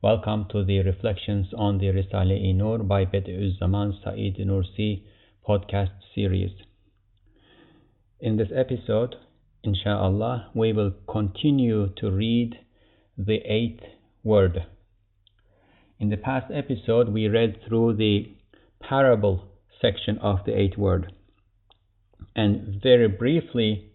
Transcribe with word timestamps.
Welcome 0.00 0.46
to 0.52 0.64
the 0.64 0.78
Reflections 0.78 1.48
on 1.58 1.78
the 1.78 1.86
Risale-i 1.86 2.52
Nur 2.52 2.78
by 2.84 3.04
Bediüzzaman 3.04 3.94
Said 4.04 4.36
Nursi 4.46 5.02
podcast 5.44 5.90
series. 6.14 6.52
In 8.20 8.36
this 8.36 8.46
episode, 8.54 9.16
inshallah, 9.64 10.52
we 10.54 10.72
will 10.72 10.92
continue 11.10 11.88
to 11.96 12.12
read 12.12 12.60
the 13.16 13.38
eighth 13.38 13.82
word. 14.22 14.66
In 15.98 16.10
the 16.10 16.16
past 16.16 16.46
episode, 16.54 17.08
we 17.08 17.26
read 17.26 17.56
through 17.66 17.96
the 17.96 18.36
parable 18.80 19.48
section 19.82 20.16
of 20.18 20.44
the 20.46 20.56
eighth 20.56 20.78
word. 20.78 21.12
And 22.36 22.80
very 22.80 23.08
briefly, 23.08 23.90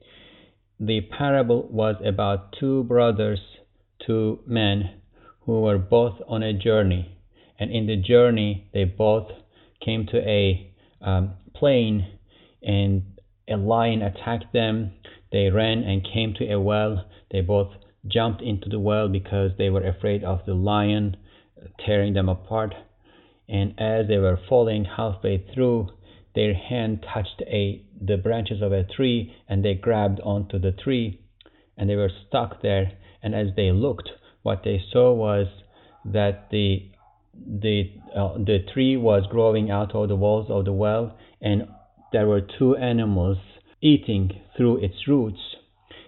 the 0.78 1.00
parable 1.18 1.70
was 1.72 1.96
about 2.06 2.58
two 2.60 2.84
brothers, 2.84 3.40
two 4.06 4.40
men 4.46 5.00
who 5.46 5.62
were 5.62 5.78
both 5.78 6.16
on 6.28 6.44
a 6.44 6.54
journey. 6.54 7.18
And 7.60 7.72
in 7.72 7.88
the 7.88 7.96
journey, 7.96 8.70
they 8.74 8.86
both 8.86 9.28
came 9.84 10.06
to 10.08 10.18
a 10.18 10.72
um, 11.02 11.34
plain 11.56 12.08
and 12.62 13.04
a 13.50 13.58
lion 13.58 14.02
attacked 14.02 14.54
them. 14.54 14.94
They 15.32 15.50
ran 15.50 15.84
and 15.84 16.04
came 16.04 16.34
to 16.36 16.52
a 16.52 16.60
well. 16.60 17.06
They 17.32 17.42
both 17.42 17.72
jumped 18.08 18.42
into 18.42 18.70
the 18.70 18.80
well 18.80 19.08
because 19.10 19.52
they 19.58 19.70
were 19.70 19.86
afraid 19.86 20.24
of 20.24 20.46
the 20.46 20.54
lion 20.54 21.18
tearing 21.86 22.14
them 22.14 22.30
apart. 22.30 22.74
And 23.48 23.74
as 23.80 24.08
they 24.08 24.18
were 24.18 24.40
falling 24.50 24.86
halfway 24.86 25.46
through, 25.54 25.90
their 26.36 26.54
hand 26.54 27.06
touched 27.14 27.42
a 27.42 27.86
the 28.02 28.18
branches 28.18 28.62
of 28.62 28.72
a 28.72 28.84
tree 28.84 29.34
and 29.48 29.64
they 29.64 29.76
grabbed 29.76 30.20
onto 30.22 30.60
the 30.60 30.72
tree 30.72 31.22
and 31.78 31.90
they 31.90 31.96
were 31.96 32.12
stuck 32.28 32.62
there. 32.62 32.92
And 33.22 33.34
as 33.36 33.48
they 33.56 33.72
looked, 33.72 34.10
what 34.44 34.62
they 34.64 34.82
saw 34.92 35.14
was 35.14 35.48
that 36.06 36.48
the 36.52 36.90
the 37.34 37.92
uh, 38.16 38.38
the 38.38 38.60
tree 38.74 38.96
was 38.96 39.24
growing 39.30 39.72
out 39.72 39.96
of 39.96 40.08
the 40.08 40.16
walls 40.16 40.48
of 40.50 40.66
the 40.66 40.74
well 40.74 41.18
and 41.42 41.68
there 42.12 42.28
were 42.28 42.42
two 42.42 42.76
animals 42.76 43.38
eating 43.82 44.30
through 44.56 44.78
its 44.78 45.08
roots. 45.08 45.40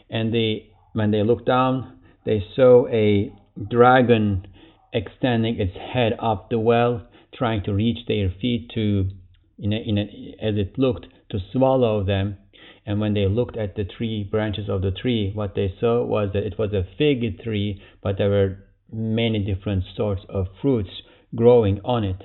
And 0.09 0.33
they 0.33 0.69
when 0.93 1.11
they 1.11 1.23
looked 1.23 1.47
down 1.47 1.99
they 2.25 2.43
saw 2.55 2.87
a 2.87 3.31
dragon 3.69 4.47
extending 4.93 5.59
its 5.59 5.75
head 5.75 6.13
up 6.19 6.49
the 6.49 6.59
well 6.59 7.07
trying 7.33 7.63
to 7.63 7.73
reach 7.73 7.99
their 8.07 8.33
feet 8.41 8.69
to 8.73 9.09
in 9.57 9.73
a, 9.73 9.77
in 9.77 9.97
a, 9.97 10.35
as 10.41 10.55
it 10.57 10.77
looked 10.77 11.07
to 11.31 11.39
swallow 11.51 12.03
them 12.03 12.37
and 12.85 12.99
when 12.99 13.13
they 13.13 13.27
looked 13.27 13.57
at 13.57 13.75
the 13.75 13.83
tree 13.83 14.23
branches 14.23 14.69
of 14.69 14.81
the 14.81 14.91
tree, 14.91 15.31
what 15.33 15.55
they 15.55 15.73
saw 15.79 16.03
was 16.05 16.29
that 16.33 16.43
it 16.45 16.57
was 16.59 16.71
a 16.73 16.87
fig 16.97 17.41
tree, 17.43 17.81
but 18.01 18.17
there 18.17 18.29
were 18.29 18.57
many 18.91 19.39
different 19.39 19.83
sorts 19.95 20.21
of 20.29 20.47
fruits 20.61 20.89
growing 21.35 21.81
on 21.83 22.03
it. 22.03 22.23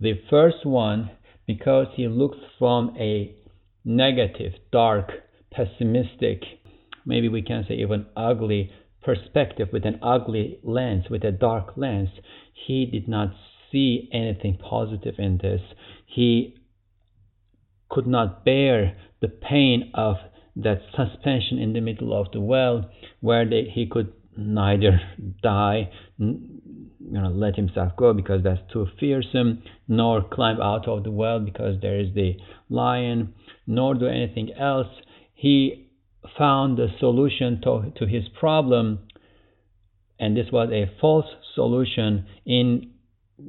The 0.00 0.20
first 0.28 0.66
one, 0.66 1.10
because 1.46 1.86
he 1.94 2.06
looked 2.06 2.44
from 2.58 2.94
a 2.98 3.34
negative, 3.84 4.52
dark, 4.70 5.10
pessimistic, 5.50 6.42
maybe 7.06 7.28
we 7.28 7.40
can 7.40 7.64
say 7.66 7.76
even 7.76 8.06
ugly 8.16 8.70
perspective, 9.02 9.68
with 9.72 9.86
an 9.86 9.98
ugly 10.02 10.58
lens, 10.62 11.04
with 11.08 11.24
a 11.24 11.32
dark 11.32 11.76
lens, 11.76 12.10
he 12.66 12.84
did 12.84 13.08
not 13.08 13.32
see 13.72 14.08
anything 14.12 14.58
positive 14.58 15.14
in 15.18 15.38
this. 15.38 15.60
He 16.06 16.56
could 17.88 18.06
not 18.06 18.44
bear 18.44 18.96
the 19.20 19.28
pain 19.28 19.90
of 19.94 20.16
that 20.56 20.80
suspension 20.90 21.58
in 21.58 21.72
the 21.72 21.80
middle 21.80 22.18
of 22.18 22.30
the 22.32 22.40
well 22.40 22.90
where 23.20 23.48
they, 23.48 23.64
he 23.72 23.86
could 23.86 24.12
neither 24.36 25.00
die 25.42 25.90
you 26.18 27.20
know 27.20 27.28
let 27.28 27.56
himself 27.56 27.92
go 27.96 28.12
because 28.12 28.42
that's 28.42 28.60
too 28.72 28.86
fearsome 28.98 29.62
nor 29.88 30.22
climb 30.22 30.60
out 30.60 30.86
of 30.88 31.04
the 31.04 31.10
well 31.10 31.40
because 31.40 31.80
there 31.80 31.98
is 31.98 32.14
the 32.14 32.34
lion 32.68 33.32
nor 33.66 33.94
do 33.94 34.06
anything 34.06 34.52
else. 34.58 34.88
He 35.34 35.90
found 36.38 36.78
the 36.78 36.88
solution 36.98 37.60
to, 37.62 37.92
to 37.98 38.06
his 38.06 38.24
problem 38.38 39.00
and 40.18 40.36
this 40.36 40.46
was 40.50 40.70
a 40.72 40.90
false 41.00 41.26
solution 41.54 42.26
in 42.44 42.92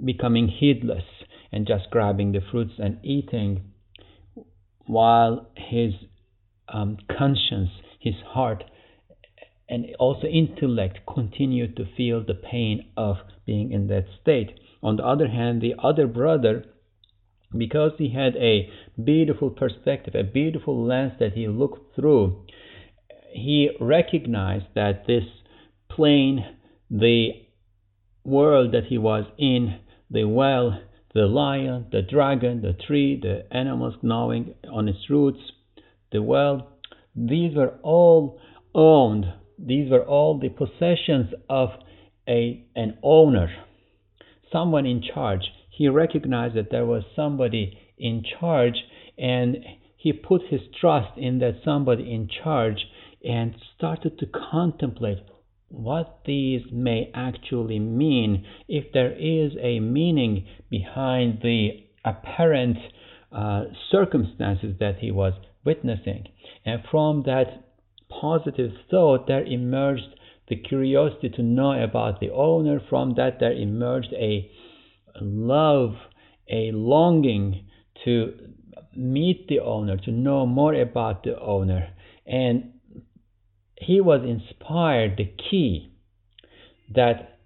becoming 0.04 0.48
heedless 0.48 1.04
and 1.52 1.66
just 1.66 1.90
grabbing 1.92 2.34
the 2.34 2.42
fruits 2.52 2.74
and 2.78 2.98
eating 3.04 3.72
while 4.88 5.48
his 5.56 5.94
um, 6.70 6.98
conscience, 7.18 7.70
his 8.00 8.16
heart, 8.26 8.64
and 9.70 9.86
also 10.00 10.28
intellect 10.28 11.00
continued 11.12 11.76
to 11.76 11.86
feel 11.96 12.24
the 12.26 12.34
pain 12.34 12.86
of 12.96 13.18
being 13.46 13.72
in 13.72 13.88
that 13.88 14.06
state. 14.22 14.60
On 14.82 14.96
the 14.96 15.06
other 15.06 15.28
hand, 15.28 15.62
the 15.62 15.76
other 15.82 16.08
brother, 16.08 16.66
because 17.56 17.92
he 17.98 18.14
had 18.14 18.36
a 18.38 18.70
beautiful 19.02 19.50
perspective, 19.50 20.16
a 20.16 20.24
beautiful 20.24 20.86
lens 20.86 21.14
that 21.20 21.34
he 21.34 21.48
looked 21.48 21.96
through, 21.96 22.46
he 23.34 23.70
recognized 23.80 24.66
that 24.76 25.06
this 25.06 25.24
plane, 25.90 26.46
the 26.90 27.30
world 28.24 28.74
that 28.74 28.86
he 28.86 28.98
was 28.98 29.26
in, 29.38 29.80
the 30.10 30.24
well, 30.24 30.80
the 31.18 31.26
lion, 31.26 31.88
the 31.92 32.04
dragon, 32.04 32.62
the 32.62 32.74
tree, 32.86 33.20
the 33.20 33.44
animals 33.52 33.96
gnawing 34.04 34.54
on 34.72 34.88
its 34.88 35.10
roots, 35.10 35.40
the 36.12 36.22
well, 36.22 36.68
these 37.16 37.56
were 37.56 37.74
all 37.82 38.40
owned. 38.76 39.26
These 39.58 39.90
were 39.90 40.06
all 40.06 40.38
the 40.38 40.50
possessions 40.50 41.34
of 41.50 41.70
a, 42.30 42.64
an 42.76 43.00
owner, 43.02 43.50
someone 44.52 44.86
in 44.86 45.02
charge. 45.02 45.42
He 45.72 45.88
recognized 45.88 46.56
that 46.56 46.70
there 46.70 46.86
was 46.86 47.02
somebody 47.16 47.76
in 47.98 48.24
charge 48.40 48.76
and 49.18 49.58
he 49.98 50.14
put 50.14 50.44
his 50.52 50.62
trust 50.80 51.18
in 51.18 51.40
that 51.40 51.62
somebody 51.66 52.14
in 52.14 52.30
charge 52.44 52.86
and 53.28 53.56
started 53.76 54.20
to 54.20 54.28
contemplate 54.52 55.18
what 55.70 56.22
these 56.26 56.62
may 56.72 57.12
actually 57.14 57.80
mean, 57.80 58.46
if 58.68 58.92
there 58.94 59.12
is 59.12 59.52
a 59.62 59.80
meaning 59.80 60.46
behind 60.70 61.40
the 61.42 61.84
apparent 62.06 62.78
uh, 63.32 63.66
circumstances 63.92 64.76
that 64.80 64.98
he 65.00 65.12
was 65.12 65.34
witnessing. 65.66 66.28
And 66.66 66.82
from 66.90 67.24
that 67.24 67.66
positive 68.10 68.72
thought, 68.90 69.28
there 69.28 69.44
emerged 69.44 70.16
the 70.48 70.56
curiosity 70.56 71.30
to 71.30 71.44
know 71.44 71.72
about 71.84 72.22
the 72.22 72.30
owner. 72.32 72.80
From 72.90 73.16
that, 73.16 73.40
there 73.40 73.52
emerged 73.52 74.14
a 74.14 74.50
love, 75.22 75.96
a 76.50 76.72
longing 76.72 77.66
to 78.06 78.34
meet 78.96 79.48
the 79.48 79.60
owner, 79.60 79.98
to 79.98 80.12
know 80.12 80.46
more 80.46 80.74
about 80.74 81.24
the 81.24 81.38
owner. 81.40 81.90
And 82.26 82.72
he 83.80 84.02
was 84.02 84.22
inspired, 84.24 85.18
the 85.18 85.32
key 85.50 85.92
that 86.94 87.40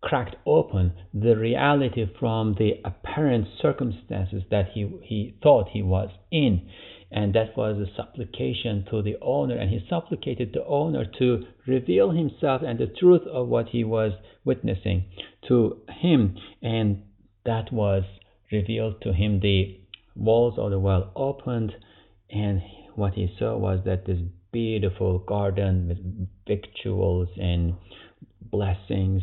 cracked 0.00 0.36
open 0.46 0.92
the 1.14 1.36
reality 1.36 2.04
from 2.18 2.54
the 2.58 2.72
apparent 2.84 3.46
circumstances 3.60 4.42
that 4.50 4.66
he, 4.72 4.90
he 5.02 5.34
thought 5.42 5.68
he 5.72 5.82
was 5.82 6.10
in. 6.30 6.68
And 7.10 7.34
that 7.34 7.56
was 7.56 7.78
a 7.78 7.96
supplication 7.96 8.84
to 8.90 9.00
the 9.00 9.16
owner. 9.22 9.56
And 9.56 9.70
he 9.70 9.86
supplicated 9.88 10.50
the 10.52 10.64
owner 10.66 11.04
to 11.18 11.46
reveal 11.66 12.10
himself 12.10 12.62
and 12.66 12.78
the 12.78 12.86
truth 12.86 13.22
of 13.30 13.48
what 13.48 13.68
he 13.68 13.84
was 13.84 14.12
witnessing 14.44 15.04
to 15.48 15.80
him. 15.88 16.36
And 16.60 17.02
that 17.46 17.72
was 17.72 18.02
revealed 18.50 19.00
to 19.02 19.12
him. 19.12 19.40
The 19.40 19.78
walls 20.16 20.54
of 20.58 20.70
the 20.70 20.78
well 20.78 21.12
opened, 21.14 21.72
and 22.30 22.62
what 22.94 23.14
he 23.14 23.34
saw 23.38 23.56
was 23.56 23.80
that 23.84 24.06
this 24.06 24.18
beautiful 24.54 25.18
garden 25.18 25.88
with 25.88 25.98
victuals 26.46 27.28
and 27.36 27.74
blessings 28.40 29.22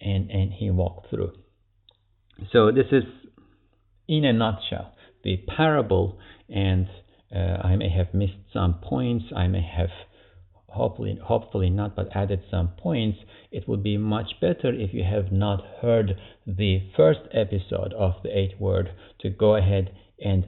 and 0.00 0.30
and 0.30 0.52
he 0.52 0.70
walked 0.70 1.10
through. 1.10 1.32
So 2.52 2.72
this 2.72 2.86
is 2.90 3.04
in 4.08 4.24
a 4.24 4.32
nutshell 4.32 4.94
the 5.22 5.36
parable 5.56 6.18
and 6.48 6.86
uh, 7.34 7.58
i 7.70 7.76
may 7.76 7.90
have 7.90 8.14
missed 8.14 8.40
some 8.52 8.72
points 8.82 9.26
i 9.36 9.46
may 9.46 9.60
have 9.60 9.90
hopefully, 10.68 11.18
hopefully 11.22 11.70
not, 11.70 11.96
but 11.96 12.08
added 12.14 12.42
some 12.50 12.68
points, 12.78 13.18
it 13.50 13.68
would 13.68 13.82
be 13.82 13.96
much 13.96 14.32
better 14.40 14.72
if 14.72 14.92
you 14.92 15.02
have 15.02 15.32
not 15.32 15.64
heard 15.80 16.16
the 16.46 16.80
first 16.96 17.20
episode 17.32 17.92
of 17.94 18.14
the 18.22 18.38
eighth 18.38 18.58
word 18.60 18.90
to 19.20 19.30
go 19.30 19.56
ahead 19.56 19.90
and 20.22 20.46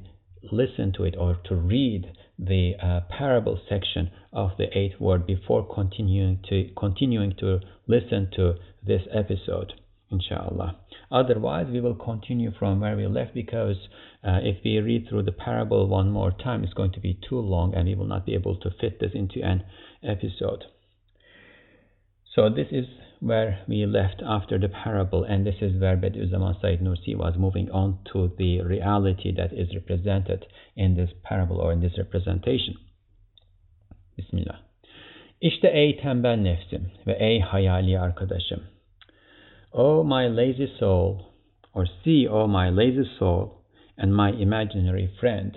listen 0.52 0.93
to 0.93 1.05
it 1.05 1.14
or 1.19 1.38
to 1.44 1.55
read 1.55 2.12
the 2.42 2.72
uh, 2.82 3.00
parable 3.10 3.60
section 3.69 4.10
of 4.32 4.50
the 4.56 4.66
eighth 4.76 4.98
word 4.98 5.26
before 5.26 5.66
continuing 5.75 6.38
to 6.48 6.70
continuing 6.76 7.34
to 7.38 7.60
listen 7.87 8.31
to 8.34 8.54
this 8.87 9.02
episode 9.12 9.75
inshallah. 10.10 10.76
Otherwise 11.12 11.66
we 11.70 11.81
will 11.81 11.94
continue 11.94 12.50
from 12.58 12.81
where 12.81 12.96
we 12.96 13.06
left 13.06 13.34
because 13.34 13.76
uh, 14.25 14.38
if 14.42 14.56
we 14.64 14.78
read 14.78 15.06
through 15.08 15.22
the 15.22 15.32
parable 15.32 15.87
one 15.87 16.10
more 16.10 16.31
time 16.31 16.64
it's 16.64 16.72
going 16.72 16.92
to 16.92 17.00
be 17.00 17.19
too 17.28 17.38
long 17.38 17.75
and 17.75 17.87
we 17.87 17.94
will 17.94 18.06
not 18.06 18.25
be 18.25 18.34
able 18.34 18.56
to 18.56 18.70
fit 18.81 18.98
this 19.00 19.12
into 19.14 19.42
an 19.42 19.62
episode. 20.02 20.64
So 22.34 22.48
this 22.48 22.69
is 22.70 22.87
where 23.20 23.61
we 23.69 23.84
left 23.87 24.22
after 24.26 24.58
the 24.58 24.69
parable, 24.69 25.25
and 25.25 25.46
this 25.46 25.61
is 25.61 25.81
where 25.81 25.96
Bediüzzaman 25.96 26.61
Said 26.61 26.81
Nursi 26.81 27.14
was 27.14 27.34
moving 27.37 27.70
on 27.70 27.99
to 28.12 28.32
the 28.38 28.62
reality 28.62 29.32
that 29.37 29.52
is 29.52 29.75
represented 29.75 30.46
in 30.75 30.96
this 30.96 31.11
parable 31.22 31.58
or 31.61 31.72
in 31.72 31.81
this 31.81 31.99
representation. 31.99 32.76
Bismillah. 34.17 34.58
İşte 35.40 35.69
ey 35.69 35.96
tembel 35.96 36.37
nefsim 36.37 36.90
ve 37.06 37.12
ey 37.12 37.40
hayali 37.40 38.00
arkadaşım. 38.00 38.62
O 39.73 40.05
my 40.05 40.37
lazy 40.37 40.66
soul, 40.78 41.19
or 41.75 41.87
see, 42.05 42.28
O 42.28 42.49
my 42.49 42.70
lazy 42.76 43.08
soul, 43.19 43.49
and 43.99 44.12
my 44.12 44.43
imaginary 44.43 45.08
friend. 45.20 45.55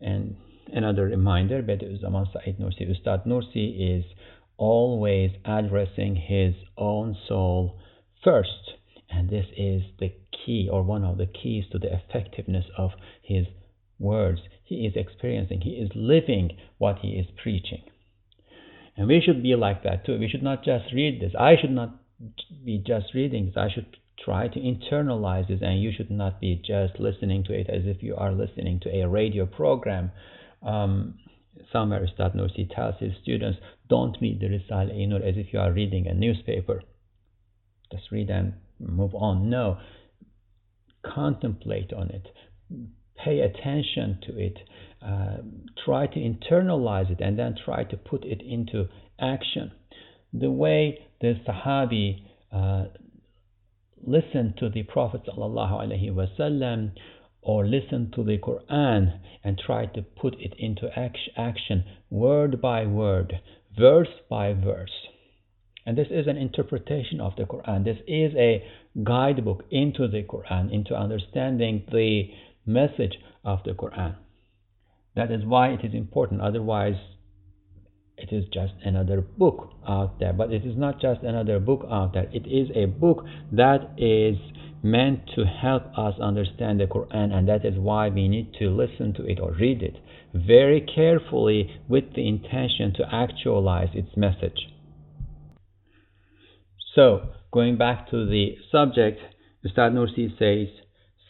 And 0.00 0.36
another 0.74 1.10
reminder, 1.10 1.62
Bediüzzaman 1.68 2.26
Said 2.32 2.58
Nursi, 2.58 2.90
Ustad 2.90 3.26
Nursi 3.26 3.96
is 3.96 4.04
always 4.62 5.32
addressing 5.44 6.14
his 6.14 6.54
own 6.78 7.16
soul 7.26 7.80
first. 8.22 8.78
And 9.10 9.28
this 9.28 9.46
is 9.56 9.82
the 9.98 10.12
key 10.30 10.68
or 10.70 10.84
one 10.84 11.02
of 11.02 11.18
the 11.18 11.26
keys 11.26 11.64
to 11.72 11.80
the 11.80 11.92
effectiveness 11.92 12.66
of 12.78 12.92
his 13.22 13.46
words. 13.98 14.38
He 14.62 14.86
is 14.86 14.92
experiencing, 14.94 15.62
he 15.62 15.70
is 15.70 15.90
living 15.96 16.56
what 16.78 16.98
he 17.00 17.08
is 17.08 17.26
preaching. 17.42 17.82
And 18.96 19.08
we 19.08 19.20
should 19.20 19.42
be 19.42 19.56
like 19.56 19.82
that 19.82 20.06
too. 20.06 20.16
We 20.20 20.28
should 20.28 20.44
not 20.44 20.62
just 20.64 20.94
read 20.94 21.20
this. 21.20 21.32
I 21.36 21.56
should 21.60 21.72
not 21.72 21.96
be 22.64 22.78
just 22.86 23.06
reading 23.14 23.46
this. 23.46 23.56
I 23.56 23.68
should 23.68 23.96
try 24.24 24.46
to 24.46 24.60
internalize 24.60 25.48
this, 25.48 25.60
and 25.60 25.82
you 25.82 25.90
should 25.96 26.10
not 26.10 26.40
be 26.40 26.54
just 26.54 27.00
listening 27.00 27.42
to 27.44 27.52
it 27.52 27.68
as 27.68 27.82
if 27.84 28.00
you 28.00 28.14
are 28.14 28.30
listening 28.30 28.78
to 28.84 28.90
a 28.94 29.08
radio 29.08 29.44
program. 29.44 30.12
Um, 30.62 31.18
somewhere 31.72 32.06
Ustad 32.06 32.34
Nursi 32.34 32.68
tells 32.74 32.94
his 32.98 33.12
students, 33.22 33.58
don't 33.92 34.16
read 34.22 34.40
the 34.40 34.46
Risale 34.46 35.06
Nur 35.06 35.22
as 35.22 35.36
if 35.36 35.52
you 35.52 35.58
are 35.60 35.70
reading 35.70 36.06
a 36.06 36.14
newspaper. 36.14 36.82
Just 37.92 38.10
read 38.10 38.30
and 38.30 38.54
move 38.80 39.14
on. 39.14 39.50
No. 39.50 39.76
Contemplate 41.04 41.92
on 41.92 42.08
it. 42.08 42.26
Pay 43.22 43.40
attention 43.40 44.18
to 44.26 44.38
it. 44.38 44.58
Uh, 45.06 45.42
try 45.84 46.06
to 46.06 46.18
internalize 46.18 47.10
it 47.10 47.20
and 47.20 47.38
then 47.38 47.54
try 47.66 47.84
to 47.84 47.98
put 47.98 48.24
it 48.24 48.40
into 48.40 48.88
action. 49.20 49.70
The 50.32 50.50
way 50.50 50.98
the 51.20 51.34
Sahabi 51.46 52.22
uh, 52.50 52.84
listened 54.02 54.54
to 54.60 54.70
the 54.70 54.84
Prophet 54.84 55.20
wasallam 55.26 56.92
or 57.42 57.66
listened 57.66 58.14
to 58.14 58.24
the 58.24 58.38
Quran 58.38 59.20
and 59.44 59.58
tried 59.58 59.92
to 59.94 60.02
put 60.02 60.34
it 60.40 60.54
into 60.58 60.88
action 61.36 61.84
word 62.08 62.62
by 62.62 62.86
word, 62.86 63.34
verse 63.78 64.08
by 64.28 64.52
verse. 64.52 64.90
And 65.84 65.98
this 65.98 66.08
is 66.10 66.26
an 66.26 66.36
interpretation 66.36 67.20
of 67.20 67.34
the 67.36 67.44
Quran. 67.44 67.84
This 67.84 67.98
is 68.06 68.32
a 68.36 68.62
guidebook 69.02 69.64
into 69.70 70.06
the 70.06 70.22
Quran, 70.22 70.72
into 70.72 70.94
understanding 70.94 71.84
the 71.90 72.30
message 72.64 73.18
of 73.44 73.60
the 73.64 73.72
Quran. 73.72 74.14
That 75.16 75.30
is 75.30 75.44
why 75.44 75.70
it 75.70 75.84
is 75.84 75.92
important. 75.92 76.40
Otherwise, 76.40 76.94
it 78.16 78.32
is 78.32 78.44
just 78.52 78.74
another 78.84 79.20
book 79.20 79.70
out 79.88 80.20
there. 80.20 80.32
But 80.32 80.52
it 80.52 80.64
is 80.64 80.76
not 80.76 81.00
just 81.00 81.22
another 81.22 81.58
book 81.58 81.84
out 81.90 82.12
there. 82.14 82.28
It 82.32 82.46
is 82.46 82.68
a 82.76 82.86
book 82.86 83.24
that 83.50 83.90
is 83.98 84.36
meant 84.82 85.20
to 85.34 85.44
help 85.44 85.84
us 85.96 86.14
understand 86.20 86.80
the 86.80 86.86
Quran, 86.86 87.32
and 87.32 87.48
that 87.48 87.64
is 87.64 87.74
why 87.76 88.08
we 88.08 88.28
need 88.28 88.52
to 88.54 88.68
listen 88.68 89.12
to 89.14 89.24
it 89.26 89.40
or 89.40 89.52
read 89.52 89.82
it 89.82 89.96
very 90.34 90.80
carefully 90.80 91.80
with 91.88 92.14
the 92.14 92.26
intention 92.26 92.92
to 92.94 93.04
actualize 93.12 93.90
its 93.94 94.16
message. 94.16 94.68
So, 96.94 97.28
going 97.52 97.78
back 97.78 98.10
to 98.10 98.26
the 98.26 98.56
subject, 98.70 99.20
Ustad 99.64 99.92
Nursi 99.92 100.36
says, 100.38 100.68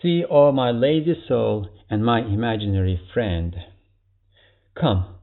See, 0.01 0.25
O 0.29 0.51
my 0.51 0.71
lazy 0.73 1.15
soul 1.29 1.69
and 1.89 2.05
my 2.05 2.21
imaginary 2.21 3.01
friend. 3.15 3.55
Come, 4.75 5.17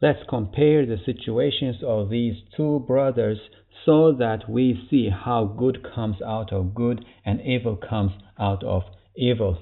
let's 0.00 0.20
compare 0.28 0.86
the 0.86 0.98
situations 1.04 1.76
of 1.84 2.10
these 2.10 2.36
two 2.56 2.84
brothers 2.86 3.38
so 3.84 4.12
that 4.12 4.48
we 4.48 4.86
see 4.88 5.08
how 5.10 5.44
good 5.44 5.84
comes 5.94 6.16
out 6.22 6.52
of 6.52 6.74
good 6.74 7.04
and 7.24 7.40
evil 7.40 7.76
comes 7.76 8.12
out 8.38 8.62
of 8.62 8.82
evil. 9.16 9.58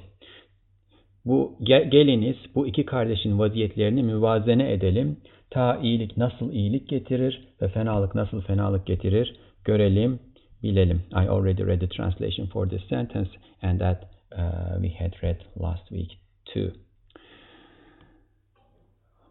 Bu 1.24 1.56
geliniz 1.64 2.36
bu 2.54 2.66
iki 2.66 2.84
kardeşin 2.84 3.38
vaziyetlerini 3.38 4.02
müvazene 4.02 4.72
edelim. 4.72 5.16
Ta 5.50 5.76
iyilik 5.82 6.16
nasıl 6.16 6.52
iyilik 6.52 6.88
getirir 6.88 7.48
ve 7.62 7.68
fenalık 7.68 8.14
nasıl 8.14 8.40
fenalık 8.40 8.86
getirir 8.86 9.36
görelim, 9.64 10.20
bilelim. 10.62 11.02
I 11.12 11.28
already 11.28 11.66
read 11.66 11.80
the 11.80 11.88
translation 11.88 12.46
for 12.46 12.68
this 12.68 12.88
sentence 12.88 13.30
and 13.62 13.80
that 13.80 14.02
uh, 14.32 14.82
we 14.82 15.04
had 15.04 15.22
read 15.22 15.36
last 15.62 15.88
week 15.88 16.18
too. 16.44 16.70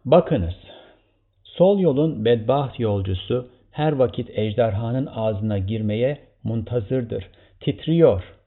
Bakınız, 0.04 0.54
sol 1.44 1.78
yolun 1.78 2.24
bedbaht 2.24 2.80
yolcusu 2.80 3.50
her 3.70 3.92
vakit 3.92 4.30
ejderhanın 4.38 5.06
ağzına 5.06 5.58
girmeye 5.58 6.18
muntazırdır, 6.44 7.24
titriyor 7.60 8.39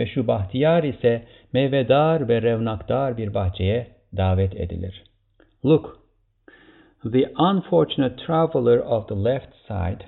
ve 0.00 0.06
şu 0.06 0.26
bahtiyar 0.26 0.82
ise 0.82 1.26
meyvedar 1.52 2.28
ve 2.28 2.42
revnakdar 2.42 3.16
bir 3.16 3.34
bahçeye 3.34 3.86
davet 4.16 4.60
edilir. 4.60 5.04
Look, 5.64 5.98
the 7.12 7.32
unfortunate 7.38 8.16
traveler 8.26 8.78
of 8.78 9.08
the 9.08 9.24
left 9.24 9.54
side, 9.68 10.04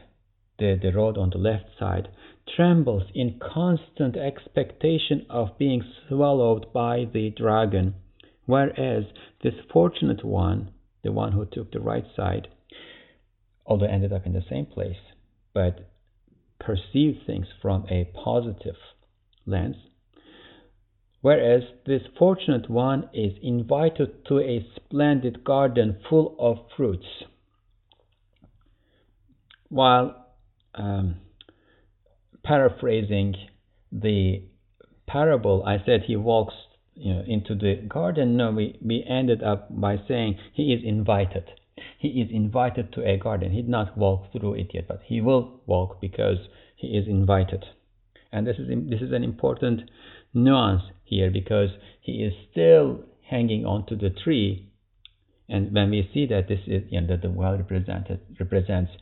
the, 0.58 0.80
the 0.80 0.92
road 0.92 1.16
on 1.16 1.30
the 1.30 1.38
left 1.38 1.78
side, 1.78 2.08
trembles 2.56 3.04
in 3.14 3.38
constant 3.54 4.16
expectation 4.16 5.26
of 5.30 5.58
being 5.60 5.82
swallowed 6.08 6.64
by 6.74 7.12
the 7.12 7.42
dragon, 7.42 7.94
whereas 8.46 9.04
this 9.42 9.54
fortunate 9.72 10.24
one, 10.24 10.66
the 11.02 11.12
one 11.12 11.32
who 11.32 11.44
took 11.44 11.70
the 11.70 11.80
right 11.80 12.06
side, 12.16 12.48
although 13.66 13.92
ended 13.92 14.12
up 14.12 14.26
in 14.26 14.32
the 14.32 14.44
same 14.50 14.66
place, 14.66 15.02
but 15.54 15.74
perceived 16.58 17.26
things 17.26 17.46
from 17.60 17.84
a 17.90 18.10
positive 18.24 18.76
lens. 19.46 19.76
Whereas 21.20 21.62
this 21.86 22.02
fortunate 22.18 22.68
one 22.68 23.08
is 23.14 23.32
invited 23.42 24.26
to 24.26 24.40
a 24.40 24.66
splendid 24.74 25.44
garden 25.44 25.98
full 26.08 26.34
of 26.38 26.58
fruits. 26.76 27.06
While 29.68 30.26
um, 30.74 31.16
paraphrasing 32.42 33.36
the 33.92 34.42
parable, 35.06 35.62
I 35.64 35.78
said 35.86 36.02
he 36.06 36.16
walks 36.16 36.54
you 36.94 37.14
know, 37.14 37.22
into 37.26 37.54
the 37.54 37.76
garden. 37.88 38.36
No, 38.36 38.50
we, 38.50 38.78
we 38.84 39.04
ended 39.08 39.42
up 39.42 39.68
by 39.70 39.96
saying 40.08 40.38
he 40.52 40.72
is 40.72 40.82
invited 40.84 41.44
he 41.98 42.20
is 42.20 42.30
invited 42.30 42.92
to 42.92 43.08
a 43.08 43.16
garden. 43.16 43.52
He 43.52 43.62
did 43.62 43.70
not 43.70 43.96
walk 43.96 44.32
through 44.32 44.54
it 44.54 44.74
yet, 44.74 44.88
but 44.88 45.02
he 45.04 45.20
will 45.20 45.60
walk 45.66 46.00
because 46.00 46.48
he 46.76 46.88
is 46.88 47.06
invited. 47.06 47.64
And 48.32 48.46
this 48.46 48.56
is 48.58 48.68
this 48.88 49.02
is 49.02 49.12
an 49.12 49.22
important 49.22 49.90
nuance 50.32 50.82
here 51.04 51.30
because 51.30 51.70
he 52.00 52.24
is 52.24 52.32
still 52.50 53.04
hanging 53.28 53.64
onto 53.66 53.96
the 53.96 54.10
tree. 54.10 54.70
And 55.48 55.74
when 55.74 55.90
we 55.90 56.08
see 56.14 56.26
that 56.26 56.48
this 56.48 56.60
is 56.66 56.84
you 56.90 57.00
know, 57.00 57.08
that 57.08 57.22
the 57.22 57.30
well 57.30 57.56
represented 57.56 58.20
represents 58.40 58.92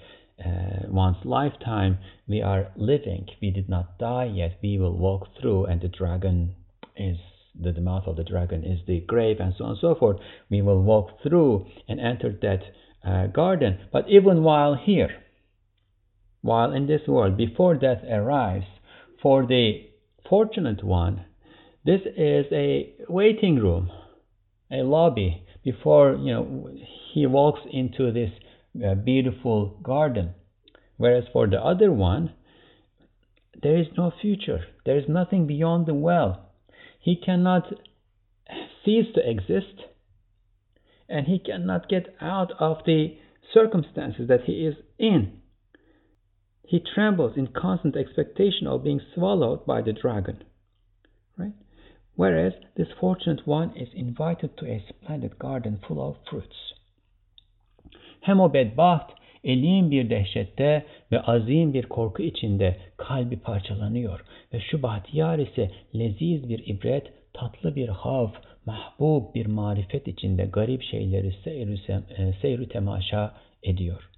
uh, 0.45 0.89
one's 0.89 1.25
lifetime, 1.25 1.99
we 2.27 2.41
are 2.43 2.73
living. 2.77 3.27
We 3.43 3.51
did 3.51 3.69
not 3.69 3.99
die 3.99 4.31
yet. 4.35 4.59
We 4.63 4.79
will 4.79 4.97
walk 4.97 5.29
through, 5.41 5.67
and 5.67 5.81
the 5.81 5.89
dragon 5.89 6.55
is 6.97 7.19
the, 7.61 7.73
the 7.73 7.81
mouth 7.81 8.05
of 8.07 8.17
the 8.17 8.25
dragon 8.25 8.65
is 8.65 8.81
the 8.87 9.01
grave, 9.01 9.39
and 9.41 9.55
so 9.57 9.65
on 9.65 9.71
and 9.71 9.79
so 9.81 9.95
forth. 9.95 10.17
We 10.49 10.63
will 10.63 10.83
walk 10.83 11.23
through 11.23 11.67
and 11.89 12.01
enter 12.01 12.33
that 12.43 12.63
uh, 13.07 13.27
garden. 13.27 13.79
But 13.93 14.09
even 14.09 14.43
while 14.43 14.75
here, 14.75 15.11
while 16.43 16.73
in 16.73 16.87
this 16.87 17.03
world, 17.07 17.37
before 17.37 17.75
death 17.75 18.03
arrives, 18.11 18.67
for 19.23 19.47
the 19.47 19.89
fortunate 20.29 20.85
one, 20.85 21.25
this 21.85 22.01
is 22.17 22.47
a 22.53 22.95
waiting 23.09 23.57
room, 23.57 23.91
a 24.71 24.83
lobby 24.83 25.45
before 25.65 26.15
you 26.15 26.33
know 26.33 26.71
he 27.13 27.27
walks 27.27 27.61
into 27.71 28.13
this 28.13 28.31
a 28.83 28.95
beautiful 28.95 29.79
garden. 29.83 30.35
Whereas 30.97 31.25
for 31.33 31.47
the 31.47 31.59
other 31.59 31.91
one, 31.91 32.33
there 33.63 33.79
is 33.79 33.87
no 33.97 34.13
future. 34.21 34.61
There 34.85 34.99
is 34.99 35.09
nothing 35.09 35.47
beyond 35.47 35.87
the 35.87 35.95
well. 35.95 36.51
He 37.01 37.17
cannot 37.17 37.73
cease 38.85 39.07
to 39.15 39.29
exist 39.29 39.85
and 41.09 41.27
he 41.27 41.39
cannot 41.39 41.89
get 41.89 42.15
out 42.21 42.53
of 42.61 42.79
the 42.87 43.17
circumstances 43.53 44.29
that 44.29 44.45
he 44.45 44.67
is 44.67 44.77
in. 44.99 45.40
He 46.71 46.79
trembles 46.79 47.37
in 47.37 47.49
constant 47.49 47.97
expectation 47.97 48.69
of 48.69 48.85
being 48.85 49.01
swallowed 49.15 49.67
by 49.67 49.83
the 49.83 49.93
dragon. 49.93 50.45
Right? 51.37 51.53
Whereas 52.15 52.53
this 52.77 52.87
fortunate 53.01 53.45
one 53.45 53.77
is 53.77 53.89
invited 53.93 54.57
to 54.57 54.67
a 54.67 54.85
splendid 54.89 55.37
garden 55.39 55.81
full 55.87 56.01
of 56.01 56.17
fruits. 56.31 56.57
Hem 58.21 58.41
o 58.41 58.53
bedbaht 58.53 59.11
elin 59.45 59.91
bir 59.91 60.11
dehşette 60.11 60.87
ve 61.13 61.21
azim 61.21 61.75
bir 61.75 61.87
korku 61.87 62.23
içinde 62.23 62.77
kalbi 62.97 63.39
parçalanıyor 63.39 64.25
ve 64.53 64.61
şu 64.61 64.83
bahtiyar 64.83 65.39
ise 65.39 65.71
leziz 65.95 66.49
bir 66.49 66.67
ibret, 66.67 67.13
tatlı 67.33 67.77
bir 67.77 67.89
hav, 67.89 68.29
mahbub 68.67 69.35
bir 69.35 69.47
marifet 69.47 70.09
içinde 70.09 70.45
garip 70.45 70.83
şeyleri 70.83 71.33
seyru, 71.45 71.75
e, 72.17 72.33
seyru 72.43 72.69
temaşa 72.69 73.35
ediyor. 73.63 74.10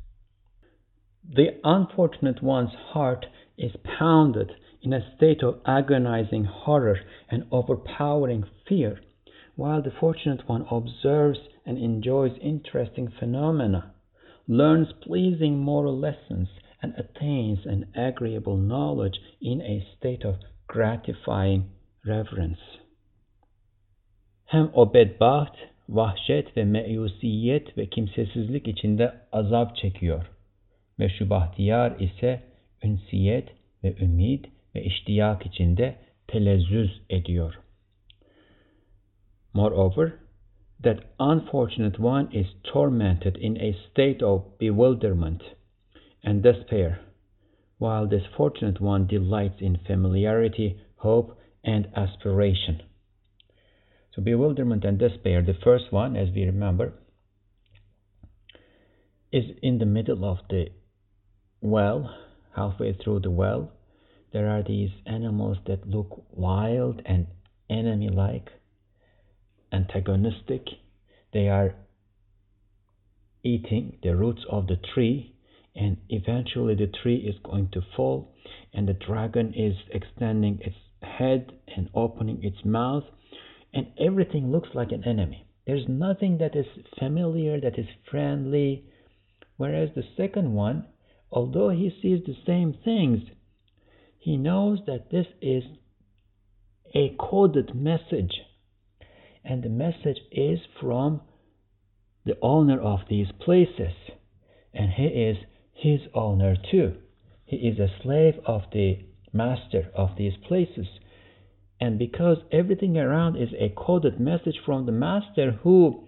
The 1.28 1.60
unfortunate 1.62 2.42
one's 2.42 2.74
heart 2.74 3.26
is 3.56 3.76
pounded 3.84 4.52
in 4.82 4.92
a 4.92 5.14
state 5.16 5.42
of 5.42 5.60
agonizing 5.64 6.44
horror 6.44 6.98
and 7.30 7.44
overpowering 7.52 8.44
fear, 8.68 9.00
while 9.54 9.80
the 9.80 9.92
fortunate 9.92 10.48
one 10.48 10.66
observes 10.70 11.38
and 11.64 11.78
enjoys 11.78 12.36
interesting 12.40 13.08
phenomena, 13.08 13.94
learns 14.48 14.92
pleasing 15.00 15.58
moral 15.58 15.96
lessons, 15.96 16.48
and 16.82 16.92
attains 16.98 17.64
an 17.66 17.86
agreeable 17.94 18.56
knowledge 18.56 19.20
in 19.40 19.60
a 19.62 19.86
state 19.96 20.24
of 20.24 20.40
gratifying 20.66 21.70
reverence. 22.04 22.58
Hem 24.46 24.70
o 24.74 24.92
vahşet 25.88 26.56
ve 26.56 26.64
meyusiyet 26.64 27.78
ve 27.78 27.86
kimsesizlik 27.86 28.68
içinde 28.68 29.12
azap 29.32 29.76
çekiyor. 29.76 30.30
Ise 32.00 32.42
ünsiyet 32.84 33.48
ve 33.84 33.94
ve 34.74 34.84
iştiyak 34.84 35.46
içinde 35.46 35.96
telezzüz 36.28 37.02
ediyor. 37.10 37.54
Moreover, 39.54 40.12
that 40.82 40.98
unfortunate 41.18 42.02
one 42.02 42.28
is 42.32 42.46
tormented 42.64 43.36
in 43.36 43.56
a 43.56 43.72
state 43.90 44.24
of 44.24 44.60
bewilderment 44.60 45.42
and 46.24 46.44
despair, 46.44 47.00
while 47.78 48.08
this 48.08 48.26
fortunate 48.36 48.80
one 48.80 49.06
delights 49.08 49.60
in 49.60 49.76
familiarity, 49.76 50.76
hope, 50.96 51.36
and 51.64 51.86
aspiration. 51.94 52.82
So 54.14 54.22
bewilderment 54.22 54.84
and 54.84 54.98
despair, 54.98 55.42
the 55.42 55.54
first 55.64 55.92
one, 55.92 56.16
as 56.16 56.28
we 56.34 56.44
remember, 56.44 56.92
is 59.32 59.44
in 59.62 59.78
the 59.78 59.86
middle 59.86 60.24
of 60.24 60.38
the 60.48 60.66
well, 61.62 62.14
halfway 62.54 62.92
through 62.92 63.20
the 63.20 63.30
well. 63.30 63.72
There 64.32 64.50
are 64.50 64.62
these 64.62 64.90
animals 65.06 65.58
that 65.66 65.88
look 65.88 66.24
wild 66.30 67.00
and 67.06 67.26
enemy 67.70 68.08
like, 68.08 68.48
antagonistic. 69.72 70.66
They 71.32 71.48
are 71.48 71.74
eating 73.42 73.98
the 74.02 74.14
roots 74.14 74.42
of 74.50 74.66
the 74.66 74.76
tree, 74.94 75.34
and 75.74 75.96
eventually 76.10 76.74
the 76.74 76.92
tree 77.02 77.16
is 77.16 77.36
going 77.42 77.70
to 77.72 77.80
fall, 77.96 78.34
and 78.74 78.86
the 78.86 78.92
dragon 78.92 79.54
is 79.54 79.76
extending 79.90 80.58
its 80.60 80.76
head 81.02 81.52
and 81.74 81.88
opening 81.94 82.44
its 82.44 82.64
mouth 82.64 83.04
and 83.74 83.86
everything 83.98 84.50
looks 84.50 84.68
like 84.74 84.92
an 84.92 85.04
enemy. 85.04 85.46
There's 85.66 85.88
nothing 85.88 86.38
that 86.38 86.56
is 86.56 86.66
familiar, 86.98 87.60
that 87.60 87.78
is 87.78 87.86
friendly. 88.10 88.84
Whereas 89.56 89.90
the 89.94 90.04
second 90.16 90.52
one, 90.52 90.86
although 91.32 91.70
he 91.70 91.90
sees 92.02 92.20
the 92.24 92.36
same 92.46 92.74
things, 92.84 93.20
he 94.18 94.36
knows 94.36 94.78
that 94.86 95.10
this 95.10 95.26
is 95.40 95.64
a 96.94 97.16
coded 97.18 97.74
message. 97.74 98.42
And 99.44 99.62
the 99.62 99.68
message 99.68 100.18
is 100.30 100.60
from 100.80 101.22
the 102.24 102.38
owner 102.40 102.80
of 102.80 103.00
these 103.08 103.26
places. 103.44 103.92
And 104.72 104.90
he 104.92 105.06
is 105.06 105.36
his 105.72 106.00
owner 106.14 106.54
too. 106.70 106.94
He 107.44 107.56
is 107.56 107.78
a 107.78 107.88
slave 108.02 108.34
of 108.46 108.62
the 108.72 109.00
master 109.32 109.90
of 109.96 110.10
these 110.16 110.34
places. 110.46 110.86
And 111.80 111.98
because 111.98 112.36
everything 112.52 112.96
around 112.96 113.36
is 113.36 113.48
a 113.58 113.74
coded 113.76 114.20
message 114.20 114.60
from 114.64 114.86
the 114.86 114.92
Master 114.92 115.58
who 115.64 116.06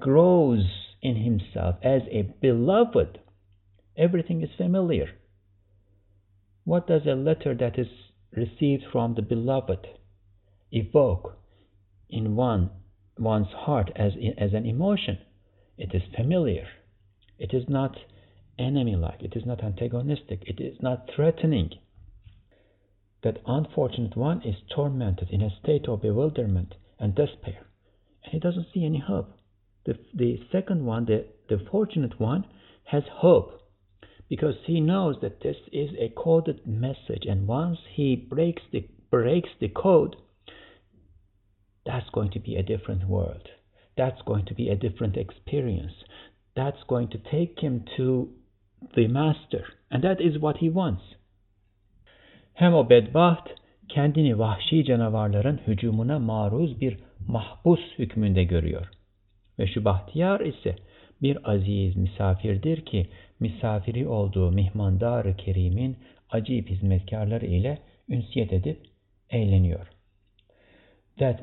grows 0.00 0.64
in 1.02 1.14
himself 1.14 1.76
as 1.84 2.02
a 2.10 2.22
beloved, 2.40 3.20
everything 3.96 4.42
is 4.42 4.50
familiar. 4.56 5.10
What 6.64 6.86
does 6.86 7.02
a 7.06 7.14
letter 7.14 7.54
that 7.54 7.78
is 7.78 7.88
received 8.32 8.84
from 8.90 9.14
the 9.14 9.22
beloved 9.22 9.86
evoke 10.72 11.38
in 12.08 12.36
one 12.36 12.70
one's 13.18 13.52
heart 13.52 13.90
as, 13.96 14.12
as 14.38 14.52
an 14.54 14.66
emotion? 14.66 15.18
It 15.76 15.94
is 15.94 16.02
familiar. 16.16 16.66
It 17.38 17.52
is 17.52 17.64
not 17.68 17.96
enemy 18.58 18.96
like. 18.96 19.22
It 19.22 19.34
is 19.36 19.44
not 19.44 19.62
antagonistic. 19.62 20.42
It 20.46 20.60
is 20.60 20.80
not 20.80 21.10
threatening 21.14 21.70
that 23.24 23.40
unfortunate 23.46 24.16
one 24.16 24.42
is 24.42 24.56
tormented 24.74 25.28
in 25.30 25.40
a 25.42 25.56
state 25.62 25.88
of 25.88 26.02
bewilderment 26.02 26.74
and 27.00 27.14
despair, 27.14 27.66
and 28.22 28.32
he 28.32 28.38
doesn't 28.38 28.66
see 28.72 28.84
any 28.84 28.98
hope. 29.04 29.32
The, 29.86 29.98
the 30.14 30.40
second 30.52 30.84
one, 30.84 31.06
the, 31.06 31.26
the 31.48 31.64
fortunate 31.70 32.20
one, 32.20 32.44
has 32.84 33.02
hope 33.10 33.63
because 34.28 34.54
he 34.66 34.80
knows 34.80 35.16
that 35.20 35.40
this 35.42 35.56
is 35.72 35.90
a 35.98 36.12
coded 36.16 36.66
message, 36.66 37.24
and 37.28 37.46
once 37.46 37.78
he 37.94 38.16
breaks 38.16 38.62
the 38.72 38.88
breaks 39.10 39.50
the 39.60 39.68
code, 39.68 40.16
that's 41.86 42.10
going 42.10 42.30
to 42.32 42.40
be 42.40 42.56
a 42.56 42.62
different 42.62 43.08
world. 43.08 43.48
That's 43.96 44.22
going 44.26 44.46
to 44.46 44.54
be 44.54 44.68
a 44.68 44.76
different 44.76 45.16
experience. 45.16 45.92
That's 46.56 46.82
going 46.88 47.08
to 47.10 47.18
take 47.18 47.60
him 47.60 47.84
to 47.96 48.30
the 48.96 49.08
master, 49.08 49.64
and 49.90 50.02
that 50.02 50.20
is 50.20 50.38
what 50.38 50.56
he 50.58 50.68
wants. 50.68 51.02
Hem 52.54 52.74
o 52.74 52.90
bedbaht 52.90 53.48
kendini 53.88 54.38
vahşi 54.38 54.84
canavarların 54.84 55.60
hücumuna 55.66 56.18
maruz 56.18 56.80
bir 56.80 56.98
mahpus 57.28 57.80
hükmünde 57.98 58.44
görüyor. 58.44 58.90
Ve 59.58 59.66
şu 59.66 59.84
bahtiyar 59.84 60.40
ise 60.40 60.76
bir 61.22 61.50
aziz 61.50 61.96
misafirdir 61.96 62.84
ki 62.84 63.06
misafiri 63.44 64.08
olduğu 64.08 64.50
mihmandar-ı 64.50 65.36
kerimin 65.36 65.96
acip 66.30 66.70
hizmetkarları 66.70 67.46
ile 67.46 67.78
ünsiyet 68.08 68.52
edip 68.52 68.86
eğleniyor. 69.30 69.86
That 71.18 71.40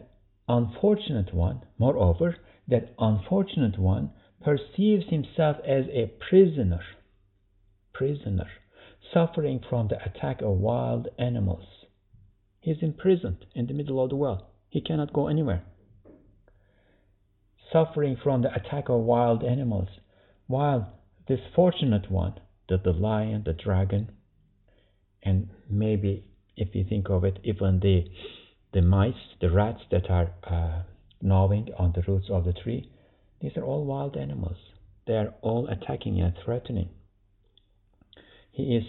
unfortunate 0.47 1.37
one, 1.37 1.57
moreover, 1.77 2.35
that 2.69 2.83
unfortunate 2.97 3.81
one 3.81 4.09
perceives 4.43 5.05
himself 5.05 5.59
as 5.59 5.85
a 5.89 6.09
prisoner, 6.19 6.97
prisoner 7.93 8.61
suffering 9.13 9.59
from 9.69 9.87
the 9.87 10.03
attack 10.05 10.41
of 10.41 10.57
wild 10.57 11.07
animals. 11.17 11.65
He 12.61 12.71
is 12.71 12.77
imprisoned 12.81 13.45
in 13.55 13.67
the 13.67 13.73
middle 13.73 14.03
of 14.03 14.09
the 14.09 14.15
world. 14.15 14.43
He 14.69 14.81
cannot 14.81 15.13
go 15.13 15.27
anywhere. 15.27 15.63
Suffering 17.73 18.17
from 18.21 18.41
the 18.41 18.53
attack 18.53 18.89
of 18.89 19.01
wild 19.01 19.43
animals, 19.43 19.87
while 20.47 20.93
this 21.27 21.39
fortunate 21.55 22.11
one, 22.11 22.39
the, 22.69 22.77
the 22.77 22.91
lion, 22.91 23.43
the 23.45 23.53
dragon, 23.53 24.11
and 25.23 25.49
maybe 25.69 26.25
if 26.55 26.73
you 26.73 26.85
think 26.87 27.09
of 27.09 27.23
it, 27.23 27.39
even 27.43 27.79
the 27.79 28.05
the 28.73 28.81
mice, 28.81 29.13
the 29.41 29.51
rats 29.51 29.81
that 29.91 30.09
are 30.09 30.31
uh, 30.49 30.83
gnawing 31.21 31.67
on 31.77 31.91
the 31.93 32.01
roots 32.09 32.27
of 32.29 32.45
the 32.45 32.53
tree, 32.53 32.89
these 33.41 33.51
are 33.57 33.63
all 33.63 33.83
wild 33.83 34.15
animals. 34.15 34.55
They 35.07 35.13
are 35.13 35.33
all 35.41 35.67
attacking 35.67 36.21
and 36.21 36.33
threatening. 36.45 36.89
He 38.51 38.75
is 38.75 38.83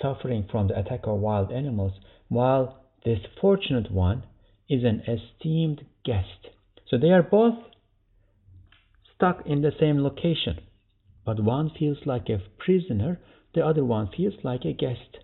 suffering 0.00 0.46
from 0.50 0.68
the 0.68 0.78
attack 0.78 1.00
of 1.04 1.20
wild 1.20 1.52
animals, 1.52 1.92
while 2.28 2.84
this 3.04 3.20
fortunate 3.40 3.90
one 3.90 4.24
is 4.68 4.84
an 4.84 5.02
esteemed 5.06 5.84
guest. 6.04 6.48
So 6.88 6.98
they 6.98 7.10
are 7.10 7.22
both 7.22 7.54
stuck 9.14 9.46
in 9.46 9.62
the 9.62 9.72
same 9.78 10.02
location, 10.02 10.60
but 11.24 11.42
one 11.42 11.70
feels 11.70 11.98
like 12.04 12.28
a 12.28 12.42
prisoner, 12.58 13.20
the 13.54 13.64
other 13.64 13.84
one 13.84 14.08
feels 14.16 14.34
like 14.42 14.64
a 14.64 14.72
guest. 14.72 15.18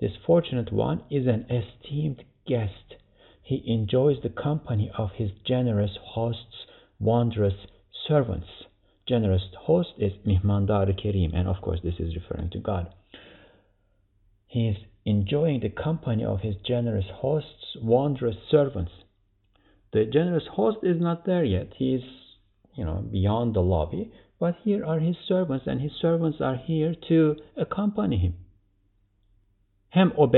This 0.00 0.12
fortunate 0.26 0.72
one 0.72 1.02
is 1.10 1.26
an 1.26 1.46
esteemed 1.50 2.24
guest. 2.46 2.96
He 3.42 3.62
enjoys 3.66 4.22
the 4.22 4.28
company 4.28 4.90
of 4.96 5.12
his 5.12 5.30
generous 5.46 5.96
host's 6.14 6.66
wondrous 6.98 7.54
servants, 8.06 8.48
generous 9.06 9.42
host 9.58 9.90
is 9.98 10.12
Mihmandar 10.24 10.86
Kerim, 10.96 11.34
and 11.34 11.48
of 11.48 11.60
course, 11.60 11.80
this 11.82 11.94
is 11.98 12.16
referring 12.16 12.50
to 12.50 12.58
God. 12.58 12.92
He 14.46 14.68
is 14.68 14.76
enjoying 15.04 15.60
the 15.60 15.68
company 15.68 16.24
of 16.24 16.40
his 16.40 16.54
generous 16.66 17.04
host's 17.20 17.76
wondrous 17.82 18.36
servants. 18.50 18.92
The 19.92 20.06
generous 20.06 20.44
host 20.52 20.78
is 20.82 21.00
not 21.00 21.26
there 21.26 21.44
yet. 21.44 21.72
He 21.76 21.94
is, 21.94 22.02
you 22.74 22.84
know, 22.84 23.04
beyond 23.10 23.54
the 23.54 23.60
lobby, 23.60 24.10
but 24.44 24.56
here 24.62 24.84
are 24.84 25.00
his 25.00 25.16
servants, 25.26 25.66
and 25.66 25.80
his 25.80 25.92
servants 26.02 26.38
are 26.38 26.56
here 26.56 26.94
to 27.08 27.36
accompany 27.56 28.18
him. 28.18 28.34
Hem 29.88 30.12
o 30.16 30.32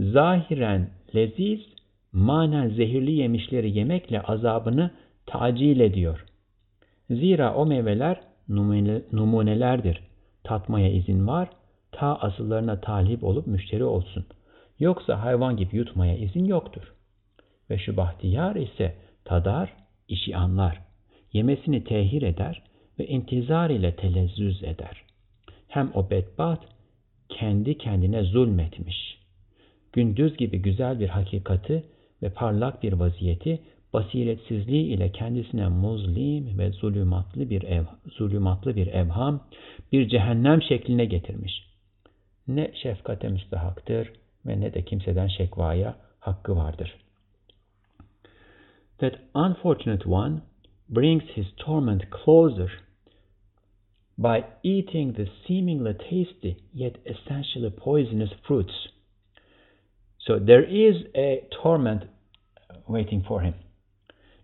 zahiren 0.00 0.90
leziz, 1.14 1.60
manen 2.12 2.68
zehirli 2.68 3.12
yemişleri 3.12 3.78
yemekle 3.78 4.22
azabını 4.22 4.90
tacil 5.26 5.80
ediyor. 5.80 6.24
Zira 7.10 7.54
o 7.54 7.66
meyveler 7.66 8.20
numunelerdir. 9.12 10.00
Tatmaya 10.44 10.88
izin 10.88 11.26
var, 11.26 11.48
ta 11.92 12.16
asıllarına 12.16 12.80
talip 12.80 13.24
olup 13.24 13.46
müşteri 13.46 13.84
olsun. 13.84 14.26
Yoksa 14.78 15.22
hayvan 15.22 15.56
gibi 15.56 15.76
yutmaya 15.76 16.16
izin 16.16 16.44
yoktur. 16.44 16.92
Ve 17.70 17.78
şu 17.78 17.96
bahtiyar 17.96 18.56
ise 18.56 18.96
tadar, 19.24 19.72
işi 20.08 20.36
anlar. 20.36 20.82
Yemesini 21.32 21.84
tehir 21.84 22.22
eder 22.22 22.71
ve 22.98 23.06
intizar 23.06 23.70
ile 23.70 23.96
telezzüz 23.96 24.62
eder. 24.64 25.02
Hem 25.68 25.90
o 25.94 26.10
bedbaht 26.10 26.60
kendi 27.28 27.78
kendine 27.78 28.22
zulmetmiş. 28.22 29.18
Gündüz 29.92 30.36
gibi 30.36 30.62
güzel 30.62 31.00
bir 31.00 31.08
hakikati 31.08 31.84
ve 32.22 32.30
parlak 32.30 32.82
bir 32.82 32.92
vaziyeti 32.92 33.60
basiretsizliği 33.92 34.86
ile 34.86 35.12
kendisine 35.12 35.68
muzlim 35.68 36.58
ve 36.58 36.70
zulümatlı 36.70 37.50
bir 37.50 37.62
ev, 37.62 37.84
zulümatlı 38.06 38.76
bir 38.76 38.86
evham, 38.86 39.40
bir 39.92 40.08
cehennem 40.08 40.62
şekline 40.62 41.04
getirmiş. 41.04 41.52
Ne 42.48 42.70
şefkate 42.82 43.28
müstahaktır 43.28 44.12
ve 44.46 44.60
ne 44.60 44.74
de 44.74 44.84
kimseden 44.84 45.28
şekvaya 45.28 45.96
hakkı 46.20 46.56
vardır. 46.56 46.94
That 48.98 49.14
unfortunate 49.34 50.08
one 50.08 50.40
brings 50.92 51.22
his 51.34 51.46
torment 51.64 52.04
closer 52.10 52.68
by 54.18 54.44
eating 54.62 55.14
the 55.16 55.26
seemingly 55.46 55.94
tasty 55.94 56.62
yet 56.72 56.96
essentially 57.06 57.70
poisonous 57.70 58.30
fruits. 58.46 58.88
So 60.26 60.38
there 60.38 60.62
is 60.64 60.96
a 61.16 61.48
torment 61.62 62.04
waiting 62.86 63.24
for 63.26 63.40
him 63.40 63.54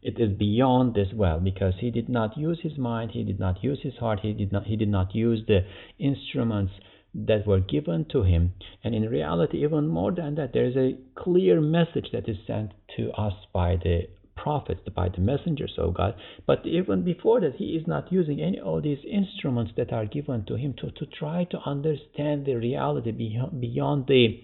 it 0.02 0.18
is 0.20 0.36
beyond 0.38 0.94
this 0.94 1.08
well 1.12 1.40
because 1.40 1.74
he 1.80 1.90
did 1.90 2.08
not 2.08 2.36
use 2.36 2.60
his 2.62 2.78
mind, 2.78 3.10
he 3.12 3.24
did 3.24 3.40
not 3.40 3.62
use 3.64 3.80
his 3.82 3.94
heart, 3.96 4.20
he 4.20 4.32
did 4.32 4.52
not 4.52 4.64
he 4.64 4.76
did 4.76 4.88
not 4.88 5.14
use 5.14 5.40
the 5.46 5.60
instruments 5.98 6.72
that 7.14 7.46
were 7.46 7.60
given 7.60 8.04
to 8.12 8.22
him. 8.22 8.52
And 8.84 8.94
in 8.94 9.08
reality, 9.08 9.64
even 9.64 9.88
more 9.88 10.12
than 10.12 10.36
that, 10.36 10.52
there 10.52 10.66
is 10.66 10.76
a 10.76 10.96
clear 11.16 11.60
message 11.60 12.08
that 12.12 12.28
is 12.28 12.36
sent 12.46 12.72
to 12.96 13.10
us 13.12 13.32
by 13.52 13.76
the 13.76 14.08
prophets, 14.42 14.80
by 14.94 15.08
the 15.08 15.20
messengers 15.20 15.74
of 15.78 15.94
God. 15.94 16.14
But 16.46 16.66
even 16.66 17.04
before 17.04 17.40
that, 17.40 17.56
he 17.56 17.76
is 17.78 17.86
not 17.86 18.12
using 18.12 18.40
any 18.40 18.58
of 18.60 18.82
these 18.82 18.98
instruments 19.10 19.72
that 19.76 19.92
are 19.92 20.06
given 20.06 20.44
to 20.46 20.56
him 20.56 20.74
to, 20.80 20.90
to 20.90 21.06
try 21.06 21.44
to 21.50 21.58
understand 21.64 22.46
the 22.46 22.54
reality 22.54 23.12
beyond, 23.12 23.60
beyond 23.60 24.06
the 24.06 24.40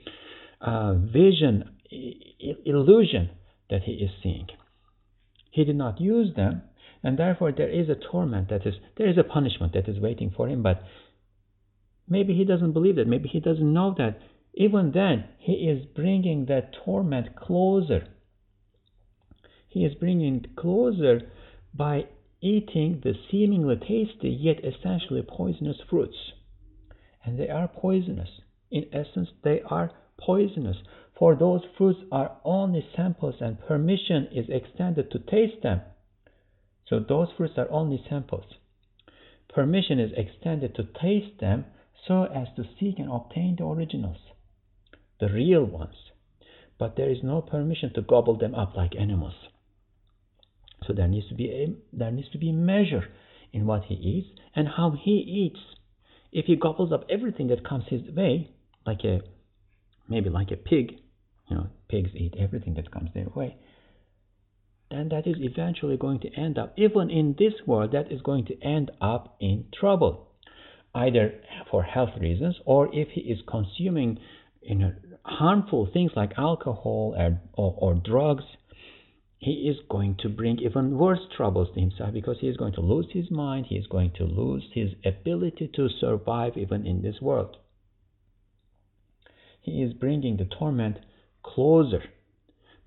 uh, 0.61 0.95
vision, 0.95 1.71
illusion 2.65 3.31
that 3.71 3.83
he 3.83 3.93
is 3.93 4.11
seeing. 4.23 4.49
He 5.51 5.65
did 5.65 5.77
not 5.77 6.01
use 6.01 6.35
them, 6.35 6.63
and 7.03 7.19
therefore 7.19 7.53
there 7.53 7.71
is 7.71 7.89
a 7.89 7.95
torment 8.11 8.49
that 8.51 8.67
is, 8.67 8.75
there 8.97 9.09
is 9.09 9.19
a 9.19 9.25
punishment 9.25 9.73
that 9.75 9.89
is 9.89 10.01
waiting 10.01 10.33
for 10.37 10.49
him, 10.49 10.63
but 10.63 10.83
maybe 12.09 12.35
he 12.35 12.45
doesn't 12.45 12.73
believe 12.73 12.97
that. 12.97 13.07
Maybe 13.07 13.29
he 13.29 13.41
doesn't 13.41 13.73
know 13.73 13.95
that. 13.99 14.19
Even 14.55 14.93
then, 14.93 15.25
he 15.39 15.53
is 15.53 15.85
bringing 15.95 16.47
that 16.47 16.73
torment 16.85 17.37
closer. 17.37 18.07
He 19.75 19.85
is 19.85 19.95
bringing 19.97 20.37
it 20.37 20.55
closer 20.57 21.31
by 21.75 22.07
eating 22.41 23.01
the 23.03 23.15
seemingly 23.29 23.75
tasty 23.77 24.31
yet 24.31 24.65
essentially 24.65 25.23
poisonous 25.23 25.81
fruits. 25.91 26.33
And 27.25 27.39
they 27.39 27.49
are 27.49 27.67
poisonous. 27.67 28.29
In 28.71 28.87
essence, 28.93 29.31
they 29.43 29.61
are 29.63 29.91
poisonous 30.17 30.77
for 31.19 31.35
those 31.35 31.63
fruits 31.77 32.01
are 32.13 32.37
only 32.45 32.87
samples 32.95 33.37
and 33.41 33.59
permission 33.59 34.29
is 34.33 34.49
extended 34.49 35.11
to 35.11 35.19
taste 35.19 35.63
them. 35.63 35.81
So 36.87 37.01
those 37.01 37.29
fruits 37.37 37.55
are 37.57 37.71
only 37.71 38.05
samples. 38.09 38.45
Permission 39.49 39.99
is 39.99 40.13
extended 40.17 40.75
to 40.77 40.85
taste 41.01 41.41
them 41.41 41.65
so 42.07 42.25
as 42.25 42.49
to 42.55 42.65
seek 42.79 42.99
and 42.99 43.11
obtain 43.11 43.57
the 43.57 43.65
originals, 43.65 44.19
the 45.19 45.29
real 45.29 45.65
ones. 45.65 45.97
But 46.79 46.97
there 46.97 47.11
is 47.11 47.23
no 47.23 47.41
permission 47.41 47.93
to 47.95 48.03
gobble 48.03 48.37
them 48.37 48.55
up 48.55 48.77
like 48.77 48.95
animals. 48.97 49.35
So 50.87 50.93
there 50.93 51.09
needs 51.09 51.29
to 51.29 51.35
be 51.35 51.51
a 51.51 51.75
there 51.93 52.11
needs 52.11 52.31
to 52.31 52.39
be 52.39 52.53
measure 52.53 53.05
in 53.53 53.67
what 53.67 53.85
he 53.85 53.95
eats 53.95 54.41
and 54.55 54.69
how 54.69 54.91
he 54.93 55.13
eats. 55.13 55.61
If 56.33 56.47
he 56.47 56.57
gobbles 56.57 56.93
up 56.93 57.05
everything 57.09 57.49
that 57.49 57.67
comes 57.67 57.85
his 57.89 58.03
way, 58.15 58.51
like 58.87 59.05
a 59.05 59.21
maybe 60.09 60.31
like 60.31 60.51
a 60.51 60.57
pig, 60.57 60.99
you 61.49 61.57
know, 61.57 61.69
pigs 61.89 62.11
eat 62.15 62.35
everything 62.39 62.75
that 62.75 62.91
comes 62.91 63.11
their 63.15 63.29
way, 63.35 63.57
then 64.91 65.09
that 65.11 65.27
is 65.27 65.37
eventually 65.39 65.97
going 65.97 66.21
to 66.21 66.35
end 66.35 66.59
up, 66.59 66.75
even 66.77 67.11
in 67.11 67.35
this 67.39 67.55
world, 67.67 67.93
that 67.93 68.13
is 68.13 68.21
going 68.23 68.45
to 68.47 68.63
end 68.63 68.91
up 69.01 69.37
in 69.41 69.65
trouble, 69.79 70.29
either 70.95 71.35
for 71.71 71.83
health 71.83 72.11
reasons 72.21 72.57
or 72.65 72.89
if 72.95 73.09
he 73.09 73.21
is 73.23 73.39
consuming 73.49 74.19
you 74.65 74.75
know, 74.75 74.93
harmful 75.25 75.89
things 75.93 76.11
like 76.17 76.33
alcohol 76.39 77.15
or, 77.17 77.41
or, 77.53 77.75
or 77.79 77.95
drugs, 77.95 78.45
he 79.45 79.69
is 79.69 79.77
going 79.91 80.17
to 80.21 80.29
bring 80.31 80.59
even 80.61 80.97
worse 80.97 81.21
troubles 81.37 81.69
to 81.75 81.81
himself 81.81 82.15
because 82.15 82.39
he 82.41 82.49
is 82.49 82.57
going 82.57 82.73
to 82.73 82.81
lose 82.81 83.07
his 83.13 83.31
mind, 83.31 83.67
he 83.69 83.77
is 83.77 83.87
going 83.87 84.11
to 84.17 84.25
lose 84.25 84.65
his 84.73 84.91
ability 85.05 85.71
to 85.75 85.89
survive 86.01 86.57
even 86.57 86.87
in 86.87 87.03
this 87.03 87.21
world. 87.21 87.59
He 89.61 89.83
is 89.83 89.93
bringing 89.93 90.39
the 90.39 90.47
torment 90.47 90.97
closer 91.43 92.03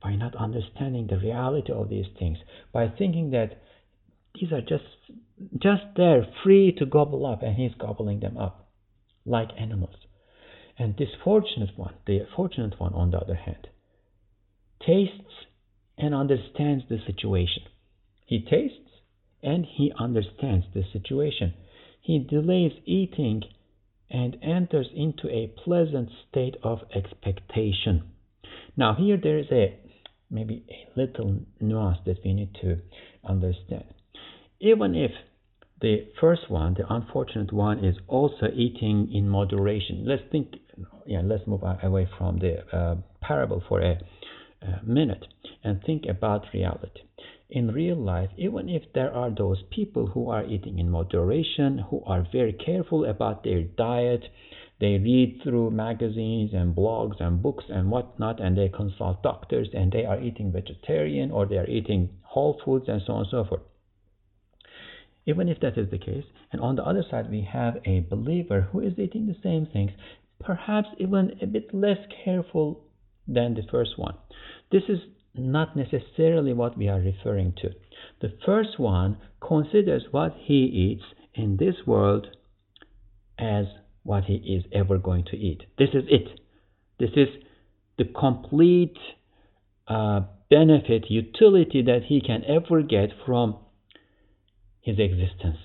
by 0.02 0.15
not 0.15 0.36
understanding 0.36 1.08
the 1.08 1.20
reality 1.20 1.72
of 1.72 1.89
these 1.89 2.08
things, 2.17 2.39
by 2.74 2.88
thinking 2.88 3.30
that 3.32 3.62
these 4.34 4.52
are 4.52 4.62
just 4.62 4.84
just 5.62 5.84
there, 5.96 6.26
free 6.43 6.72
to 6.80 6.86
gobble 6.88 7.28
up, 7.28 7.43
and 7.43 7.56
he's 7.56 7.74
gobbling 7.80 8.20
them 8.20 8.38
up 8.38 8.70
like 9.26 9.50
animals. 9.60 9.96
And 10.80 10.98
this 10.98 11.10
fortunate 11.24 11.78
one, 11.78 11.93
the 12.08 12.22
fortunate 12.36 12.80
one, 12.80 12.93
on 12.93 13.12
the 13.12 13.17
other 13.17 13.36
hand, 13.36 13.67
tastes 14.84 15.46
and 15.97 16.13
understands 16.13 16.83
the 16.89 16.97
situation. 17.05 17.63
He 18.25 18.41
tastes 18.41 18.89
and 19.41 19.65
he 19.65 19.91
understands 19.97 20.65
the 20.73 20.83
situation. 20.91 21.53
He 22.01 22.19
delays 22.19 22.73
eating 22.86 23.43
and 24.10 24.38
enters 24.41 24.88
into 24.95 25.27
a 25.29 25.51
pleasant 25.63 26.10
state 26.29 26.55
of 26.63 26.79
expectation. 26.95 28.03
Now 28.75 28.95
here 28.95 29.17
there 29.21 29.39
is 29.39 29.51
a 29.51 29.77
maybe 30.29 30.65
a 30.69 30.99
little 30.99 31.39
nuance 31.60 31.99
that 32.05 32.17
we 32.23 32.33
need 32.33 32.53
to 32.62 32.77
understand. 33.23 33.86
Even 34.60 34.95
if 34.95 35.12
the 35.79 36.07
first 36.19 36.49
one, 36.49 36.73
the 36.73 36.91
unfortunate 36.91 37.53
one, 37.53 37.83
is 37.86 37.95
also 38.07 38.47
eating 38.53 39.10
in 39.13 39.29
moderation. 39.29 40.03
Let's 40.05 40.23
think, 40.31 40.55
yeah, 41.05 41.21
let's 41.23 41.45
move 41.45 41.62
away 41.83 42.10
from 42.17 42.39
the 42.39 42.63
uh, 42.75 42.95
parable 43.21 43.63
for 43.69 43.79
a, 43.81 43.91
a 43.91 43.99
minute 44.84 45.26
and 45.63 45.82
think 45.84 46.06
about 46.06 46.54
reality. 46.54 47.02
In 47.50 47.72
real 47.72 47.96
life, 47.96 48.30
even 48.38 48.67
if 48.67 48.84
there 48.93 49.13
are 49.13 49.30
those 49.30 49.63
people 49.70 50.08
who 50.08 50.30
are 50.30 50.43
eating 50.43 50.80
in 50.80 50.89
moderation, 50.89 51.78
who 51.78 52.04
are 52.06 52.28
very 52.32 52.52
careful 52.54 53.06
about 53.06 53.43
their 53.43 53.63
diet, 53.63 54.26
they 54.80 54.98
read 54.98 55.41
through 55.41 55.72
magazines 55.72 56.52
and 56.54 56.76
blogs 56.76 57.20
and 57.20 57.41
books 57.41 57.65
and 57.70 57.89
whatnot, 57.89 58.39
and 58.39 58.58
they 58.58 58.70
consult 58.70 59.24
doctors, 59.24 59.70
and 59.74 59.91
they 59.91 60.06
are 60.06 60.22
eating 60.22 60.52
vegetarian 60.52 61.32
or 61.32 61.46
they 61.46 61.58
are 61.58 61.70
eating 61.70 62.10
whole 62.22 62.60
foods 62.63 62.86
and 62.88 63.02
so 63.06 63.13
on 63.13 63.20
and 63.22 63.30
so 63.32 63.46
forth. 63.46 63.63
Even 65.26 65.50
if 65.50 65.60
that 65.62 65.78
is 65.78 65.89
the 65.89 65.98
case, 65.98 66.26
and 66.52 66.62
on 66.62 66.76
the 66.76 66.84
other 66.86 67.04
side, 67.10 67.30
we 67.30 67.41
have 67.41 67.78
a 67.86 68.02
believer 68.02 68.62
who 68.62 68.80
is 68.82 69.00
eating 69.00 69.26
the 69.26 69.36
same 69.41 69.65
things, 69.65 69.91
perhaps 70.39 70.89
even 70.98 71.38
a 71.41 71.48
bit 71.48 71.74
less 71.74 71.98
careful 72.24 72.84
than 73.28 73.54
the 73.54 73.63
first 73.70 73.98
one. 73.98 74.16
This 74.72 74.84
is 74.90 75.00
not 75.36 75.76
necessarily 75.76 76.54
what 76.54 76.78
we 76.78 76.88
are 76.88 77.00
referring 77.00 77.54
to. 77.62 77.70
The 78.22 78.34
first 78.46 78.80
one 78.80 79.18
considers 79.46 80.06
what 80.12 80.34
he 80.40 80.63
eats 80.66 81.04
in 81.36 81.58
this 81.58 81.76
world 81.86 82.28
as 83.38 83.66
what 84.04 84.24
he 84.24 84.36
is 84.36 84.63
ever 84.74 84.98
going 84.98 85.26
to 85.26 85.38
eat. 85.38 85.63
This 85.78 85.90
is 85.94 86.04
it. 86.08 86.40
This 87.00 87.12
is 87.16 87.28
the 87.98 88.06
complete 88.06 88.98
uh, 89.88 90.22
benefit, 90.50 91.06
utility 91.10 91.84
that 91.84 92.02
he 92.08 92.22
can 92.22 92.44
ever 92.46 92.82
get 92.82 93.10
from 93.26 93.58
his 94.82 94.98
existence. 95.00 95.58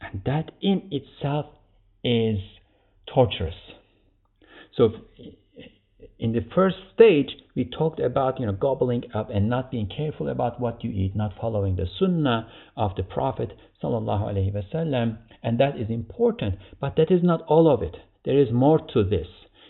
And 0.00 0.22
that 0.26 0.52
in 0.60 0.90
itself 0.92 1.46
is 2.04 2.38
torturous. 3.12 3.54
So, 4.76 4.90
in 6.18 6.32
the 6.32 6.44
first 6.54 6.76
stage, 6.94 7.30
we 7.54 7.64
talked 7.64 8.00
about 8.00 8.40
you 8.40 8.46
know 8.46 8.52
gobbling 8.52 9.04
up 9.14 9.30
and 9.30 9.48
not 9.48 9.70
being 9.70 9.88
careful 9.88 10.28
about 10.28 10.60
what 10.60 10.82
you 10.82 10.90
eat, 10.90 11.14
not 11.14 11.34
following 11.40 11.76
the 11.76 11.86
sunnah 11.98 12.48
of 12.76 12.96
the 12.96 13.04
Prophet 13.04 13.52
sallallahu 13.82 14.52
wasallam, 14.52 15.18
and 15.42 15.60
that 15.60 15.78
is 15.78 15.88
important. 15.88 16.56
But 16.80 16.96
that 16.96 17.12
is 17.12 17.22
not 17.22 17.42
all 17.42 17.72
of 17.72 17.82
it. 17.82 17.96
There 18.24 18.38
is 18.38 18.52
more 18.52 18.80
to 18.94 19.04
this, 19.04 19.28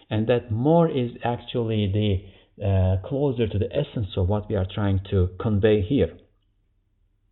and 0.09 0.27
that 0.29 0.51
more 0.51 0.89
is 0.91 1.11
actually 1.23 1.93
the 1.93 2.65
uh, 2.65 3.07
closer 3.07 3.47
to 3.47 3.59
the 3.59 3.71
essence 3.71 4.17
of 4.17 4.29
what 4.29 4.49
we 4.49 4.57
are 4.57 4.67
trying 4.75 5.01
to 5.11 5.29
convey 5.39 5.83
here. 5.83 6.17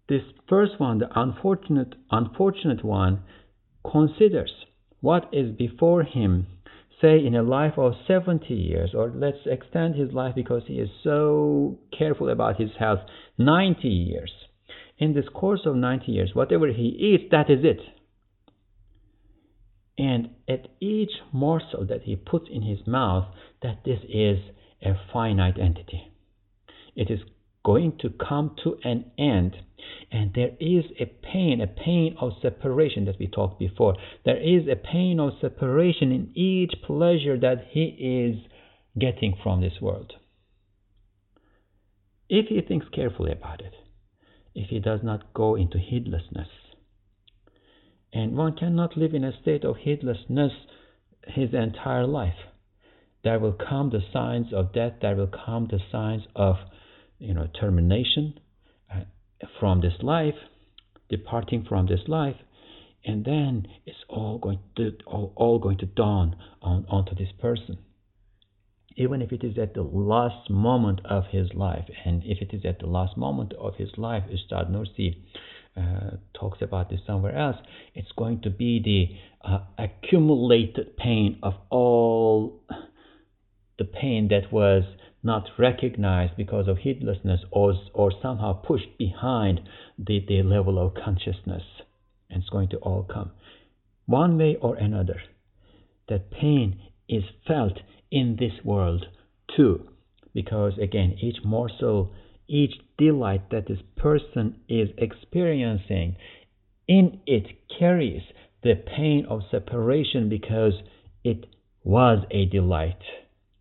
This 0.08 0.22
first 0.48 0.78
one, 0.78 0.98
the 0.98 1.08
unfortunate, 1.18 1.94
unfortunate 2.10 2.84
one, 2.84 3.22
considers 3.90 4.52
what 5.00 5.28
is 5.32 5.56
before 5.56 6.02
him 6.02 6.46
say 7.00 7.24
in 7.24 7.34
a 7.34 7.42
life 7.42 7.74
of 7.76 7.92
70 8.06 8.52
years, 8.54 8.90
or 8.94 9.12
let's 9.14 9.46
extend 9.46 9.94
his 9.94 10.12
life 10.12 10.34
because 10.34 10.62
he 10.66 10.74
is 10.74 10.88
so 11.04 11.78
careful 11.96 12.30
about 12.30 12.60
his 12.60 12.70
health, 12.78 13.00
90 13.38 13.88
years. 13.88 14.32
In 14.98 15.12
this 15.14 15.28
course 15.32 15.60
of 15.66 15.76
90 15.76 16.10
years, 16.10 16.30
whatever 16.34 16.68
he 16.68 16.84
eats, 16.84 17.30
that 17.30 17.50
is 17.50 17.64
it. 17.64 17.80
And 19.98 20.30
at 20.48 20.68
each 20.80 21.12
morsel 21.32 21.86
that 21.86 22.02
he 22.02 22.16
puts 22.16 22.46
in 22.50 22.62
his 22.62 22.86
mouth, 22.86 23.26
that 23.62 23.80
this 23.84 24.00
is 24.08 24.38
a 24.82 24.94
finite 25.12 25.58
entity. 25.58 26.12
It 26.94 27.10
is 27.10 27.20
going 27.66 27.98
to 28.00 28.08
come 28.10 28.54
to 28.62 28.76
an 28.84 29.04
end. 29.18 29.56
And 30.12 30.32
there 30.34 30.52
is 30.60 30.84
a 31.00 31.06
pain, 31.06 31.60
a 31.60 31.66
pain 31.66 32.16
of 32.20 32.32
separation 32.40 33.06
that 33.06 33.18
we 33.18 33.26
talked 33.26 33.58
before. 33.58 33.96
There 34.24 34.40
is 34.40 34.68
a 34.68 34.76
pain 34.76 35.18
of 35.18 35.32
separation 35.40 36.12
in 36.12 36.30
each 36.36 36.74
pleasure 36.86 37.36
that 37.40 37.66
he 37.70 37.84
is 37.84 38.36
getting 38.98 39.36
from 39.42 39.60
this 39.60 39.80
world. 39.82 40.12
If 42.28 42.46
he 42.46 42.60
thinks 42.60 42.86
carefully 42.94 43.32
about 43.32 43.60
it, 43.60 43.74
if 44.54 44.68
he 44.70 44.78
does 44.78 45.00
not 45.02 45.34
go 45.34 45.56
into 45.56 45.78
heedlessness, 45.78 46.48
and 48.12 48.36
one 48.36 48.56
cannot 48.56 48.96
live 48.96 49.12
in 49.12 49.24
a 49.24 49.38
state 49.42 49.64
of 49.64 49.76
heedlessness 49.78 50.52
his 51.26 51.52
entire 51.52 52.06
life. 52.06 52.38
There 53.24 53.40
will 53.40 53.52
come 53.52 53.90
the 53.90 54.02
signs 54.12 54.52
of 54.52 54.72
death, 54.72 54.94
there 55.02 55.16
will 55.16 55.30
come 55.44 55.68
the 55.68 55.80
signs 55.90 56.22
of 56.36 56.56
you 57.18 57.34
know, 57.34 57.48
termination 57.60 58.38
uh, 58.92 59.00
from 59.60 59.80
this 59.80 59.94
life, 60.02 60.34
departing 61.08 61.64
from 61.68 61.86
this 61.86 62.00
life, 62.06 62.36
and 63.04 63.24
then 63.24 63.66
it's 63.84 63.98
all 64.08 64.38
going 64.38 64.58
to 64.76 64.92
all, 65.06 65.32
all 65.36 65.58
going 65.58 65.78
to 65.78 65.86
dawn 65.86 66.36
on 66.62 66.84
onto 66.88 67.14
this 67.14 67.30
person. 67.40 67.78
Even 68.96 69.20
if 69.20 69.30
it 69.30 69.44
is 69.44 69.58
at 69.58 69.74
the 69.74 69.82
last 69.82 70.48
moment 70.48 71.00
of 71.04 71.24
his 71.30 71.52
life, 71.54 71.84
and 72.04 72.22
if 72.24 72.40
it 72.40 72.54
is 72.54 72.64
at 72.64 72.78
the 72.78 72.86
last 72.86 73.16
moment 73.16 73.52
of 73.54 73.74
his 73.76 73.90
life, 73.98 74.24
Ustad 74.32 74.68
Nursi 74.68 75.16
uh, 75.76 76.16
talks 76.32 76.62
about 76.62 76.88
this 76.88 77.00
somewhere 77.06 77.36
else, 77.36 77.56
it's 77.94 78.10
going 78.16 78.40
to 78.40 78.50
be 78.50 78.80
the 78.82 79.48
uh, 79.48 79.58
accumulated 79.78 80.96
pain 80.96 81.38
of 81.42 81.52
all 81.68 82.62
the 83.78 83.84
pain 83.84 84.28
that 84.28 84.50
was 84.50 84.84
not 85.26 85.48
recognized 85.58 86.36
because 86.36 86.68
of 86.68 86.78
heedlessness 86.78 87.40
or, 87.50 87.74
or 87.92 88.12
somehow 88.22 88.52
pushed 88.52 88.96
behind 88.96 89.60
the, 89.98 90.24
the 90.26 90.42
level 90.42 90.78
of 90.78 90.94
consciousness. 90.94 91.64
And 92.30 92.42
it's 92.42 92.48
going 92.48 92.68
to 92.70 92.76
all 92.78 93.02
come. 93.02 93.32
One 94.06 94.38
way 94.38 94.56
or 94.60 94.76
another, 94.76 95.20
that 96.08 96.30
pain 96.30 96.80
is 97.08 97.24
felt 97.46 97.78
in 98.10 98.36
this 98.38 98.64
world 98.64 99.06
too. 99.56 99.88
Because 100.32 100.74
again, 100.80 101.16
each 101.20 101.38
morsel, 101.44 102.12
each 102.46 102.74
delight 102.96 103.50
that 103.50 103.66
this 103.66 103.80
person 103.96 104.60
is 104.68 104.88
experiencing, 104.96 106.16
in 106.86 107.20
it 107.26 107.46
carries 107.78 108.22
the 108.62 108.74
pain 108.74 109.26
of 109.28 109.40
separation 109.50 110.28
because 110.28 110.74
it 111.24 111.46
was 111.82 112.24
a 112.30 112.44
delight 112.46 113.02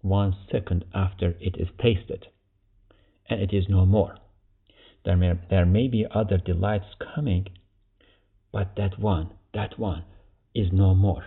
one 0.06 0.36
second 0.52 0.86
after 0.94 1.36
it 1.40 1.56
is 1.58 1.68
tasted, 1.82 2.28
and 3.28 3.42
it 3.42 3.52
is 3.52 3.66
no 3.68 3.86
more. 3.86 4.16
There 5.04 5.18
may, 5.18 5.34
there 5.50 5.66
may 5.66 5.88
be 5.88 6.06
other 6.10 6.38
delights 6.38 6.86
coming, 7.16 7.48
but 8.52 8.74
that 8.78 9.00
one, 9.00 9.32
that 9.54 9.78
one 9.80 10.06
is 10.54 10.68
no 10.72 10.94
more. 10.94 11.26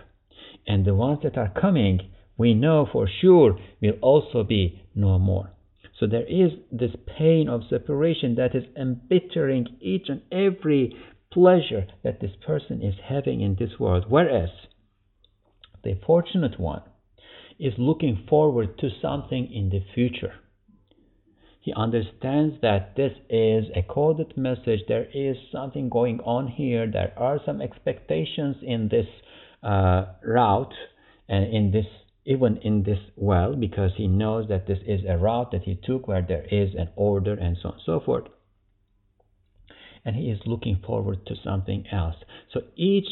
And 0.65 0.85
the 0.85 0.95
ones 0.95 1.19
that 1.23 1.37
are 1.37 1.51
coming, 1.59 1.99
we 2.37 2.53
know 2.53 2.87
for 2.91 3.07
sure 3.21 3.59
will 3.81 3.97
also 4.01 4.43
be 4.43 4.81
no 4.95 5.19
more. 5.19 5.51
So 5.99 6.07
there 6.07 6.25
is 6.25 6.51
this 6.71 6.95
pain 7.17 7.49
of 7.49 7.63
separation 7.69 8.35
that 8.35 8.55
is 8.55 8.63
embittering 8.77 9.67
each 9.81 10.07
and 10.07 10.21
every 10.31 10.95
pleasure 11.31 11.87
that 12.03 12.21
this 12.21 12.31
person 12.45 12.81
is 12.81 12.95
having 13.03 13.41
in 13.41 13.57
this 13.59 13.77
world. 13.79 14.05
Whereas 14.07 14.49
the 15.83 15.99
fortunate 16.05 16.59
one 16.59 16.81
is 17.59 17.73
looking 17.77 18.25
forward 18.29 18.77
to 18.79 18.89
something 19.01 19.51
in 19.51 19.69
the 19.69 19.83
future. 19.93 20.33
He 21.61 21.73
understands 21.73 22.55
that 22.61 22.95
this 22.95 23.11
is 23.29 23.65
a 23.75 23.83
coded 23.83 24.37
message. 24.37 24.79
There 24.87 25.07
is 25.13 25.35
something 25.51 25.89
going 25.89 26.21
on 26.21 26.47
here. 26.47 26.89
There 26.89 27.13
are 27.17 27.39
some 27.45 27.61
expectations 27.61 28.55
in 28.63 28.87
this 28.89 29.07
uh, 29.61 30.05
route 30.23 30.73
and 31.27 31.53
in 31.53 31.71
this 31.71 31.85
even 32.25 32.57
in 32.57 32.83
this 32.83 32.99
well 33.15 33.55
because 33.55 33.91
he 33.97 34.07
knows 34.07 34.47
that 34.49 34.67
this 34.67 34.77
is 34.85 35.01
a 35.07 35.17
route 35.17 35.51
that 35.51 35.63
he 35.63 35.79
took 35.83 36.07
where 36.07 36.21
there 36.21 36.45
is 36.51 36.75
an 36.75 36.89
order 36.95 37.33
and 37.33 37.57
so 37.61 37.69
on 37.69 37.73
and 37.75 37.83
so 37.85 37.99
forth. 37.99 38.25
And 40.05 40.15
he 40.15 40.29
is 40.29 40.39
looking 40.45 40.81
forward 40.85 41.25
to 41.27 41.35
something 41.43 41.85
else. 41.91 42.15
So 42.53 42.61
each 42.75 43.07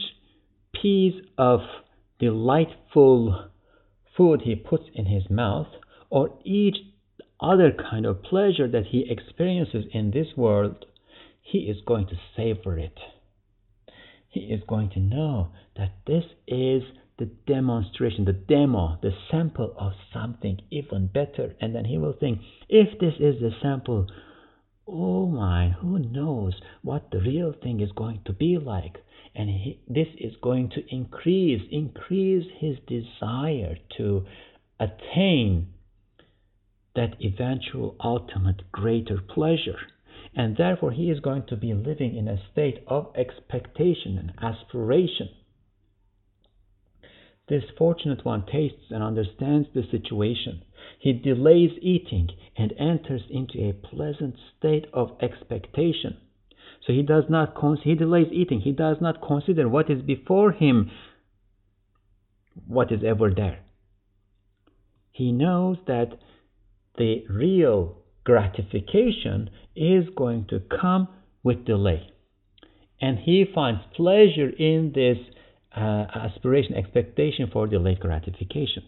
piece 0.82 1.16
of 1.38 1.62
delightful 2.20 3.50
food 4.18 4.42
he 4.42 4.56
puts 4.56 4.86
in 4.94 5.06
his 5.06 5.30
mouth, 5.30 5.68
or 6.10 6.38
each 6.44 6.78
other 7.40 7.72
kind 7.72 8.06
of 8.06 8.24
pleasure 8.24 8.68
that 8.68 8.88
he 8.88 9.06
experiences 9.10 9.86
in 9.94 10.12
this 10.12 10.28
world, 10.36 10.86
he 11.42 11.60
is 11.60 11.78
going 11.86 12.08
to 12.08 12.16
savor 12.36 12.78
it. 12.80 12.98
He 14.30 14.42
is 14.42 14.62
going 14.68 14.90
to 14.92 15.00
know 15.00 15.50
that 15.78 15.92
this 16.06 16.24
is 16.48 16.84
the 17.18 17.30
demonstration, 17.48 18.26
the 18.26 18.34
demo, 18.34 18.98
the 19.02 19.12
sample 19.32 19.74
of 19.80 19.94
something 20.14 20.60
even 20.70 21.08
better. 21.08 21.56
And 21.60 21.74
then 21.74 21.86
he 21.86 21.98
will 21.98 22.14
think, 22.20 22.40
if 22.70 23.00
this 23.00 23.14
is 23.20 23.40
the 23.42 23.52
sample, 23.62 24.08
oh 24.88 25.26
my, 25.26 25.70
who 25.82 26.00
knows 26.00 26.54
what 26.82 27.10
the 27.12 27.20
real 27.20 27.54
thing 27.64 27.80
is 27.80 27.92
going 27.96 28.22
to 28.26 28.34
be 28.34 28.58
like? 28.58 28.98
And 29.38 29.50
he, 29.52 29.80
this 29.88 30.08
is 30.18 30.34
going 30.42 30.70
to 30.72 30.82
increase 30.90 31.62
increase 31.72 32.48
his 32.58 32.78
desire 32.88 33.78
to 33.96 34.26
attain 34.80 35.68
that 36.96 37.16
eventual 37.22 37.96
ultimate 38.04 38.72
greater 38.72 39.20
pleasure. 39.22 39.78
And 40.36 40.58
therefore 40.58 40.92
he 40.92 41.12
is 41.12 41.20
going 41.20 41.44
to 41.50 41.56
be 41.56 41.74
living 41.74 42.18
in 42.18 42.28
a 42.28 42.42
state 42.52 42.84
of 42.88 43.14
expectation 43.16 44.18
and 44.18 44.34
aspiration. 44.42 45.30
This 47.48 47.64
fortunate 47.78 48.26
one 48.26 48.44
tastes 48.52 48.90
and 48.90 49.04
understands 49.04 49.68
the 49.74 49.84
situation. 49.90 50.64
He 51.00 51.14
delays 51.14 51.72
eating 51.82 52.30
and 52.58 52.74
enters 52.80 53.22
into 53.30 53.70
a 53.70 53.74
pleasant 53.74 54.36
state 54.58 54.86
of 54.94 55.16
expectation 55.22 56.18
so 56.88 56.94
he 56.94 57.02
does 57.02 57.26
not 57.28 57.54
he 57.84 57.96
delays 57.96 58.32
eating. 58.32 58.62
He 58.62 58.72
does 58.72 58.98
not 59.02 59.22
consider 59.22 59.68
what 59.68 59.90
is 59.90 60.02
before 60.02 60.54
him, 60.54 60.90
what 62.66 62.94
is 62.94 63.02
ever 63.06 63.30
there. 63.30 63.60
He 65.12 65.34
knows 65.34 65.78
that 65.88 66.18
the 66.98 67.26
real 67.30 67.98
gratification 68.24 69.50
is 69.76 70.06
going 70.16 70.46
to 70.50 70.62
come 70.80 71.10
with 71.44 71.66
delay. 71.66 72.10
And 73.02 73.20
he 73.20 73.44
finds 73.54 73.82
pleasure 73.94 74.50
in 74.50 74.94
this 74.96 75.18
uh, 75.76 76.06
aspiration, 76.16 76.74
expectation 76.74 77.50
for 77.52 77.68
delayed 77.68 78.00
gratification. 78.00 78.84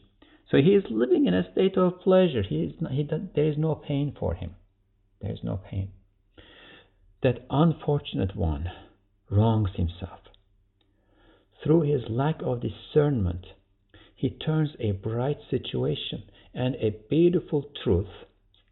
So 0.50 0.58
he 0.58 0.70
is 0.70 0.86
living 0.90 1.28
in 1.28 1.34
a 1.34 1.52
state 1.52 1.78
of 1.78 2.00
pleasure. 2.00 2.44
He 2.48 2.64
is 2.64 2.74
not, 2.80 2.94
he, 2.94 3.08
there 3.36 3.50
is 3.50 3.58
no 3.58 3.76
pain 3.76 4.16
for 4.18 4.36
him. 4.36 4.56
There 5.22 5.32
is 5.32 5.40
no 5.44 5.60
pain 5.70 5.92
that 7.22 7.46
unfortunate 7.50 8.36
one 8.36 8.70
wrongs 9.30 9.72
himself. 9.76 10.20
Through 11.64 11.82
his 11.82 12.04
lack 12.10 12.42
of 12.42 12.62
discernment, 12.62 13.46
he 14.16 14.30
turns 14.30 14.70
a 14.80 14.92
bright 14.92 15.38
situation 15.50 16.24
and 16.54 16.76
a 16.76 16.96
beautiful 17.10 17.70
truth, 17.84 18.08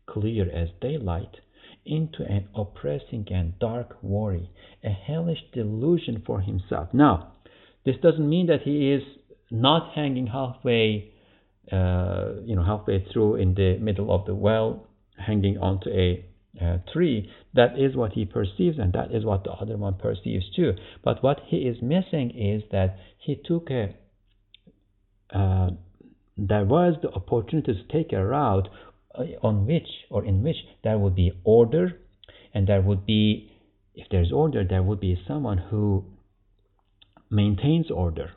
clear 0.05 0.49
as 0.49 0.69
daylight, 0.81 1.41
into 1.85 2.23
an 2.23 2.47
oppressing 2.55 3.25
and 3.31 3.57
dark 3.59 3.97
worry, 4.01 4.49
a 4.83 4.89
hellish 4.89 5.43
delusion 5.53 6.21
for 6.25 6.41
himself. 6.41 6.93
Now, 6.93 7.33
This 7.87 7.95
doesn't 8.03 8.29
mean 8.29 8.47
that 8.47 8.63
he 8.63 8.91
is 8.91 9.03
not 9.49 9.93
hanging 9.93 10.27
halfway, 10.27 11.13
uh, 11.71 12.33
you 12.43 12.53
know, 12.53 12.63
halfway 12.63 13.05
through 13.13 13.35
in 13.35 13.53
the 13.53 13.77
middle 13.77 14.11
of 14.13 14.25
the 14.25 14.35
well, 14.35 14.85
hanging 15.17 15.57
onto 15.57 15.89
a 15.89 16.25
uh, 16.61 16.77
tree. 16.91 17.29
That 17.53 17.77
is 17.77 17.95
what 17.95 18.13
he 18.13 18.25
perceives, 18.25 18.77
and 18.79 18.93
that 18.93 19.13
is 19.13 19.25
what 19.25 19.43
the 19.43 19.51
other 19.51 19.77
one 19.77 19.95
perceives 19.95 20.45
too. 20.55 20.73
But 21.03 21.23
what 21.23 21.41
he 21.45 21.57
is 21.57 21.81
missing 21.81 22.31
is 22.31 22.63
that 22.71 22.97
he 23.17 23.35
took 23.35 23.69
a 23.69 23.95
uh, 25.33 25.71
there 26.37 26.65
was 26.65 26.95
the 27.01 27.09
opportunity 27.11 27.73
to 27.73 27.83
take 27.91 28.13
a 28.13 28.23
route 28.23 28.69
uh, 29.15 29.23
on 29.41 29.65
which 29.65 29.87
or 30.09 30.23
in 30.23 30.43
which 30.43 30.57
there 30.83 30.97
would 30.97 31.15
be 31.15 31.31
order 31.43 31.99
and 32.53 32.67
there 32.67 32.81
would 32.81 33.05
be 33.05 33.51
if 33.95 34.07
there's 34.09 34.31
order 34.31 34.63
there 34.63 34.83
would 34.83 34.99
be 34.99 35.19
someone 35.27 35.57
who 35.57 36.05
maintains 37.29 37.89
order 37.91 38.31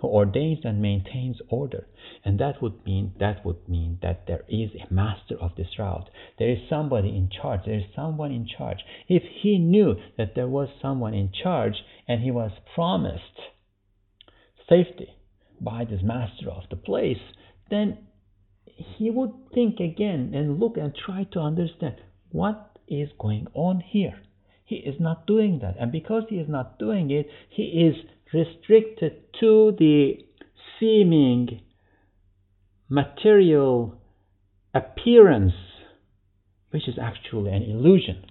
who 0.00 0.08
ordains 0.08 0.60
and 0.64 0.80
maintains 0.80 1.36
order. 1.48 1.86
And 2.24 2.38
that 2.38 2.60
would 2.62 2.84
mean 2.84 3.12
that 3.20 3.44
would 3.44 3.68
mean 3.68 3.98
that 4.02 4.26
there 4.26 4.44
is 4.48 4.70
a 4.74 4.92
master 4.92 5.36
of 5.40 5.52
this 5.56 5.78
route. 5.78 6.08
There 6.38 6.50
is 6.50 6.68
somebody 6.68 7.08
in 7.08 7.30
charge. 7.30 7.60
There 7.64 7.78
is 7.78 7.94
someone 7.94 8.32
in 8.32 8.46
charge. 8.46 8.78
If 9.08 9.22
he 9.42 9.58
knew 9.58 9.96
that 10.16 10.34
there 10.34 10.48
was 10.48 10.68
someone 10.80 11.14
in 11.14 11.30
charge 11.32 11.74
and 12.06 12.22
he 12.22 12.30
was 12.30 12.52
promised 12.74 13.22
safety 14.68 15.08
by 15.60 15.84
this 15.84 16.02
master 16.02 16.50
of 16.50 16.64
the 16.70 16.76
place 16.76 17.18
then 17.70 17.98
he 18.76 19.10
would 19.10 19.32
think 19.52 19.80
again 19.80 20.32
and 20.34 20.60
look 20.60 20.76
and 20.76 20.94
try 20.94 21.24
to 21.24 21.40
understand 21.40 21.96
what 22.30 22.78
is 22.86 23.08
going 23.18 23.46
on 23.54 23.80
here. 23.80 24.20
He 24.64 24.76
is 24.76 25.00
not 25.00 25.26
doing 25.26 25.58
that. 25.62 25.76
And 25.80 25.90
because 25.90 26.24
he 26.28 26.36
is 26.36 26.48
not 26.48 26.78
doing 26.78 27.10
it 27.10 27.26
he 27.48 27.62
is 27.62 27.96
restricted 28.32 29.12
to 29.40 29.74
the 29.78 30.14
seeming 30.78 31.60
material 32.88 33.98
appearance, 34.74 35.52
which 36.70 36.88
is 36.88 36.98
actually 37.00 37.50
an 37.50 37.62
illusion. 37.62 38.24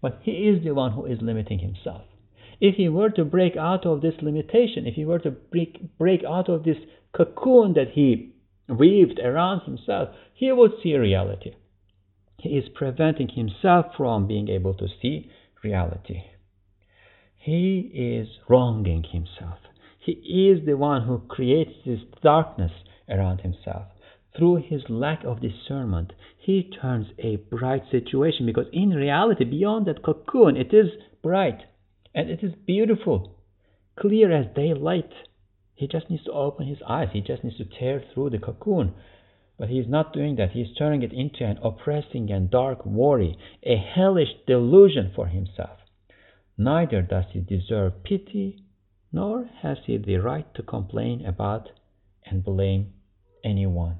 But 0.00 0.20
he 0.22 0.32
is 0.32 0.64
the 0.64 0.74
one 0.74 0.92
who 0.92 1.06
is 1.06 1.18
limiting 1.22 1.60
himself. 1.60 2.02
If 2.60 2.76
he 2.76 2.88
were 2.88 3.10
to 3.10 3.24
break 3.24 3.56
out 3.56 3.84
of 3.86 4.00
this 4.00 4.14
limitation, 4.22 4.86
if 4.86 4.94
he 4.94 5.04
were 5.04 5.18
to 5.20 5.30
break, 5.30 5.98
break 5.98 6.22
out 6.24 6.48
of 6.48 6.64
this 6.64 6.76
cocoon 7.12 7.74
that 7.74 7.92
he 7.92 8.34
weaved 8.68 9.18
around 9.18 9.62
himself, 9.62 10.10
he 10.34 10.52
would 10.52 10.72
see 10.82 10.94
reality. 10.94 11.54
He 12.38 12.50
is 12.50 12.68
preventing 12.74 13.28
himself 13.28 13.86
from 13.96 14.26
being 14.26 14.48
able 14.48 14.74
to 14.74 14.86
see 15.00 15.30
reality. 15.62 16.22
He 17.44 17.90
is 17.92 18.38
wronging 18.48 19.02
himself. 19.02 19.58
He 19.98 20.48
is 20.48 20.64
the 20.64 20.78
one 20.78 21.02
who 21.02 21.18
creates 21.28 21.74
this 21.84 22.00
darkness 22.22 22.72
around 23.06 23.42
himself. 23.42 23.88
Through 24.34 24.62
his 24.62 24.88
lack 24.88 25.24
of 25.24 25.42
discernment, 25.42 26.14
he 26.38 26.62
turns 26.62 27.08
a 27.18 27.36
bright 27.36 27.82
situation 27.90 28.46
because 28.46 28.68
in 28.72 28.94
reality, 28.94 29.44
beyond 29.44 29.84
that 29.84 30.02
cocoon, 30.02 30.56
it 30.56 30.72
is 30.72 30.88
bright 31.20 31.64
and 32.14 32.30
it 32.30 32.42
is 32.42 32.54
beautiful, 32.64 33.36
clear 33.94 34.32
as 34.32 34.46
daylight. 34.56 35.12
He 35.74 35.86
just 35.86 36.08
needs 36.08 36.24
to 36.24 36.32
open 36.32 36.66
his 36.66 36.80
eyes, 36.88 37.10
he 37.12 37.20
just 37.20 37.44
needs 37.44 37.58
to 37.58 37.66
tear 37.66 38.02
through 38.14 38.30
the 38.30 38.38
cocoon. 38.38 38.94
But 39.58 39.68
he 39.68 39.78
is 39.78 39.86
not 39.86 40.14
doing 40.14 40.36
that. 40.36 40.52
He 40.52 40.62
is 40.62 40.74
turning 40.78 41.02
it 41.02 41.12
into 41.12 41.44
an 41.44 41.58
oppressing 41.62 42.30
and 42.30 42.50
dark 42.50 42.86
worry, 42.86 43.36
a 43.62 43.76
hellish 43.76 44.32
delusion 44.46 45.12
for 45.14 45.26
himself. 45.26 45.78
Neither 46.56 47.02
does 47.02 47.24
he 47.32 47.40
deserve 47.40 48.04
pity, 48.04 48.62
nor 49.10 49.44
has 49.62 49.78
he 49.86 49.96
the 49.96 50.16
right 50.18 50.46
to 50.54 50.62
complain 50.62 51.26
about 51.26 51.70
and 52.24 52.44
blame 52.44 52.92
anyone. 53.42 53.98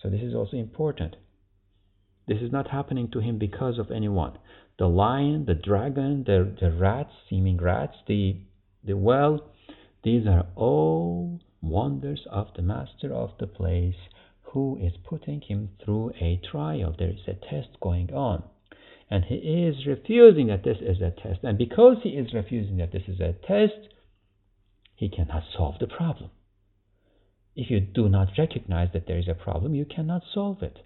So, 0.00 0.08
this 0.08 0.22
is 0.22 0.34
also 0.34 0.56
important. 0.56 1.16
This 2.26 2.40
is 2.40 2.50
not 2.50 2.70
happening 2.70 3.10
to 3.10 3.20
him 3.20 3.36
because 3.36 3.78
of 3.78 3.90
anyone. 3.90 4.38
The 4.78 4.88
lion, 4.88 5.44
the 5.44 5.54
dragon, 5.54 6.24
the, 6.24 6.56
the 6.58 6.72
rats, 6.72 7.12
seeming 7.28 7.58
rats, 7.58 7.98
the, 8.06 8.40
the 8.82 8.96
well, 8.96 9.52
these 10.02 10.26
are 10.26 10.46
all 10.56 11.38
wonders 11.60 12.26
of 12.30 12.48
the 12.56 12.62
master 12.62 13.12
of 13.12 13.36
the 13.38 13.46
place 13.46 14.08
who 14.40 14.78
is 14.80 14.92
putting 15.04 15.42
him 15.42 15.70
through 15.84 16.12
a 16.18 16.40
trial. 16.50 16.94
There 16.98 17.10
is 17.10 17.28
a 17.28 17.34
test 17.34 17.78
going 17.80 18.12
on 18.14 18.42
and 19.12 19.26
he 19.26 19.34
is 19.34 19.86
refusing 19.86 20.46
that 20.46 20.64
this 20.64 20.78
is 20.80 21.02
a 21.02 21.10
test. 21.10 21.40
And 21.42 21.58
because 21.58 21.98
he 22.02 22.10
is 22.10 22.32
refusing 22.32 22.78
that 22.78 22.92
this 22.92 23.02
is 23.06 23.20
a 23.20 23.34
test, 23.46 23.92
he 24.94 25.10
cannot 25.10 25.42
solve 25.54 25.74
the 25.80 25.86
problem. 25.86 26.30
If 27.54 27.70
you 27.70 27.78
do 27.80 28.08
not 28.08 28.28
recognize 28.38 28.88
that 28.94 29.06
there 29.06 29.18
is 29.18 29.28
a 29.28 29.34
problem, 29.34 29.74
you 29.74 29.84
cannot 29.84 30.22
solve 30.32 30.62
it. 30.62 30.78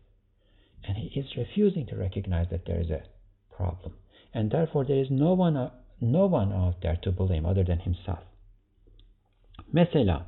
And 0.88 0.96
he 0.96 1.20
is 1.20 1.36
refusing 1.36 1.86
to 1.86 1.94
recognize 1.94 2.48
that 2.50 2.66
there 2.66 2.80
is 2.80 2.90
a 2.90 3.02
problem. 3.56 3.92
And 4.34 4.50
therefore 4.50 4.84
there 4.84 4.98
is 4.98 5.08
no 5.08 5.34
one, 5.34 5.70
no 6.00 6.26
one 6.26 6.52
out 6.52 6.82
there 6.82 6.98
to 7.04 7.12
blame 7.12 7.46
other 7.46 7.62
than 7.62 7.78
himself. 7.78 8.24
Mesela 9.72 10.26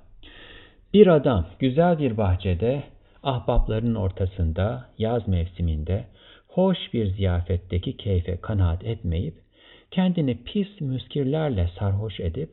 bir 0.94 1.06
adam 1.06 1.46
güzel 1.58 1.98
bir 1.98 2.16
bahçede 2.16 2.82
ahbaplarının 3.22 3.94
ortasında 3.94 4.88
yaz 4.98 5.28
mevsiminde 5.28 6.04
hoş 6.48 6.78
bir 6.92 7.06
ziyafetteki 7.06 7.96
keyfe 7.96 8.40
kanaat 8.40 8.84
etmeyip, 8.84 9.34
kendini 9.90 10.44
pis 10.44 10.80
müskirlerle 10.80 11.70
sarhoş 11.78 12.20
edip, 12.20 12.50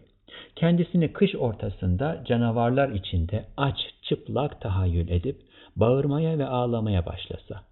kendisini 0.55 1.13
kış 1.13 1.35
ortasında 1.35 2.23
canavarlar 2.27 2.89
içinde 2.89 3.45
aç 3.57 3.77
çıplak 4.01 4.61
tahayyül 4.61 5.09
edip, 5.09 5.41
bağırmaya 5.75 6.37
ve 6.37 6.45
ağlamaya 6.45 7.05
başlasa, 7.05 7.63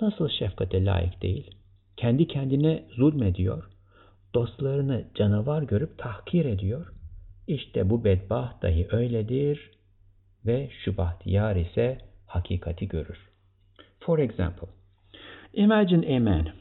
nasıl 0.00 0.28
şefkate 0.28 0.84
layık 0.84 1.22
değil? 1.22 1.50
Kendi 1.96 2.28
kendine 2.28 2.84
zulmediyor, 2.96 3.64
dostlarını 4.34 5.04
canavar 5.14 5.62
görüp 5.62 5.98
tahkir 5.98 6.44
ediyor. 6.44 6.92
İşte 7.46 7.90
bu 7.90 8.04
bedbaht 8.04 8.62
dahi 8.62 8.88
öyledir 8.90 9.70
ve 10.46 10.70
şu 10.84 10.96
bahtiyar 10.96 11.56
ise 11.56 11.98
hakikati 12.26 12.88
görür. 12.88 13.28
For 14.00 14.18
example, 14.18 14.68
Imagine 15.54 16.04
a 16.04 16.18
man. 16.18 16.52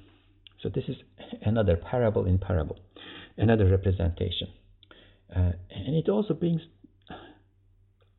So 0.61 0.69
this 0.69 0.85
is 0.87 0.95
another 1.41 1.75
parable 1.75 2.25
in 2.25 2.39
parable, 2.39 2.79
another 3.37 3.69
representation. 3.69 4.47
Uh, 5.33 5.51
and 5.69 5.95
it 5.95 6.09
also 6.09 6.33
brings 6.33 6.61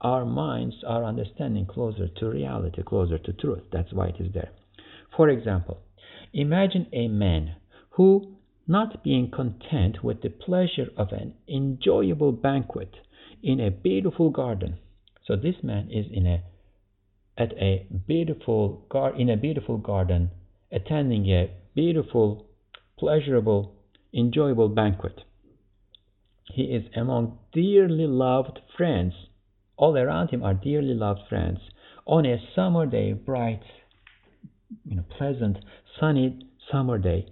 our 0.01 0.25
minds, 0.25 0.77
our 0.87 1.05
understanding 1.05 1.67
closer 1.67 2.09
to 2.09 2.29
reality, 2.29 2.83
closer 2.83 3.19
to 3.19 3.33
truth. 3.33 3.63
That's 3.73 3.93
why 3.93 4.09
it 4.09 4.17
is 4.21 4.33
there. 4.33 4.51
For 5.17 5.29
example, 5.29 5.79
imagine 6.33 6.87
a 6.93 7.09
man 7.09 7.57
who, 7.91 8.37
not 8.67 9.03
being 9.03 9.31
content 9.31 10.05
with 10.05 10.23
the 10.23 10.29
pleasure 10.29 10.89
of 10.97 11.09
an 11.13 11.35
enjoyable 11.49 12.33
banquet 12.33 12.95
in 13.43 13.59
a 13.59 13.71
beautiful 13.71 14.31
garden, 14.31 14.79
so 15.25 15.35
this 15.37 15.57
man 15.63 15.91
is 15.91 16.07
in 16.13 16.27
a 16.27 16.43
at 17.37 17.53
a 17.53 17.87
beautiful 18.07 18.85
gar- 18.89 19.15
in 19.15 19.31
a 19.31 19.37
beautiful 19.37 19.79
garden 19.79 20.31
attending 20.71 21.27
a 21.27 21.51
beautiful, 21.75 22.47
pleasurable, 22.99 23.75
enjoyable 24.13 24.69
banquet. 24.69 25.21
He 26.53 26.65
is 26.65 26.85
among 26.97 27.39
dearly 27.53 28.07
loved 28.07 28.59
friends. 28.77 29.15
All 29.77 29.97
around 29.97 30.31
him 30.31 30.43
are 30.43 30.55
dearly 30.55 30.95
loved 30.95 31.21
friends. 31.29 31.59
On 32.07 32.25
a 32.25 32.43
summer 32.55 32.87
day, 32.87 33.13
bright, 33.13 33.63
you 34.85 34.97
know, 34.97 35.05
pleasant, 35.17 35.59
sunny 36.01 36.39
summer 36.71 36.99
day, 36.99 37.27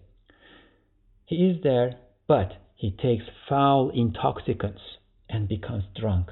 he 1.25 1.37
is 1.37 1.63
there, 1.63 1.99
but 2.29 2.53
he 2.75 2.91
takes 2.91 3.25
foul 3.49 3.91
intoxicants 3.91 4.81
and 5.29 5.49
becomes 5.49 5.85
drunk. 5.99 6.31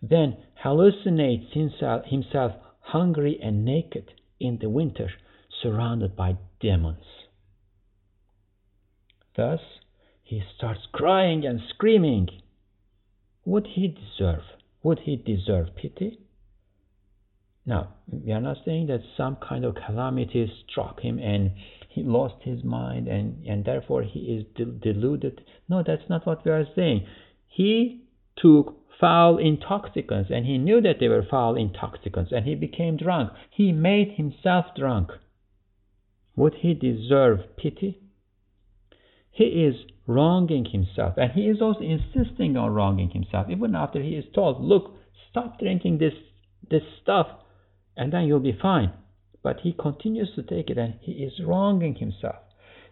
Then 0.00 0.36
hallucinates 0.64 1.52
himself, 1.52 2.06
himself 2.06 2.52
hungry 2.80 3.38
and 3.42 3.64
naked 3.64 4.12
in 4.40 4.58
the 4.60 4.70
winter 4.70 5.10
surrounded 5.62 6.16
by 6.16 6.36
demons. 6.60 7.04
Thus, 9.36 9.60
he 10.22 10.42
starts 10.56 10.80
crying 10.92 11.46
and 11.46 11.60
screaming. 11.68 12.28
Would 13.44 13.68
he 13.74 13.88
deserve? 13.88 14.42
Would 14.82 15.00
he 15.00 15.16
deserve 15.16 15.74
pity? 15.76 16.18
Now, 17.64 17.94
we 18.10 18.32
are 18.32 18.40
not 18.40 18.58
saying 18.64 18.86
that 18.86 19.02
some 19.16 19.36
kind 19.36 19.64
of 19.64 19.74
calamity 19.74 20.50
struck 20.66 21.00
him 21.00 21.18
and 21.18 21.52
he 21.88 22.02
lost 22.02 22.42
his 22.42 22.64
mind 22.64 23.08
and, 23.08 23.44
and 23.46 23.64
therefore 23.64 24.02
he 24.02 24.20
is 24.20 24.44
deluded. 24.80 25.42
No, 25.68 25.82
that's 25.86 26.08
not 26.08 26.26
what 26.26 26.44
we 26.44 26.50
are 26.50 26.66
saying. 26.74 27.06
He 27.46 28.04
took 28.36 28.76
foul 28.98 29.38
intoxicants 29.38 30.30
and 30.32 30.46
he 30.46 30.58
knew 30.58 30.80
that 30.80 30.96
they 30.98 31.08
were 31.08 31.22
foul 31.22 31.56
intoxicants 31.56 32.32
and 32.32 32.46
he 32.46 32.54
became 32.54 32.96
drunk. 32.96 33.32
He 33.50 33.72
made 33.72 34.12
himself 34.12 34.66
drunk. 34.76 35.10
Would 36.38 36.54
he 36.62 36.72
deserve 36.74 37.40
pity? 37.56 38.00
he 39.38 39.44
is 39.44 39.76
wronging 40.08 40.64
himself 40.64 41.14
and 41.16 41.30
he 41.30 41.42
is 41.42 41.62
also 41.62 41.80
insisting 41.80 42.56
on 42.56 42.74
wronging 42.74 43.10
himself. 43.10 43.46
Even 43.48 43.76
after 43.76 44.02
he 44.02 44.16
is 44.16 44.24
told 44.34 44.60
look 44.60 44.96
stop 45.30 45.60
drinking 45.60 45.98
this 45.98 46.14
this 46.68 46.82
stuff 47.00 47.28
and 47.96 48.12
then 48.12 48.24
you'll 48.24 48.40
be 48.40 48.58
fine. 48.60 48.92
But 49.40 49.60
he 49.60 49.72
continues 49.72 50.34
to 50.34 50.42
take 50.42 50.70
it 50.70 50.76
and 50.76 50.94
he 51.00 51.12
is 51.12 51.34
wronging 51.46 51.94
himself. 51.94 52.42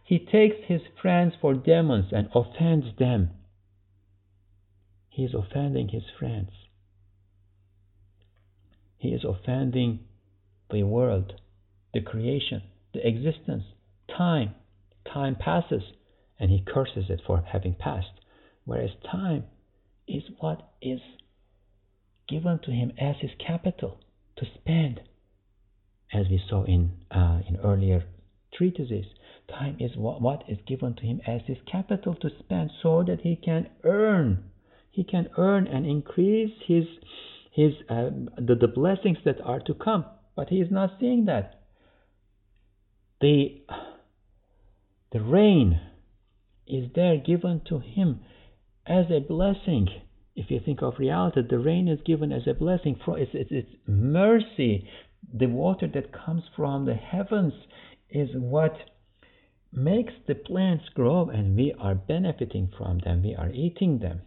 He 0.04 0.20
takes 0.20 0.56
his 0.68 0.82
friends 1.02 1.34
for 1.40 1.52
demons 1.54 2.12
and 2.12 2.28
offends 2.32 2.86
them. 2.96 3.30
He 5.08 5.24
is 5.24 5.34
offending 5.34 5.88
his 5.88 6.04
friends. 6.16 6.50
He 8.98 9.08
is 9.08 9.24
offending 9.24 10.00
the 10.70 10.84
world 10.84 11.40
the 11.92 12.02
creation 12.02 12.62
the 12.96 13.06
existence 13.06 13.64
time 14.16 14.54
time 15.12 15.36
passes 15.36 15.82
and 16.38 16.50
he 16.50 16.62
curses 16.66 17.04
it 17.08 17.20
for 17.26 17.42
having 17.52 17.74
passed. 17.74 18.20
Whereas 18.64 18.90
time 19.10 19.44
is 20.06 20.22
what 20.38 20.72
is 20.82 21.00
given 22.28 22.58
to 22.64 22.70
him 22.70 22.92
as 23.00 23.16
his 23.20 23.30
capital 23.44 23.98
to 24.36 24.46
spend, 24.54 25.00
as 26.12 26.26
we 26.28 26.40
saw 26.48 26.64
in 26.64 26.90
uh, 27.10 27.40
in 27.48 27.56
earlier 27.56 28.04
treatises. 28.52 29.06
Time 29.48 29.76
is 29.78 29.92
what, 29.96 30.20
what 30.20 30.42
is 30.48 30.58
given 30.66 30.94
to 30.94 31.02
him 31.02 31.20
as 31.26 31.40
his 31.46 31.58
capital 31.70 32.14
to 32.16 32.28
spend, 32.40 32.70
so 32.82 33.04
that 33.06 33.20
he 33.20 33.36
can 33.36 33.68
earn, 33.84 34.44
he 34.90 35.04
can 35.04 35.28
earn 35.38 35.66
and 35.68 35.86
increase 35.86 36.52
his 36.66 36.84
his 37.52 37.72
uh, 37.88 38.10
the, 38.36 38.56
the 38.60 38.68
blessings 38.68 39.18
that 39.24 39.40
are 39.42 39.60
to 39.60 39.74
come. 39.74 40.04
But 40.34 40.48
he 40.48 40.56
is 40.56 40.70
not 40.70 40.98
seeing 41.00 41.26
that. 41.26 41.65
The 43.20 43.62
the 45.12 45.20
rain 45.20 45.80
is 46.66 46.90
there 46.94 47.16
given 47.16 47.62
to 47.68 47.78
him 47.78 48.20
as 48.86 49.06
a 49.10 49.20
blessing. 49.20 49.88
If 50.34 50.50
you 50.50 50.60
think 50.60 50.82
of 50.82 50.98
reality, 50.98 51.40
the 51.48 51.58
rain 51.58 51.88
is 51.88 52.00
given 52.04 52.30
as 52.30 52.46
a 52.46 52.52
blessing. 52.52 52.96
For 53.04 53.18
it's, 53.18 53.30
it's, 53.32 53.50
it's 53.50 53.70
mercy. 53.86 54.88
The 55.32 55.46
water 55.46 55.88
that 55.94 56.12
comes 56.12 56.42
from 56.54 56.84
the 56.84 56.94
heavens 56.94 57.54
is 58.10 58.28
what 58.34 58.76
makes 59.72 60.12
the 60.26 60.34
plants 60.34 60.84
grow, 60.94 61.28
and 61.30 61.56
we 61.56 61.74
are 61.78 61.94
benefiting 61.94 62.70
from 62.76 62.98
them. 62.98 63.22
We 63.22 63.34
are 63.34 63.50
eating 63.50 63.98
them. 64.00 64.22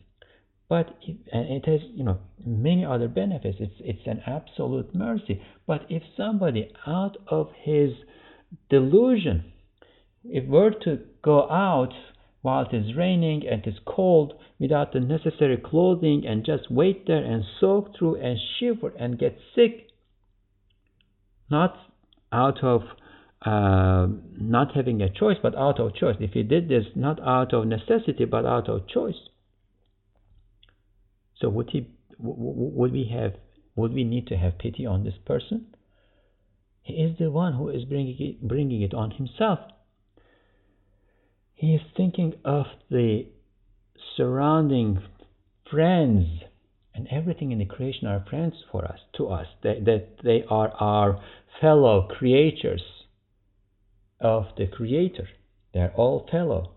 But 0.68 0.98
it, 1.02 1.18
and 1.32 1.48
it 1.52 1.66
has, 1.66 1.82
you 1.94 2.04
know, 2.04 2.20
many 2.46 2.86
other 2.86 3.08
benefits. 3.08 3.58
It's 3.60 3.76
it's 3.80 4.08
an 4.08 4.22
absolute 4.26 4.96
mercy. 4.96 5.42
But 5.68 5.86
if 5.90 6.04
somebody 6.18 6.72
out 6.88 7.18
of 7.28 7.52
his 7.62 7.92
delusion, 8.70 9.52
if 10.24 10.48
were 10.48 10.72
to 10.72 11.00
go 11.22 11.50
out 11.50 11.94
while 12.42 12.66
it 12.66 12.76
is 12.76 12.96
raining 12.96 13.48
and 13.48 13.66
it 13.66 13.70
is 13.70 13.80
cold 13.86 14.34
without 14.60 14.94
the 14.94 15.00
necessary 15.00 15.58
clothing 15.58 16.26
and 16.26 16.46
just 16.46 16.70
wait 16.72 17.06
there 17.08 17.24
and 17.24 17.44
soak 17.60 17.98
through 17.98 18.16
and 18.16 18.38
shiver 18.60 18.94
and 18.98 19.20
get 19.20 19.38
sick. 19.56 19.88
Not 21.50 21.76
out 22.32 22.64
of 22.64 22.82
uh, 23.46 24.08
not 24.38 24.76
having 24.76 25.02
a 25.02 25.10
choice, 25.10 25.38
but 25.42 25.56
out 25.56 25.80
of 25.80 25.96
choice. 25.96 26.18
If 26.20 26.34
he 26.34 26.44
did 26.44 26.68
this 26.68 26.86
not 26.96 27.20
out 27.22 27.54
of 27.54 27.68
necessity, 27.68 28.26
but 28.26 28.46
out 28.46 28.68
of 28.70 28.88
choice. 28.88 29.16
So 31.40 31.50
would 31.50 31.70
he? 31.72 31.88
Would 32.20 32.92
we 32.92 33.10
have? 33.14 33.36
Would 33.76 33.94
we 33.94 34.04
need 34.04 34.28
to 34.28 34.36
have 34.36 34.58
pity 34.58 34.86
on 34.86 35.06
this 35.06 35.14
person? 35.26 35.68
He 36.82 36.94
is 36.94 37.18
the 37.18 37.32
one 37.32 37.54
who 37.54 37.70
is 37.70 37.86
bringing 37.86 38.16
it, 38.20 38.48
bringing 38.48 38.82
it 38.82 38.94
on 38.94 39.12
himself. 39.12 39.60
He 41.54 41.76
is 41.76 41.82
thinking 41.96 42.34
of 42.46 42.66
the 42.90 43.28
surrounding 44.16 45.02
friends 45.70 46.26
and 47.00 47.08
everything 47.12 47.52
in 47.52 47.60
the 47.60 47.66
creation 47.66 48.08
are 48.08 48.26
friends 48.30 48.56
for 48.72 48.84
us, 48.84 49.00
to 49.16 49.28
us, 49.28 49.48
that, 49.64 49.86
that 49.86 50.18
they 50.24 50.44
are 50.50 50.70
our 50.80 51.24
fellow 51.62 52.08
creatures 52.08 52.84
of 54.20 54.48
the 54.58 54.68
Creator. 54.68 55.30
They're 55.74 55.94
all 55.96 56.28
fellow. 56.30 56.72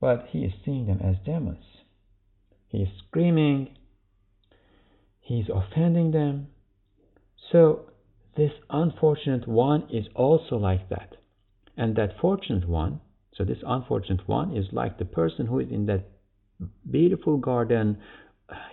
But 0.00 0.26
he 0.30 0.44
is 0.44 0.52
seeing 0.64 0.86
them 0.86 1.00
as 1.02 1.16
demons. 1.24 1.64
He 2.68 2.78
is 2.78 2.88
screaming, 3.08 3.76
he 5.20 5.40
is 5.40 5.48
offending 5.52 6.12
them. 6.12 6.48
So, 7.50 7.89
this 8.40 8.52
unfortunate 8.70 9.46
one 9.46 9.82
is 9.90 10.06
also 10.14 10.56
like 10.56 10.88
that. 10.88 11.16
And 11.76 11.96
that 11.96 12.18
fortunate 12.20 12.68
one 12.68 13.00
so 13.40 13.44
this 13.44 13.62
unfortunate 13.66 14.28
one 14.28 14.54
is 14.54 14.66
like 14.70 14.98
the 14.98 15.06
person 15.06 15.46
who 15.46 15.60
is 15.60 15.70
in 15.70 15.86
that 15.86 16.04
beautiful 16.90 17.38
garden, 17.38 17.96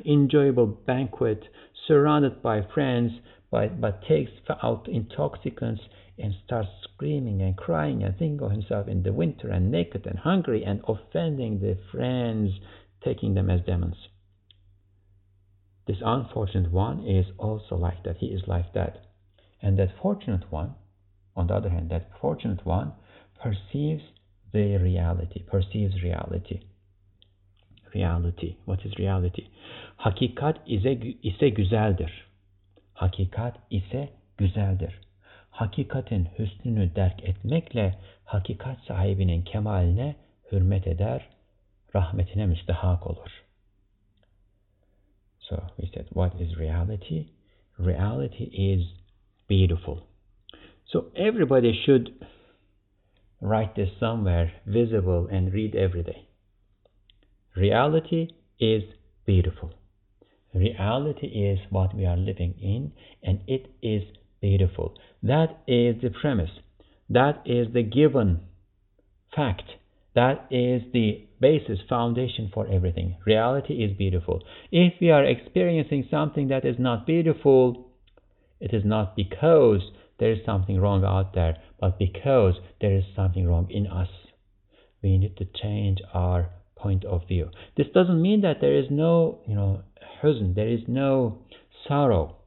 enjoyable 0.06 0.68
banquet, 0.68 1.42
surrounded 1.88 2.42
by 2.42 2.64
friends, 2.74 3.14
but, 3.50 3.80
but 3.80 4.04
takes 4.04 4.32
out 4.62 4.90
intoxicants 4.90 5.82
and 6.18 6.34
starts 6.44 6.68
screaming 6.84 7.42
and 7.42 7.56
crying 7.56 8.04
and 8.04 8.18
thinking 8.18 8.42
of 8.42 8.52
himself 8.52 8.90
in 8.90 9.04
the 9.04 9.14
winter 9.14 9.50
and 9.50 9.72
naked 9.72 10.06
and 10.06 10.20
hungry 10.20 10.66
and 10.66 10.82
offending 10.86 11.62
the 11.62 11.78
friends, 11.90 12.52
taking 13.02 13.36
them 13.36 13.50
as 13.50 13.62
demons. 13.66 14.10
This 15.86 16.02
unfortunate 16.04 16.74
one 16.74 17.08
is 17.08 17.28
also 17.38 17.78
like 17.78 18.04
that. 18.04 18.18
He 18.18 18.28
is 18.28 18.42
like 18.48 18.74
that. 18.74 19.07
And 19.62 19.78
that 19.80 19.90
fortunate 20.02 20.52
one, 20.52 20.76
on 21.36 21.48
the 21.48 21.56
other 21.56 21.70
hand, 21.70 21.90
that 21.90 22.10
fortunate 22.22 22.66
one 22.66 22.94
perceives 23.42 24.04
the 24.54 24.78
reality, 24.78 25.44
perceives 25.44 26.02
reality. 26.04 26.62
Reality. 27.94 28.58
What 28.66 28.86
is 28.86 28.98
reality? 28.98 29.48
Hakikat 29.98 30.58
ise, 30.66 30.92
ise 31.24 31.50
güzeldir. 31.50 32.12
Hakikat 32.94 33.56
ise 33.70 34.10
güzeldir. 34.38 35.00
Hakikatin 35.50 36.28
hüsnünü 36.40 36.96
derk 36.96 37.24
etmekle 37.24 37.96
hakikat 38.26 38.80
sahibinin 38.88 39.42
kemaline 39.42 40.16
hürmet 40.52 40.88
eder, 40.88 41.30
rahmetine 41.96 42.46
müstehak 42.46 43.08
olur. 43.08 43.44
So 45.40 45.56
we 45.78 45.88
said, 45.88 46.08
what 46.08 46.42
is 46.42 46.58
reality? 46.58 47.26
Reality 47.80 48.44
is 48.44 48.97
beautiful. 49.48 50.08
So 50.92 51.08
everybody 51.16 51.80
should 51.86 52.12
write 53.42 53.76
this 53.76 53.90
somewhere 54.00 54.52
visible 54.66 55.28
and 55.32 55.54
read 55.54 55.76
every 55.76 56.04
day. 56.04 56.28
Reality 57.56 58.30
is 58.60 58.84
beautiful. 59.26 59.74
Reality 60.54 61.28
is 61.28 61.60
what 61.70 61.96
we 61.96 62.06
are 62.06 62.18
living 62.18 62.56
in, 62.62 62.92
and 63.22 63.42
it 63.48 63.68
is 63.82 64.04
beautiful. 64.42 64.96
That 65.22 65.60
is 65.68 66.02
the 66.02 66.10
premise. 66.22 66.52
That 67.10 67.42
is 67.46 67.68
the 67.74 67.84
given 67.84 68.42
fact. 69.36 69.64
That 70.16 70.48
is 70.50 70.82
the 70.94 71.28
basis, 71.40 71.80
foundation 71.88 72.50
for 72.54 72.68
everything. 72.68 73.18
Reality 73.26 73.84
is 73.84 73.96
beautiful. 73.96 74.42
If 74.72 74.94
we 75.00 75.12
are 75.12 75.24
experiencing 75.24 76.08
something 76.10 76.48
that 76.48 76.66
is 76.66 76.78
not 76.80 77.06
beautiful, 77.06 77.87
it 78.60 78.74
is 78.74 78.84
not 78.86 79.16
because 79.16 79.92
there 80.20 80.32
is 80.32 80.40
something 80.46 80.80
wrong 80.80 81.04
out 81.04 81.34
there, 81.34 81.58
but 81.80 82.00
because 82.00 82.56
there 82.82 82.96
is 82.96 83.04
something 83.16 83.48
wrong 83.48 83.68
in 83.70 83.88
us. 83.88 84.10
We 85.04 85.18
need 85.18 85.38
to 85.38 85.46
change 85.46 86.00
our 86.14 86.50
point 86.76 87.06
of 87.06 87.28
view. 87.28 87.50
This 87.76 87.88
doesn't 87.94 88.22
mean 88.22 88.42
that 88.42 88.62
there 88.62 88.78
is 88.78 88.86
no, 88.90 89.40
you 89.48 89.56
know, 89.56 89.84
huzn, 90.22 90.56
there 90.56 90.68
is 90.68 90.82
no 90.88 91.40
sorrow, 91.88 92.38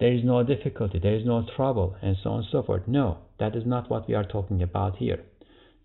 there 0.00 0.12
is 0.12 0.24
no 0.24 0.42
difficulty, 0.42 0.98
there 0.98 1.14
is 1.14 1.24
no 1.24 1.46
trouble, 1.56 1.96
and 2.02 2.16
so 2.22 2.30
on 2.30 2.38
and 2.40 2.48
so 2.50 2.62
forth. 2.62 2.82
No, 2.86 3.18
that 3.38 3.54
is 3.54 3.64
not 3.64 3.88
what 3.88 4.08
we 4.08 4.14
are 4.14 4.24
talking 4.24 4.62
about 4.62 4.96
here. 4.96 5.24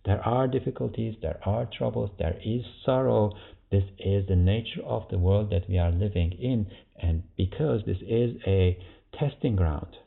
There 0.05 0.19
are 0.25 0.47
difficulties, 0.47 1.15
there 1.21 1.39
are 1.45 1.65
troubles, 1.65 2.11
there 2.17 2.39
is 2.43 2.63
sorrow. 2.85 3.33
This 3.71 3.83
is 3.99 4.27
the 4.27 4.35
nature 4.35 4.81
of 4.83 5.03
the 5.11 5.19
world 5.19 5.51
that 5.51 5.69
we 5.69 5.77
are 5.77 5.91
living 5.91 6.31
in, 6.31 6.67
and 7.01 7.23
because 7.37 7.81
this 7.85 8.01
is 8.01 8.35
a 8.45 8.77
testing 9.17 9.55
ground. 9.55 9.97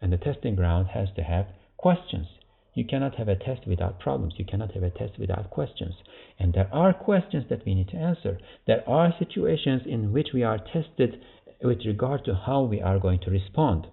And 0.00 0.12
the 0.12 0.16
testing 0.16 0.56
ground 0.56 0.88
has 0.94 1.08
to 1.16 1.22
have 1.22 1.46
questions. 1.76 2.26
You 2.74 2.84
cannot 2.84 3.16
have 3.16 3.28
a 3.28 3.36
test 3.36 3.66
without 3.66 4.00
problems. 4.00 4.34
You 4.38 4.46
cannot 4.46 4.72
have 4.72 4.82
a 4.82 4.90
test 4.90 5.18
without 5.18 5.50
questions. 5.50 5.94
And 6.38 6.54
there 6.54 6.70
are 6.72 6.94
questions 6.94 7.44
that 7.50 7.64
we 7.66 7.74
need 7.74 7.88
to 7.88 7.96
answer. 7.96 8.38
There 8.66 8.88
are 8.88 9.14
situations 9.18 9.82
in 9.86 10.12
which 10.12 10.28
we 10.32 10.42
are 10.42 10.58
tested 10.58 11.20
with 11.62 11.84
regard 11.86 12.24
to 12.24 12.34
how 12.34 12.62
we 12.62 12.80
are 12.80 12.98
going 12.98 13.20
to 13.20 13.30
respond. 13.30 13.86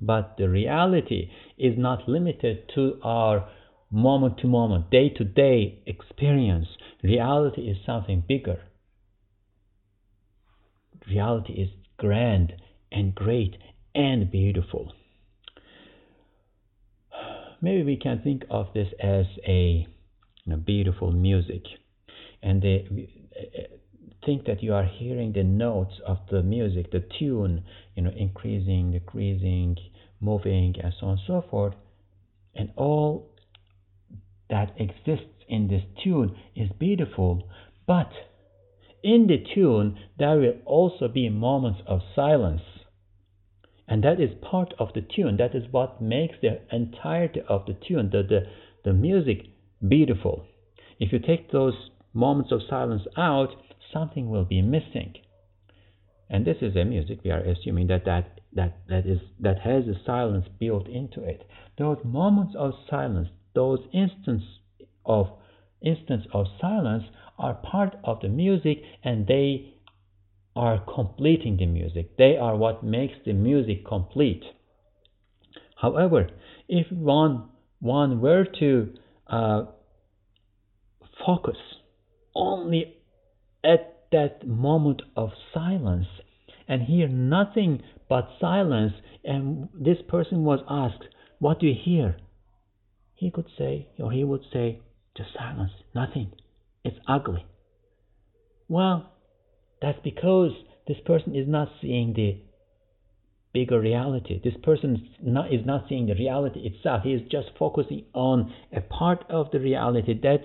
But 0.00 0.34
the 0.38 0.48
reality 0.48 1.30
is 1.56 1.78
not 1.78 2.08
limited 2.08 2.68
to 2.74 2.98
our 3.02 3.48
moment 3.90 4.38
to 4.38 4.46
moment, 4.46 4.90
day 4.90 5.08
to 5.10 5.24
day 5.24 5.82
experience. 5.86 6.66
Reality 7.02 7.62
is 7.62 7.78
something 7.86 8.22
bigger. 8.26 8.60
Reality 11.10 11.54
is 11.54 11.68
grand 11.96 12.52
and 12.92 13.14
great 13.14 13.56
and 13.94 14.30
beautiful. 14.30 14.92
maybe 17.60 17.82
we 17.82 17.96
can 17.96 18.20
think 18.22 18.44
of 18.50 18.66
this 18.74 18.88
as 19.00 19.26
a 19.46 19.86
you 20.44 20.52
know, 20.52 20.56
beautiful 20.56 21.12
music, 21.12 21.62
and 22.42 22.62
the, 22.62 22.84
uh, 23.36 23.62
think 24.24 24.44
that 24.46 24.62
you 24.62 24.74
are 24.74 24.84
hearing 24.84 25.32
the 25.32 25.42
notes 25.42 25.94
of 26.06 26.18
the 26.30 26.42
music, 26.42 26.90
the 26.90 27.04
tune, 27.18 27.64
you 27.94 28.02
know, 28.02 28.12
increasing, 28.16 28.92
decreasing, 28.92 29.76
moving, 30.20 30.74
and 30.82 30.92
so 30.98 31.06
on 31.06 31.12
and 31.12 31.20
so 31.26 31.44
forth, 31.50 31.74
and 32.54 32.70
all 32.76 33.30
that 34.50 34.72
exists 34.78 35.26
in 35.48 35.68
this 35.68 35.82
tune 36.02 36.36
is 36.54 36.68
beautiful, 36.78 37.48
but 37.86 38.10
in 39.02 39.26
the 39.26 39.38
tune 39.54 39.98
there 40.18 40.38
will 40.38 40.56
also 40.64 41.08
be 41.08 41.28
moments 41.28 41.80
of 41.86 42.00
silence. 42.14 42.62
And 43.86 44.04
that 44.04 44.20
is 44.20 44.30
part 44.42 44.74
of 44.78 44.92
the 44.94 45.00
tune. 45.00 45.38
That 45.38 45.54
is 45.54 45.64
what 45.70 46.02
makes 46.02 46.36
the 46.42 46.60
entirety 46.70 47.40
of 47.48 47.64
the 47.66 47.72
tune, 47.72 48.10
the, 48.10 48.22
the, 48.22 48.40
the 48.84 48.92
music, 48.92 49.46
beautiful. 49.86 50.44
If 50.98 51.12
you 51.12 51.18
take 51.18 51.50
those 51.50 51.90
moments 52.12 52.52
of 52.52 52.60
silence 52.68 53.02
out, 53.16 53.50
something 53.92 54.28
will 54.28 54.44
be 54.44 54.60
missing. 54.60 55.14
And 56.28 56.44
this 56.44 56.58
is 56.60 56.76
a 56.76 56.84
music 56.84 57.20
we 57.24 57.30
are 57.30 57.40
assuming 57.40 57.86
that 57.86 58.04
that, 58.04 58.40
that, 58.52 58.78
that, 58.88 59.06
is, 59.06 59.20
that 59.40 59.60
has 59.60 59.84
a 59.84 59.94
silence 60.04 60.46
built 60.58 60.86
into 60.86 61.22
it. 61.22 61.46
Those 61.78 61.98
moments 62.04 62.54
of 62.58 62.72
silence, 62.90 63.28
those 63.54 63.80
instants 63.94 64.44
of 65.06 65.28
instance 65.80 66.24
of 66.34 66.46
silence 66.60 67.04
are 67.38 67.54
part 67.54 67.96
of 68.04 68.20
the 68.20 68.28
music 68.28 68.82
and 69.04 69.26
they 69.26 69.74
are 70.56 70.80
completing 70.92 71.56
the 71.56 71.66
music. 71.66 72.16
They 72.16 72.36
are 72.36 72.56
what 72.56 72.82
makes 72.82 73.14
the 73.24 73.32
music 73.32 73.86
complete. 73.86 74.42
However, 75.76 76.28
if 76.68 76.90
one 76.90 77.48
one 77.80 78.20
were 78.20 78.44
to 78.58 78.92
uh, 79.28 79.66
focus 81.24 81.56
only 82.34 82.96
at 83.62 83.98
that 84.10 84.46
moment 84.46 85.02
of 85.16 85.30
silence 85.54 86.06
and 86.66 86.82
hear 86.82 87.08
nothing 87.08 87.82
but 88.08 88.28
silence, 88.40 88.92
and 89.24 89.68
this 89.74 89.98
person 90.08 90.44
was 90.44 90.60
asked, 90.68 91.04
What 91.38 91.60
do 91.60 91.66
you 91.66 91.74
hear? 91.74 92.16
He 93.14 93.30
could 93.30 93.46
say, 93.56 93.88
or 93.98 94.12
he 94.12 94.24
would 94.24 94.42
say, 94.52 94.80
just 95.16 95.30
silence, 95.36 95.72
nothing. 95.94 96.32
It's 96.88 97.04
ugly. 97.06 97.44
Well, 98.66 99.12
that's 99.82 99.98
because 100.02 100.52
this 100.86 100.96
person 101.04 101.36
is 101.36 101.46
not 101.46 101.68
seeing 101.82 102.14
the 102.14 102.40
bigger 103.52 103.78
reality. 103.78 104.40
This 104.42 104.54
person 104.62 105.06
not, 105.22 105.52
is 105.52 105.66
not 105.66 105.84
seeing 105.88 106.06
the 106.06 106.14
reality 106.14 106.60
itself. 106.60 107.02
He 107.04 107.12
is 107.12 107.28
just 107.30 107.48
focusing 107.58 108.06
on 108.14 108.54
a 108.74 108.80
part 108.80 109.24
of 109.28 109.50
the 109.50 109.60
reality 109.60 110.18
that 110.22 110.44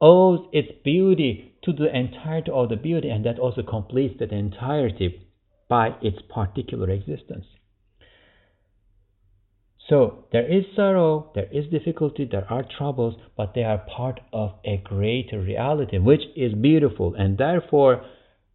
owes 0.00 0.46
its 0.52 0.70
beauty 0.84 1.54
to 1.64 1.72
the 1.72 1.94
entirety 1.96 2.52
of 2.52 2.68
the 2.68 2.76
beauty 2.76 3.08
and 3.08 3.26
that 3.26 3.40
also 3.40 3.62
completes 3.62 4.14
that 4.20 4.30
entirety 4.30 5.26
by 5.68 5.96
its 6.00 6.18
particular 6.32 6.90
existence. 6.90 7.46
So 9.92 10.24
there 10.32 10.50
is 10.50 10.64
sorrow, 10.74 11.30
there 11.34 11.48
is 11.52 11.66
difficulty, 11.70 12.24
there 12.24 12.50
are 12.50 12.64
troubles, 12.78 13.14
but 13.36 13.52
they 13.54 13.62
are 13.62 13.84
part 13.94 14.20
of 14.32 14.52
a 14.64 14.78
greater 14.82 15.38
reality, 15.38 15.98
which 15.98 16.22
is 16.34 16.54
beautiful. 16.54 17.14
And 17.14 17.36
therefore, 17.36 18.02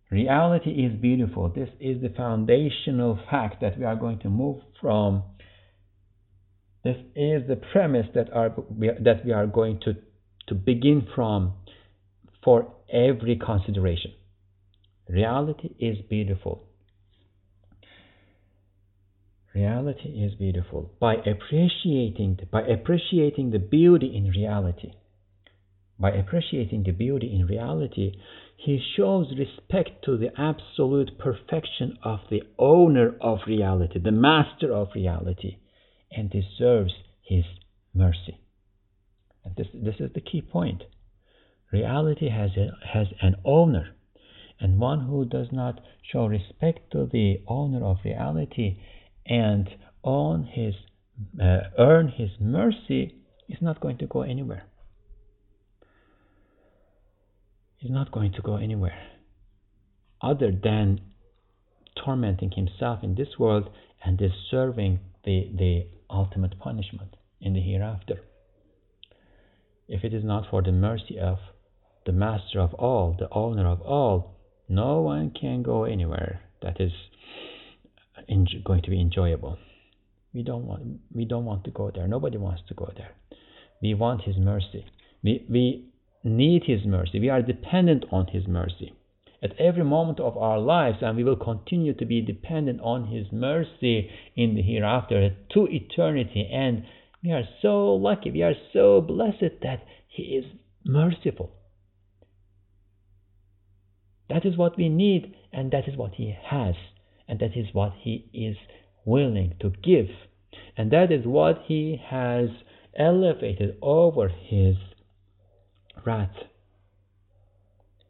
reality 0.10 0.72
is 0.72 1.00
beautiful. 1.00 1.50
This 1.50 1.70
is 1.80 2.02
the 2.02 2.10
foundational 2.10 3.20
fact 3.30 3.62
that 3.62 3.78
we 3.78 3.86
are 3.86 3.96
going 3.96 4.18
to 4.22 4.32
move 4.32 4.64
from. 4.82 5.22
This 6.84 6.98
is 7.16 7.48
the 7.48 7.62
premise 7.72 8.08
that, 8.16 8.34
are, 8.34 8.56
that 9.04 9.24
we 9.24 9.32
are 9.32 9.46
going 9.46 9.80
to, 9.82 9.94
to 10.48 10.56
begin 10.56 11.08
from 11.14 11.54
for 12.44 12.74
every 12.92 13.36
consideration. 13.38 14.14
Reality 15.08 15.70
is 15.78 15.98
beautiful. 16.10 16.67
Reality 19.54 20.10
is 20.10 20.36
beautiful. 20.36 20.92
By 21.00 21.16
appreciating, 21.16 22.40
by 22.52 22.62
appreciating 22.62 23.52
the 23.52 23.60
beauty 23.60 24.16
in 24.16 24.30
reality, 24.30 24.94
by 26.00 26.12
appreciating 26.12 26.84
the 26.84 26.92
beauty 26.92 27.34
in 27.34 27.48
reality, 27.48 28.14
he 28.56 28.80
shows 28.96 29.34
respect 29.38 30.04
to 30.06 30.18
the 30.18 30.30
absolute 30.40 31.18
perfection 31.18 31.98
of 32.04 32.20
the 32.30 32.44
owner 32.60 33.16
of 33.22 33.40
reality, 33.48 34.00
the 34.00 34.12
master 34.12 34.74
of 34.74 34.90
reality, 34.94 35.58
and 36.12 36.30
deserves 36.30 36.94
his 37.22 37.46
mercy. 37.94 38.40
And 39.44 39.56
this, 39.56 39.68
this 39.74 39.96
is 40.00 40.12
the 40.14 40.22
key 40.22 40.42
point. 40.42 40.84
Reality 41.72 42.30
has, 42.30 42.52
a, 42.58 42.70
has 42.94 43.08
an 43.22 43.36
owner, 43.44 43.90
and 44.60 44.80
one 44.80 45.02
who 45.02 45.26
does 45.26 45.48
not 45.52 45.82
show 46.12 46.26
respect 46.26 46.92
to 46.92 47.08
the 47.12 47.42
owner 47.48 47.84
of 47.84 47.98
reality 48.06 48.80
and 49.28 49.70
on 50.04 50.44
his 50.46 50.74
uh, 51.42 51.60
earn 51.78 52.10
his 52.10 52.30
mercy 52.40 53.16
is 53.50 53.58
not 53.62 53.80
going 53.80 53.98
to 53.98 54.08
go 54.08 54.22
anywhere. 54.22 54.64
He's 57.78 57.92
not 57.92 58.12
going 58.12 58.34
to 58.34 58.42
go 58.42 58.58
anywhere 58.58 58.98
other 60.22 60.52
than 60.52 61.00
tormenting 62.04 62.52
himself 62.52 63.04
in 63.04 63.16
this 63.16 63.40
world 63.40 63.70
and 64.04 64.18
deserving 64.18 65.00
the, 65.24 65.52
the 65.56 65.88
ultimate 66.10 66.60
punishment 66.60 67.16
in 67.42 67.54
the 67.54 67.62
hereafter. 67.62 68.22
If 69.88 70.04
it 70.04 70.14
is 70.14 70.24
not 70.24 70.50
for 70.50 70.62
the 70.62 70.72
mercy 70.72 71.20
of 71.20 71.38
the 72.06 72.12
master 72.12 72.60
of 72.60 72.74
all, 72.76 73.16
the 73.18 73.30
owner 73.32 73.68
of 73.68 73.82
all, 73.82 74.36
no 74.68 75.02
one 75.02 75.32
can 75.32 75.64
go 75.64 75.84
anywhere 75.84 76.42
that 76.62 76.80
is 76.80 76.92
going 78.64 78.82
to 78.84 78.90
be 78.90 79.02
enjoyable. 79.02 79.58
We 80.34 80.44
don't 80.44 80.66
want 80.66 81.00
we 81.14 81.26
don't 81.26 81.46
want 81.46 81.64
to 81.66 81.72
go 81.72 81.92
there. 81.94 82.08
Nobody 82.08 82.38
wants 82.38 82.62
to 82.68 82.74
go 82.74 82.92
there. 82.96 83.12
We 83.82 83.94
want 83.94 84.24
His 84.24 84.38
mercy. 84.38 84.86
We 85.24 85.46
we 85.50 85.90
need 86.24 86.64
His 86.66 86.86
mercy. 86.86 87.20
We 87.20 87.30
are 87.30 87.42
dependent 87.42 88.06
on 88.12 88.28
His 88.28 88.48
mercy 88.48 88.94
at 89.42 89.60
every 89.60 89.84
moment 89.84 90.20
of 90.20 90.36
our 90.38 90.60
lives, 90.60 90.98
and 91.02 91.16
we 91.16 91.24
will 91.24 91.36
continue 91.36 91.94
to 91.94 92.06
be 92.06 92.22
dependent 92.22 92.82
on 92.82 93.08
His 93.08 93.32
mercy 93.32 94.10
in 94.36 94.56
the 94.56 94.62
hereafter 94.62 95.36
to 95.54 95.68
eternity. 95.70 96.50
And 96.52 96.84
we 97.24 97.32
are 97.32 97.44
so 97.62 97.94
lucky, 97.94 98.32
we 98.32 98.44
are 98.44 98.56
so 98.74 99.02
blessed 99.02 99.62
that 99.62 99.86
He 100.08 100.24
is 100.24 100.46
merciful. 100.84 101.52
That 104.30 104.46
is 104.46 104.58
what 104.58 104.78
we 104.78 104.90
need, 104.90 105.36
and 105.54 105.72
that 105.72 105.88
is 105.88 105.96
what 105.96 106.16
He 106.16 106.36
has 106.50 106.76
and 107.28 107.40
that 107.40 107.56
is 107.56 107.68
what 107.74 107.94
he 108.00 108.30
is 108.34 108.58
willing 109.06 109.56
to 109.62 109.72
give. 109.84 110.10
And 110.78 110.92
that 110.92 111.12
is 111.12 111.26
what 111.26 111.64
he 111.66 112.02
has 112.10 112.50
elevated 112.98 113.78
over 113.82 114.30
his 114.30 114.76
wrath. 116.06 116.36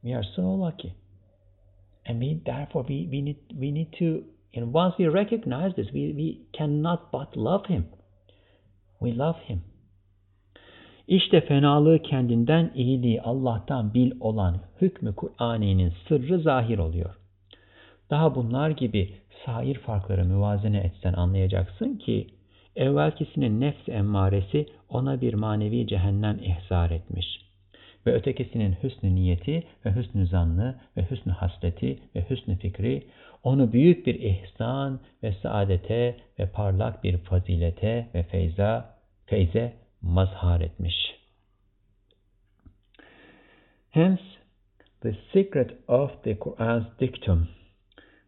We 0.03 0.13
are 0.13 0.23
so 0.35 0.41
lucky. 0.41 0.95
And 2.05 2.19
we 2.19 2.41
therefore 2.45 2.85
we, 2.87 3.07
we 3.11 3.21
need 3.21 3.37
we 3.59 3.71
need 3.71 3.93
to 3.99 4.23
and 4.53 4.73
once 4.73 4.95
we 4.97 5.07
recognize 5.07 5.73
this, 5.75 5.87
we, 5.93 6.13
we 6.15 6.47
cannot 6.57 7.11
but 7.11 7.37
love 7.37 7.65
him. 7.67 7.85
We 8.99 9.11
love 9.11 9.35
him. 9.47 9.61
İşte 11.07 11.41
fenalığı 11.41 12.01
kendinden 12.01 12.71
iyiliği 12.75 13.21
Allah'tan 13.21 13.93
bil 13.93 14.11
olan 14.19 14.59
hükmü 14.81 15.15
Kur'ani'nin 15.15 15.93
sırrı 16.07 16.39
zahir 16.39 16.77
oluyor. 16.77 17.15
Daha 18.09 18.35
bunlar 18.35 18.69
gibi 18.69 19.13
sair 19.45 19.75
farkları 19.75 20.25
müvazene 20.25 20.77
etsen 20.77 21.13
anlayacaksın 21.13 21.95
ki 21.95 22.27
evvelkisinin 22.75 23.61
nefs 23.61 23.89
emmaresi 23.89 24.65
ona 24.89 25.21
bir 25.21 25.33
manevi 25.33 25.87
cehennem 25.87 26.39
ihzar 26.39 26.91
etmiş. 26.91 27.25
Ve 28.05 28.13
ötekisinin 28.13 28.77
hüsnü 28.83 29.15
niyeti 29.15 29.63
ve 29.85 29.95
hüsnü 29.95 30.27
zannı 30.27 30.75
ve 30.97 31.11
hüsnü 31.11 31.31
hasleti 31.31 31.99
ve 32.15 32.29
hüsnü 32.29 32.57
fikri 32.57 33.07
onu 33.43 33.73
büyük 33.73 34.07
bir 34.07 34.15
ihsan 34.15 34.99
ve 35.23 35.33
saadete 35.33 36.17
ve 36.39 36.49
parlak 36.49 37.03
bir 37.03 37.17
fazilete 37.17 38.07
ve 38.13 38.23
feyza, 38.23 38.97
feyze 39.25 39.73
mazhar 40.01 40.61
etmiş. 40.61 40.95
Hence, 43.89 44.21
the 45.01 45.15
secret 45.33 45.71
of 45.87 46.23
the 46.23 46.39
Quran's 46.39 46.99
dictum 46.99 47.47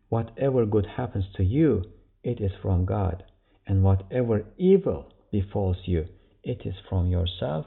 Whatever 0.09 0.65
good 0.65 0.87
happens 0.97 1.25
to 1.35 1.43
you, 1.43 1.83
it 2.23 2.41
is 2.41 2.51
from 2.61 2.85
God, 2.85 3.23
and 3.67 3.83
whatever 3.83 4.45
evil 4.57 5.13
befalls 5.31 5.77
you, 5.85 6.05
it 6.43 6.61
is 6.65 6.73
from 6.89 7.07
yourself, 7.07 7.65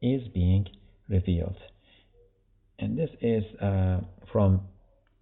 is 0.00 0.22
being 0.34 0.66
revealed. 1.08 1.56
And 2.78 2.98
this 2.98 3.10
is 3.20 3.44
uh, 3.60 4.00
from 4.32 4.62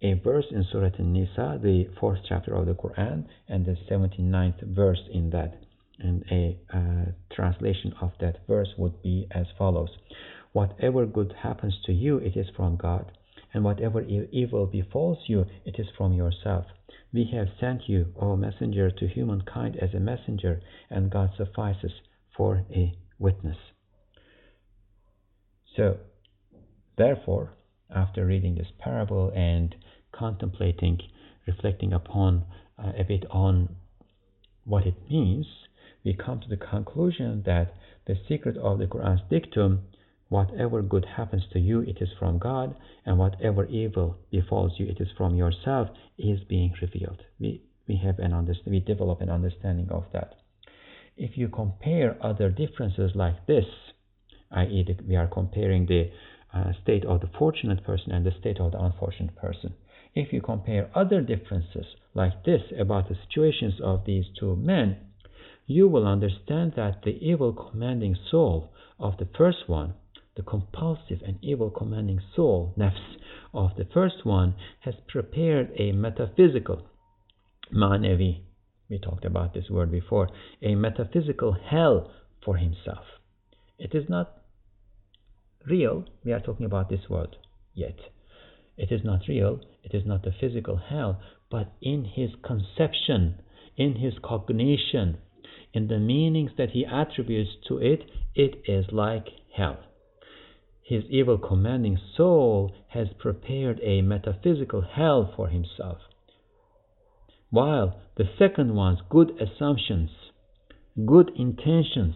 a 0.01 0.13
verse 0.13 0.45
in 0.49 0.65
Surah 0.71 0.89
An-Nisa, 0.97 1.59
the 1.61 1.87
fourth 1.99 2.19
chapter 2.27 2.55
of 2.55 2.65
the 2.65 2.73
Quran, 2.73 3.25
and 3.47 3.65
the 3.65 3.77
79th 3.89 4.63
verse 4.73 5.01
in 5.13 5.29
that. 5.31 5.61
And 5.99 6.23
a 6.31 6.57
uh, 6.73 7.11
translation 7.35 7.93
of 8.01 8.11
that 8.19 8.47
verse 8.47 8.69
would 8.77 9.03
be 9.03 9.27
as 9.31 9.45
follows 9.57 9.89
Whatever 10.53 11.05
good 11.05 11.33
happens 11.43 11.75
to 11.85 11.93
you, 11.93 12.17
it 12.17 12.35
is 12.35 12.47
from 12.55 12.75
God, 12.75 13.11
and 13.53 13.63
whatever 13.63 14.01
evil 14.01 14.65
befalls 14.65 15.17
you, 15.27 15.45
it 15.65 15.75
is 15.77 15.87
from 15.97 16.13
yourself. 16.13 16.65
We 17.13 17.29
have 17.33 17.47
sent 17.59 17.89
you, 17.89 18.13
O 18.19 18.35
messenger, 18.35 18.89
to 18.91 19.07
humankind 19.07 19.77
as 19.81 19.93
a 19.93 19.99
messenger, 19.99 20.61
and 20.89 21.11
God 21.11 21.31
suffices 21.37 21.91
for 22.35 22.65
a 22.71 22.95
witness. 23.19 23.57
So, 25.75 25.97
therefore, 26.97 27.53
after 27.93 28.25
reading 28.25 28.55
this 28.55 28.71
parable 28.79 29.31
and 29.35 29.75
contemplating, 30.11 30.99
reflecting 31.45 31.93
upon 31.93 32.45
uh, 32.77 32.91
a 32.97 33.03
bit 33.03 33.25
on 33.29 33.75
what 34.63 34.85
it 34.85 34.95
means, 35.09 35.45
we 36.03 36.13
come 36.13 36.39
to 36.39 36.47
the 36.47 36.57
conclusion 36.57 37.43
that 37.45 37.73
the 38.07 38.15
secret 38.27 38.57
of 38.57 38.79
the 38.79 38.87
Quran's 38.87 39.21
dictum 39.29 39.83
whatever 40.31 40.81
good 40.81 41.05
happens 41.17 41.43
to 41.51 41.59
you, 41.59 41.81
it 41.81 41.97
is 41.99 42.07
from 42.17 42.39
God, 42.39 42.73
and 43.05 43.17
whatever 43.17 43.65
evil 43.65 44.15
befalls 44.31 44.71
you, 44.77 44.85
it 44.87 45.01
is 45.01 45.09
from 45.17 45.35
yourself, 45.35 45.89
is 46.17 46.39
being 46.47 46.73
revealed. 46.81 47.21
We, 47.37 47.61
we 47.85 47.97
have 47.97 48.17
an 48.17 48.33
understand, 48.33 48.71
we 48.71 48.79
develop 48.79 49.19
an 49.19 49.29
understanding 49.29 49.89
of 49.91 50.05
that. 50.13 50.35
If 51.17 51.37
you 51.37 51.49
compare 51.49 52.15
other 52.21 52.49
differences 52.49 53.11
like 53.13 53.45
this, 53.45 53.65
i.e., 54.51 54.97
we 55.05 55.17
are 55.17 55.27
comparing 55.27 55.85
the 55.87 56.09
uh, 56.53 56.71
state 56.81 57.03
of 57.03 57.19
the 57.19 57.29
fortunate 57.37 57.83
person 57.83 58.13
and 58.13 58.25
the 58.25 58.31
state 58.39 58.61
of 58.61 58.71
the 58.71 58.81
unfortunate 58.81 59.35
person. 59.35 59.73
If 60.15 60.31
you 60.31 60.39
compare 60.39 60.89
other 60.95 61.19
differences 61.19 61.87
like 62.13 62.45
this 62.45 62.61
about 62.79 63.09
the 63.09 63.17
situations 63.27 63.73
of 63.83 64.05
these 64.05 64.25
two 64.39 64.55
men, 64.55 64.95
you 65.67 65.89
will 65.89 66.07
understand 66.07 66.73
that 66.77 67.01
the 67.03 67.17
evil 67.19 67.51
commanding 67.51 68.15
soul 68.29 68.71
of 68.97 69.17
the 69.17 69.27
first 69.37 69.67
one, 69.67 69.93
the 70.35 70.43
compulsive 70.43 71.21
and 71.25 71.37
evil 71.41 71.69
commanding 71.69 72.21
soul, 72.35 72.73
nafs, 72.77 73.17
of 73.53 73.71
the 73.77 73.87
first 73.93 74.25
one 74.25 74.55
has 74.79 74.95
prepared 75.07 75.71
a 75.77 75.91
metaphysical, 75.91 76.81
ma'navi, 77.73 78.41
we 78.89 78.99
talked 78.99 79.25
about 79.25 79.53
this 79.53 79.69
word 79.69 79.91
before, 79.91 80.29
a 80.61 80.75
metaphysical 80.75 81.53
hell 81.53 82.11
for 82.43 82.57
himself. 82.57 83.05
It 83.77 83.93
is 83.93 84.09
not 84.09 84.37
real, 85.65 86.05
we 86.23 86.33
are 86.33 86.39
talking 86.39 86.65
about 86.65 86.89
this 86.89 87.09
world 87.09 87.35
yet. 87.73 87.97
It 88.77 88.91
is 88.91 89.01
not 89.03 89.21
real, 89.27 89.59
it 89.83 89.93
is 89.93 90.05
not 90.05 90.23
the 90.23 90.33
physical 90.39 90.77
hell, 90.77 91.21
but 91.49 91.73
in 91.81 92.05
his 92.05 92.31
conception, 92.43 93.41
in 93.77 93.95
his 93.95 94.13
cognition, 94.23 95.17
in 95.73 95.87
the 95.87 95.99
meanings 95.99 96.51
that 96.57 96.71
he 96.71 96.85
attributes 96.85 97.51
to 97.67 97.77
it, 97.77 98.01
it 98.35 98.61
is 98.65 98.85
like 98.91 99.27
hell. 99.55 99.79
His 100.91 101.05
evil 101.09 101.37
commanding 101.37 101.97
soul 102.17 102.73
has 102.89 103.07
prepared 103.17 103.79
a 103.81 104.01
metaphysical 104.01 104.81
hell 104.81 105.31
for 105.37 105.47
himself. 105.47 105.99
While 107.49 108.01
the 108.17 108.27
second 108.37 108.75
one's 108.75 108.99
good 109.09 109.31
assumptions, 109.39 110.09
good 111.05 111.31
intentions, 111.37 112.15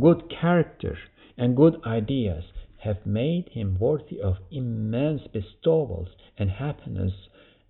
good 0.00 0.30
character, 0.30 0.96
and 1.36 1.54
good 1.54 1.74
ideas 1.84 2.44
have 2.78 3.04
made 3.04 3.50
him 3.50 3.76
worthy 3.78 4.18
of 4.18 4.38
immense 4.50 5.26
bestowals 5.30 6.08
and 6.38 6.52
happiness, 6.52 7.12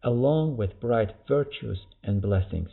along 0.04 0.56
with 0.56 0.78
bright 0.78 1.10
virtues 1.26 1.80
and 2.04 2.22
blessings. 2.22 2.70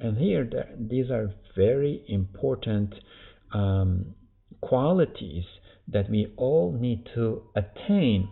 And 0.00 0.18
here, 0.18 0.50
these 0.76 1.08
are 1.12 1.32
very 1.54 2.02
important 2.08 2.96
um, 3.52 4.16
qualities 4.60 5.44
that 5.88 6.10
we 6.10 6.32
all 6.36 6.76
need 6.78 7.06
to 7.14 7.42
attain, 7.54 8.28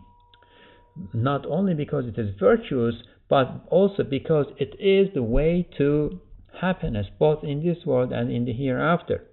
not 1.13 1.47
only 1.47 1.75
because 1.75 2.05
it 2.07 2.19
is 2.19 2.35
virtuous, 2.39 2.95
but 3.29 3.65
also 3.69 4.03
because 4.03 4.47
it 4.59 4.75
is 4.79 5.09
the 5.15 5.23
way 5.23 5.69
to 5.79 6.21
happiness, 6.61 7.07
both 7.19 7.43
in 7.43 7.65
this 7.65 7.85
world 7.87 8.13
and 8.13 8.31
in 8.31 8.45
the 8.45 8.53
hereafter. 8.53 9.25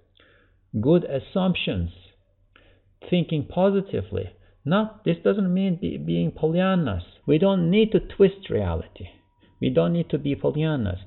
Good 0.80 1.04
assumptions 1.04 1.90
thinking 3.08 3.46
positively. 3.46 4.30
Not 4.64 5.04
this 5.04 5.16
doesn't 5.24 5.52
mean 5.52 5.78
be, 5.80 5.96
being 5.96 6.30
Pollyannas. 6.30 7.02
We 7.26 7.38
don't 7.38 7.70
need 7.70 7.92
to 7.92 8.00
twist 8.00 8.48
reality. 8.48 9.08
We 9.60 9.70
don't 9.70 9.92
need 9.92 10.10
to 10.10 10.18
be 10.18 10.34
Pollyannas. 10.34 11.00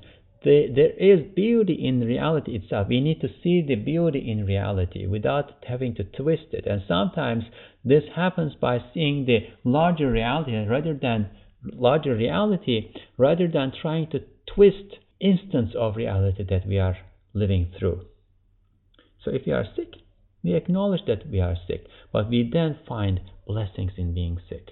The, 0.46 0.68
there 0.72 0.92
is 0.92 1.34
beauty 1.34 1.74
in 1.74 1.98
reality 2.02 2.54
itself. 2.54 2.86
We 2.86 3.00
need 3.00 3.20
to 3.20 3.28
see 3.42 3.62
the 3.66 3.74
beauty 3.74 4.30
in 4.30 4.46
reality 4.46 5.04
without 5.04 5.64
having 5.66 5.96
to 5.96 6.04
twist 6.04 6.52
it. 6.52 6.66
And 6.66 6.82
sometimes 6.86 7.42
this 7.84 8.04
happens 8.14 8.52
by 8.54 8.78
seeing 8.94 9.26
the 9.26 9.40
larger 9.64 10.08
reality 10.08 10.54
rather 10.68 10.94
than 10.94 11.30
larger 11.64 12.14
reality 12.14 12.92
rather 13.18 13.48
than 13.48 13.72
trying 13.82 14.08
to 14.10 14.20
twist 14.54 14.98
instance 15.20 15.72
of 15.76 15.96
reality 15.96 16.44
that 16.48 16.64
we 16.64 16.78
are 16.78 16.96
living 17.34 17.72
through. 17.76 18.02
So 19.24 19.32
if 19.32 19.46
we 19.46 19.52
are 19.52 19.66
sick, 19.74 19.94
we 20.44 20.54
acknowledge 20.54 21.06
that 21.08 21.28
we 21.28 21.40
are 21.40 21.56
sick, 21.66 21.86
but 22.12 22.30
we 22.30 22.48
then 22.52 22.78
find 22.86 23.20
blessings 23.48 23.94
in 23.96 24.14
being 24.14 24.38
sick. 24.48 24.68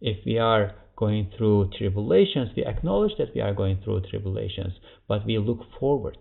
If 0.00 0.24
we 0.24 0.38
are 0.38 0.76
going 0.96 1.30
through 1.36 1.70
tribulations, 1.76 2.50
we 2.56 2.64
acknowledge 2.64 3.12
that 3.18 3.34
we 3.34 3.40
are 3.40 3.54
going 3.54 3.80
through 3.82 4.02
tribulations, 4.10 4.74
but 5.08 5.26
we 5.26 5.38
look 5.38 5.60
forward 5.78 6.18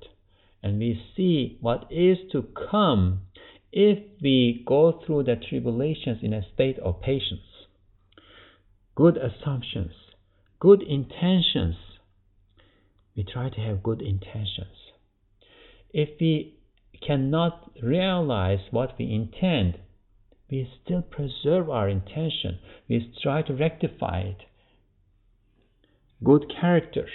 and 0.61 0.79
we 0.79 0.99
see 1.15 1.57
what 1.61 1.87
is 1.91 2.17
to 2.31 2.45
come 2.71 3.21
if 3.71 3.99
we 4.21 4.63
go 4.65 5.01
through 5.05 5.23
the 5.23 5.35
tribulations 5.35 6.19
in 6.21 6.33
a 6.33 6.41
state 6.53 6.79
of 6.79 7.01
patience. 7.01 7.67
Good 8.95 9.17
assumptions, 9.17 9.93
good 10.59 10.81
intentions. 10.81 11.75
We 13.15 13.23
try 13.23 13.49
to 13.49 13.59
have 13.59 13.83
good 13.83 14.01
intentions. 14.01 14.77
If 15.91 16.09
we 16.19 16.59
cannot 17.05 17.71
realize 17.81 18.59
what 18.71 18.97
we 18.97 19.11
intend, 19.11 19.79
we 20.49 20.69
still 20.83 21.01
preserve 21.01 21.69
our 21.69 21.89
intention. 21.89 22.59
We 22.87 23.13
try 23.21 23.41
to 23.43 23.53
rectify 23.53 24.21
it. 24.21 24.37
Good 26.23 26.51
character. 26.59 27.07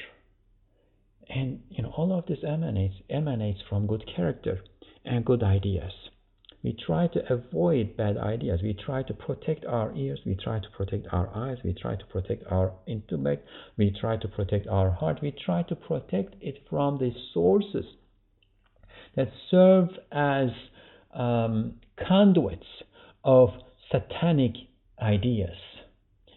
And 1.28 1.60
you 1.70 1.82
know, 1.82 1.92
all 1.96 2.16
of 2.16 2.26
this 2.26 2.38
emanates 2.46 2.96
emanates 3.08 3.60
from 3.68 3.86
good 3.86 4.04
character 4.14 4.60
and 5.04 5.24
good 5.24 5.42
ideas. 5.42 5.92
We 6.62 6.76
try 6.86 7.06
to 7.08 7.32
avoid 7.32 7.96
bad 7.96 8.18
ideas. 8.18 8.60
We 8.62 8.74
try 8.74 9.04
to 9.04 9.14
protect 9.14 9.64
our 9.64 9.94
ears. 9.94 10.20
We 10.26 10.34
try 10.34 10.58
to 10.58 10.68
protect 10.76 11.06
our 11.12 11.30
eyes. 11.34 11.58
We 11.64 11.72
try 11.72 11.94
to 11.94 12.04
protect 12.06 12.42
our 12.50 12.72
intellect. 12.86 13.46
We 13.76 13.94
try 13.98 14.16
to 14.16 14.28
protect 14.28 14.66
our 14.66 14.90
heart. 14.90 15.20
We 15.22 15.30
try 15.30 15.62
to 15.64 15.76
protect 15.76 16.34
it 16.40 16.64
from 16.68 16.98
the 16.98 17.12
sources 17.32 17.84
that 19.14 19.28
serve 19.50 19.88
as 20.10 20.48
um, 21.14 21.74
conduits 22.08 22.66
of 23.24 23.50
satanic 23.92 24.52
ideas. 25.00 25.56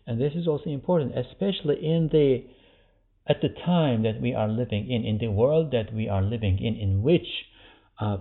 And 0.05 0.21
this 0.21 0.33
is 0.35 0.47
also 0.47 0.69
important, 0.69 1.17
especially 1.17 1.83
in 1.83 2.09
the 2.11 2.45
at 3.27 3.41
the 3.41 3.49
time 3.49 4.03
that 4.03 4.21
we 4.21 4.33
are 4.33 4.47
living 4.47 4.89
in, 4.89 5.03
in 5.05 5.17
the 5.19 5.27
world 5.31 5.71
that 5.71 5.93
we 5.93 6.09
are 6.09 6.21
living 6.21 6.57
in, 6.59 6.75
in 6.75 7.01
which 7.03 7.27
uh, 7.99 8.17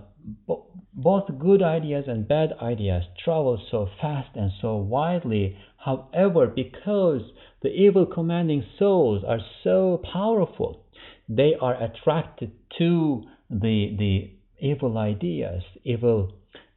bo- 0.47 0.65
both 0.93 1.27
good 1.39 1.63
ideas 1.63 2.05
and 2.07 2.27
bad 2.27 2.53
ideas 2.61 3.03
travel 3.23 3.59
so 3.71 3.89
fast 3.99 4.29
and 4.35 4.51
so 4.61 4.75
widely. 4.77 5.57
However, 5.77 6.47
because 6.47 7.21
the 7.61 7.69
evil 7.69 8.05
commanding 8.05 8.63
souls 8.77 9.23
are 9.27 9.39
so 9.63 10.01
powerful, 10.13 10.83
they 11.27 11.53
are 11.59 11.81
attracted 11.81 12.51
to 12.77 13.23
the 13.49 13.95
the 13.97 14.31
evil 14.59 14.97
ideas, 14.97 15.63
evil 15.83 16.31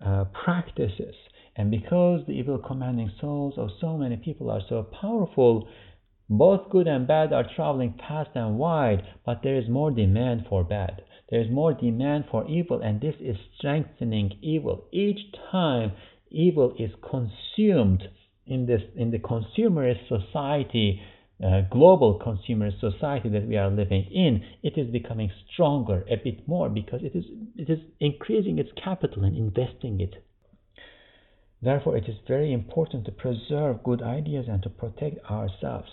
uh, 0.05 0.25
practices. 0.45 1.15
And 1.57 1.71
because 1.71 2.27
the 2.27 2.33
evil 2.33 2.59
commanding 2.59 3.13
souls 3.21 3.55
of 3.57 3.69
so 3.81 3.97
many 3.97 4.17
people 4.17 4.51
are 4.51 4.63
so 4.69 4.83
powerful, 4.83 5.69
both 6.31 6.71
good 6.71 6.87
and 6.87 7.07
bad 7.07 7.33
are 7.35 7.45
traveling 7.55 7.95
fast 7.99 8.31
and 8.35 8.59
wide, 8.59 9.03
but 9.27 9.43
there 9.43 9.57
is 9.57 9.69
more 9.69 9.91
demand 9.91 10.47
for 10.49 10.65
bad. 10.65 11.03
There 11.29 11.41
is 11.41 11.51
more 11.51 11.75
demand 11.75 12.25
for 12.31 12.47
evil, 12.49 12.81
and 12.81 13.01
this 13.01 13.17
is 13.21 13.37
strengthening 13.59 14.39
evil. 14.41 14.87
Each 14.91 15.21
time 15.51 15.93
evil 16.31 16.75
is 16.79 16.93
consumed 17.03 18.09
in 18.47 18.67
this 18.67 18.83
in 18.97 19.11
the 19.11 19.19
consumerist 19.19 20.09
society, 20.09 21.01
uh, 21.43 21.63
global 21.71 22.15
consumer 22.15 22.71
society 22.79 23.29
that 23.29 23.47
we 23.47 23.57
are 23.57 23.71
living 23.71 24.05
in, 24.05 24.43
it 24.63 24.79
is 24.79 24.91
becoming 24.91 25.31
stronger 25.53 26.05
a 26.11 26.17
bit 26.17 26.47
more 26.47 26.69
because 26.69 27.03
it 27.03 27.15
is 27.15 27.25
it 27.57 27.69
is 27.69 27.81
increasing 28.01 28.59
its 28.59 28.71
capital 28.83 29.25
and 29.25 29.37
investing 29.37 30.01
it. 30.01 30.25
Therefore, 31.61 31.97
it 31.97 32.09
is 32.09 32.17
very 32.27 32.53
important 32.53 33.05
to 33.07 33.13
preserve 33.13 33.83
good 33.83 34.03
ideas 34.03 34.47
and 34.49 34.63
to 34.63 34.69
protect 34.69 35.19
ourselves 35.31 35.91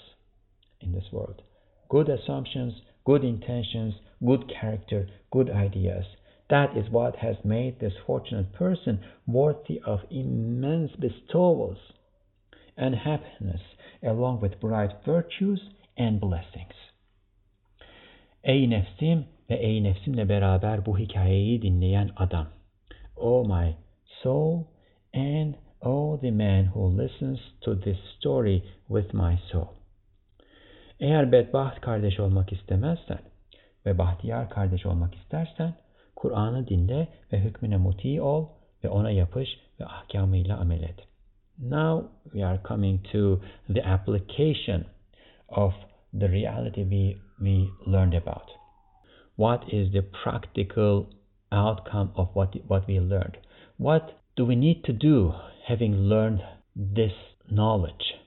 in 0.83 0.91
this 0.91 1.11
world. 1.11 1.41
Good 1.89 2.09
assumptions, 2.09 2.73
good 3.05 3.23
intentions, 3.23 3.95
good 4.23 4.49
character, 4.49 5.07
good 5.31 5.49
ideas, 5.49 6.05
That 6.51 6.75
is 6.75 6.89
what 6.91 7.15
has 7.15 7.37
made 7.45 7.79
this 7.79 7.93
fortunate 8.05 8.51
person 8.51 8.99
worthy 9.25 9.79
of 9.85 10.01
immense 10.09 10.91
bestowals 10.99 11.77
and 12.75 12.93
happiness, 12.93 13.61
along 14.03 14.41
with 14.41 14.59
bright 14.59 14.91
virtues 15.05 15.61
and 15.95 16.19
blessings. 16.19 16.73
Ey 18.43 18.67
nefsim 18.67 19.27
ve 19.47 19.55
ey 19.55 19.79
nefsimle 19.79 20.25
beraber 20.27 20.83
bu 20.85 20.97
hikayeyi 20.97 21.61
dinleyen 21.61 22.11
adam. 22.17 22.47
O 23.15 23.45
my 23.45 23.75
soul 24.21 24.67
and 25.13 25.55
O 25.81 26.17
the 26.17 26.31
man 26.31 26.65
who 26.65 26.85
listens 26.85 27.39
to 27.61 27.75
this 27.75 27.99
story 28.19 28.61
with 28.89 29.13
my 29.13 29.39
soul. 29.51 29.80
Eğer 31.01 31.31
bedbaht 31.31 31.81
kardeş 31.81 32.19
olmak 32.19 32.53
istemezsen 32.53 33.19
ve 33.85 33.97
bahtiyar 33.97 34.49
kardeş 34.49 34.85
olmak 34.85 35.15
istersen 35.15 35.73
Kur'an'ı 36.15 36.67
dinle 36.67 37.07
ve 37.33 37.39
hükmüne 37.39 37.77
muti 37.77 38.21
ol 38.21 38.47
ve 38.83 38.89
ona 38.89 39.11
yapış 39.11 39.49
ve 39.79 39.85
ahkamıyla 39.85 40.57
amel 40.57 40.83
et. 40.83 40.99
Now 41.59 42.07
we 42.23 42.45
are 42.45 42.59
coming 42.67 43.03
to 43.11 43.41
the 43.73 43.85
application 43.85 44.85
of 45.47 45.73
the 46.19 46.29
reality 46.29 46.81
we, 46.81 47.17
we 47.37 47.91
learned 47.91 48.13
about. 48.13 48.49
What 49.35 49.73
is 49.73 49.91
the 49.91 50.03
practical 50.23 51.05
outcome 51.51 52.11
of 52.15 52.27
what, 52.27 52.53
what 52.53 52.87
we 52.87 52.99
learned? 52.99 53.37
What 53.77 54.03
do 54.37 54.45
we 54.45 54.55
need 54.55 54.83
to 54.83 54.93
do 54.93 55.33
having 55.67 55.93
learned 56.09 56.41
this 56.95 57.13
knowledge? 57.49 58.20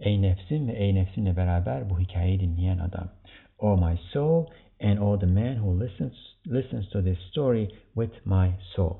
Ey 0.00 0.22
nefsim 0.22 0.68
ve 0.68 0.72
ey 0.72 0.94
nefsimle 0.94 1.36
beraber 1.36 1.90
bu 1.90 2.00
hikayeyi 2.00 2.40
dinleyen 2.40 2.78
adam. 2.78 3.08
O 3.58 3.76
my 3.76 3.96
soul 4.12 4.46
and 4.80 4.98
O 4.98 5.18
the 5.18 5.26
man 5.26 5.56
who 5.56 5.84
listens, 5.84 6.12
listens 6.46 6.88
to 6.90 7.04
this 7.04 7.18
story 7.18 7.68
with 7.94 8.26
my 8.26 8.50
soul. 8.74 8.96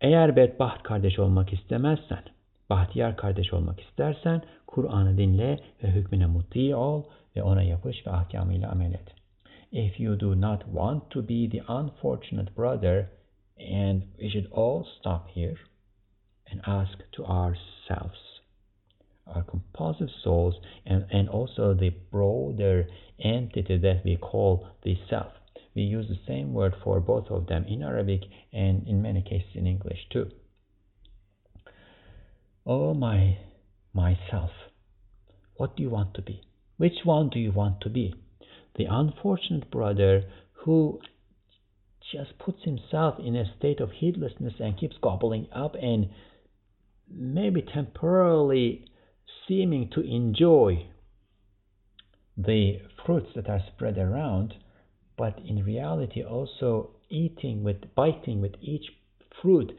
Eğer 0.00 0.36
bedbaht 0.36 0.82
kardeş 0.82 1.18
olmak 1.18 1.52
istemezsen, 1.52 2.22
bahtiyar 2.70 3.16
kardeş 3.16 3.52
olmak 3.52 3.80
istersen, 3.80 4.42
Kur'an'ı 4.66 5.18
dinle 5.18 5.58
ve 5.82 5.88
hükmüne 5.88 6.26
muti 6.26 6.76
ol 6.76 7.04
ve 7.36 7.42
ona 7.42 7.62
yapış 7.62 8.06
ve 8.06 8.10
ahkamıyla 8.10 8.70
amel 8.70 8.92
et. 8.92 9.14
If 9.72 10.00
you 10.00 10.20
do 10.20 10.40
not 10.40 10.64
want 10.64 11.10
to 11.10 11.28
be 11.28 11.50
the 11.50 11.72
unfortunate 11.72 12.56
brother, 12.56 13.08
and 13.58 14.02
we 14.18 14.30
should 14.30 14.52
all 14.52 14.84
stop 14.84 15.28
here 15.36 15.56
and 16.52 16.60
ask 16.66 17.12
to 17.12 17.24
ourselves, 17.24 18.31
our 19.34 19.42
compulsive 19.42 20.08
souls, 20.22 20.54
and, 20.86 21.04
and 21.10 21.28
also 21.28 21.74
the 21.74 21.90
broader 22.10 22.86
entity 23.22 23.78
that 23.78 24.02
we 24.04 24.16
call 24.16 24.66
the 24.82 24.96
self. 25.08 25.32
We 25.74 25.82
use 25.82 26.06
the 26.08 26.18
same 26.26 26.52
word 26.52 26.74
for 26.84 27.00
both 27.00 27.30
of 27.30 27.46
them 27.46 27.64
in 27.66 27.82
Arabic 27.82 28.22
and 28.52 28.86
in 28.86 29.00
many 29.00 29.22
cases 29.22 29.50
in 29.54 29.66
English 29.66 29.98
too. 30.10 30.30
Oh 32.66 32.94
my 32.94 33.38
myself, 33.94 34.50
what 35.56 35.76
do 35.76 35.82
you 35.82 35.90
want 35.90 36.14
to 36.14 36.22
be? 36.22 36.42
Which 36.76 37.04
one 37.04 37.28
do 37.28 37.38
you 37.38 37.52
want 37.52 37.80
to 37.82 37.90
be? 37.90 38.14
The 38.76 38.86
unfortunate 38.88 39.70
brother 39.70 40.24
who 40.52 41.00
just 42.12 42.38
puts 42.38 42.62
himself 42.64 43.18
in 43.18 43.36
a 43.36 43.52
state 43.58 43.80
of 43.80 43.90
heedlessness 43.92 44.54
and 44.60 44.78
keeps 44.78 44.96
gobbling 45.02 45.48
up 45.52 45.74
and 45.74 46.10
maybe 47.10 47.62
temporarily 47.62 48.86
seeming 49.52 49.90
to 49.90 50.00
enjoy 50.00 50.86
the 52.38 52.80
fruits 53.04 53.28
that 53.36 53.48
are 53.48 53.60
spread 53.74 53.98
around, 53.98 54.54
but 55.18 55.38
in 55.46 55.62
reality 55.62 56.22
also 56.24 56.90
eating 57.10 57.62
with 57.62 57.76
biting 57.94 58.40
with 58.40 58.54
each 58.62 58.86
fruit 59.42 59.70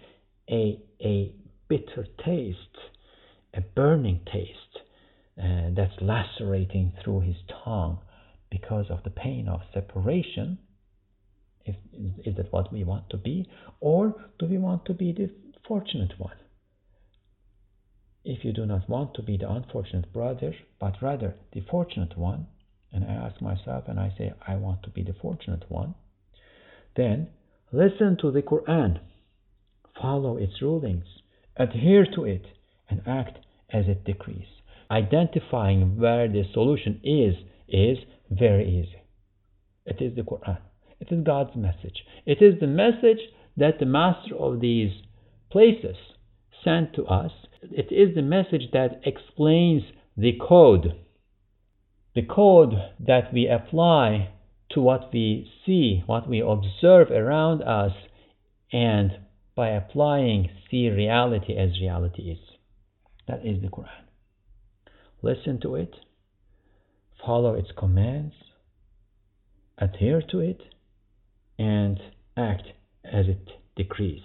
a 0.50 0.80
a 1.02 1.34
bitter 1.68 2.06
taste, 2.24 2.78
a 3.56 3.62
burning 3.62 4.20
taste 4.32 4.76
uh, 5.42 5.70
that's 5.76 6.00
lacerating 6.02 6.94
through 7.04 7.22
his 7.22 7.38
tongue 7.64 7.98
because 8.52 8.86
of 8.92 9.02
the 9.04 9.10
pain 9.10 9.48
of 9.48 9.62
separation. 9.74 10.60
If, 11.66 11.76
is 12.26 12.36
that 12.36 12.52
what 12.54 12.72
we 12.72 12.84
want 12.84 13.10
to 13.10 13.18
be? 13.18 13.50
Or 13.80 14.14
do 14.38 14.46
we 14.46 14.60
want 14.60 14.86
to 14.86 14.94
be 14.94 15.14
the 15.14 15.32
fortunate 15.68 16.14
one? 16.20 16.38
If 18.26 18.46
you 18.46 18.54
do 18.54 18.66
not 18.66 18.88
want 18.88 19.14
to 19.16 19.22
be 19.22 19.38
the 19.38 19.52
unfortunate 19.52 20.14
brother, 20.14 20.54
but 20.80 21.02
rather 21.02 21.36
the 21.52 21.62
fortunate 21.70 22.18
one, 22.18 22.48
and 22.92 23.04
I 23.04 23.14
ask 23.14 23.42
myself 23.42 23.86
and 23.88 24.00
I 24.00 24.14
say, 24.18 24.34
I 24.48 24.56
want 24.56 24.84
to 24.84 24.90
be 24.90 25.04
the 25.04 25.16
fortunate 25.22 25.66
one, 25.70 25.96
then 26.96 27.28
listen 27.72 28.18
to 28.22 28.32
the 28.32 28.42
Quran, 28.42 29.00
follow 30.00 30.38
its 30.38 30.62
rulings, 30.62 31.06
adhere 31.58 32.06
to 32.16 32.24
it, 32.24 32.46
and 32.90 33.02
act 33.06 33.40
as 33.72 33.86
it 33.88 34.06
decrees. 34.06 34.48
Identifying 34.90 35.98
where 36.00 36.28
the 36.28 36.44
solution 36.54 37.02
is, 37.04 37.36
is 37.68 37.98
very 38.30 38.68
easy. 38.70 39.02
It 39.86 40.02
is 40.02 40.16
the 40.16 40.22
Quran. 40.22 40.60
It 41.00 41.12
is 41.12 41.24
God's 41.26 41.56
message. 41.56 42.06
It 42.26 42.42
is 42.42 42.60
the 42.60 42.68
message 42.68 43.20
that 43.58 43.80
the 43.80 43.86
master 43.86 44.36
of 44.36 44.62
these 44.62 44.92
places 45.52 45.98
sent 46.64 46.94
to 46.96 47.06
us. 47.06 47.32
It 47.72 47.92
is 47.92 48.16
the 48.16 48.22
message 48.22 48.72
that 48.74 49.02
explains 49.06 49.84
the 50.18 50.38
code. 50.40 51.00
The 52.16 52.24
code 52.24 52.74
that 53.00 53.34
we 53.34 53.48
apply 53.48 54.30
to 54.72 54.82
what 54.82 55.12
we 55.14 55.52
see, 55.66 56.04
what 56.06 56.28
we 56.28 56.42
observe 56.42 57.10
around 57.12 57.62
us, 57.62 57.94
and 58.72 59.12
by 59.56 59.70
applying, 59.70 60.50
see 60.70 60.90
reality 60.90 61.56
as 61.56 61.80
reality 61.80 62.24
is. 62.32 62.40
That 63.28 63.46
is 63.46 63.62
the 63.62 63.68
Quran. 63.68 63.88
Listen 65.22 65.60
to 65.62 65.76
it, 65.76 65.96
follow 67.26 67.54
its 67.54 67.70
commands, 67.78 68.34
adhere 69.78 70.22
to 70.32 70.40
it, 70.40 70.62
and 71.58 72.00
act 72.36 72.64
as 73.06 73.28
it 73.28 73.48
decrees. 73.76 74.24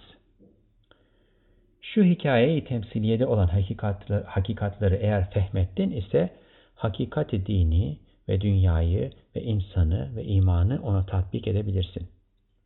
Şu 1.93 2.03
hikayeyi 2.03 2.63
temsiliyede 2.63 3.25
olan 3.25 3.47
hakikatları, 3.47 4.23
hakikatları 4.23 4.95
eğer 4.95 5.31
fehmettin 5.31 5.91
ise 5.91 6.29
hakikati 6.75 7.45
dini 7.45 7.99
ve 8.27 8.41
dünyayı 8.41 9.11
ve 9.35 9.41
insanı 9.41 10.15
ve 10.15 10.23
imanı 10.23 10.79
ona 10.83 11.05
tatbik 11.05 11.47
edebilirsin. 11.47 12.07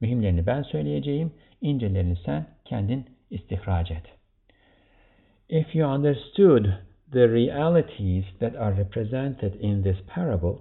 Mühimlerini 0.01 0.45
ben 0.45 0.61
söyleyeceğim, 0.61 1.31
incelerini 1.61 2.15
sen 2.25 2.47
kendin 2.65 3.05
istihraç 3.29 3.91
et. 3.91 4.03
If 5.49 5.75
you 5.75 5.89
understood 5.95 6.65
the 7.11 7.27
realities 7.27 8.25
that 8.39 8.55
are 8.55 8.77
represented 8.77 9.53
in 9.53 9.83
this 9.83 9.97
parable, 10.15 10.55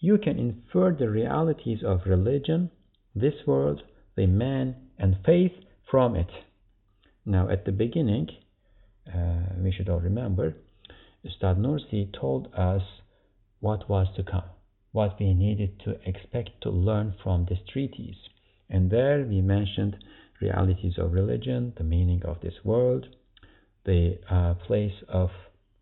you 0.00 0.20
can 0.20 0.38
infer 0.38 0.96
the 0.98 1.12
realities 1.12 1.84
of 1.84 2.06
religion, 2.06 2.70
this 3.20 3.36
world, 3.36 3.80
the 4.16 4.26
man, 4.26 4.74
and 4.98 5.14
faith 5.24 5.54
from 5.84 6.16
it. 6.16 6.51
Now, 7.24 7.48
at 7.48 7.64
the 7.64 7.72
beginning, 7.72 8.28
uh, 9.06 9.54
we 9.62 9.72
should 9.72 9.88
all 9.88 10.00
remember, 10.00 10.56
Ustad 11.24 11.56
Nursi 11.56 12.12
told 12.18 12.52
us 12.54 12.82
what 13.60 13.88
was 13.88 14.08
to 14.16 14.24
come, 14.24 14.50
what 14.90 15.18
we 15.20 15.32
needed 15.32 15.80
to 15.84 15.96
expect 16.04 16.50
to 16.62 16.70
learn 16.70 17.14
from 17.22 17.46
this 17.48 17.60
treatise. 17.72 18.16
And 18.68 18.90
there 18.90 19.24
we 19.24 19.40
mentioned 19.40 19.96
realities 20.40 20.94
of 20.98 21.12
religion, 21.12 21.72
the 21.76 21.84
meaning 21.84 22.22
of 22.24 22.40
this 22.40 22.54
world, 22.64 23.06
the 23.84 24.18
uh, 24.28 24.54
place 24.66 24.94
of 25.08 25.30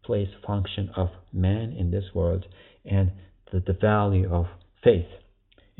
place 0.04 0.28
function 0.46 0.90
of 0.96 1.08
man 1.32 1.72
in 1.72 1.90
this 1.90 2.04
world, 2.14 2.44
and 2.84 3.12
the, 3.52 3.60
the 3.60 3.72
value 3.72 4.30
of 4.30 4.46
faith. 4.82 5.06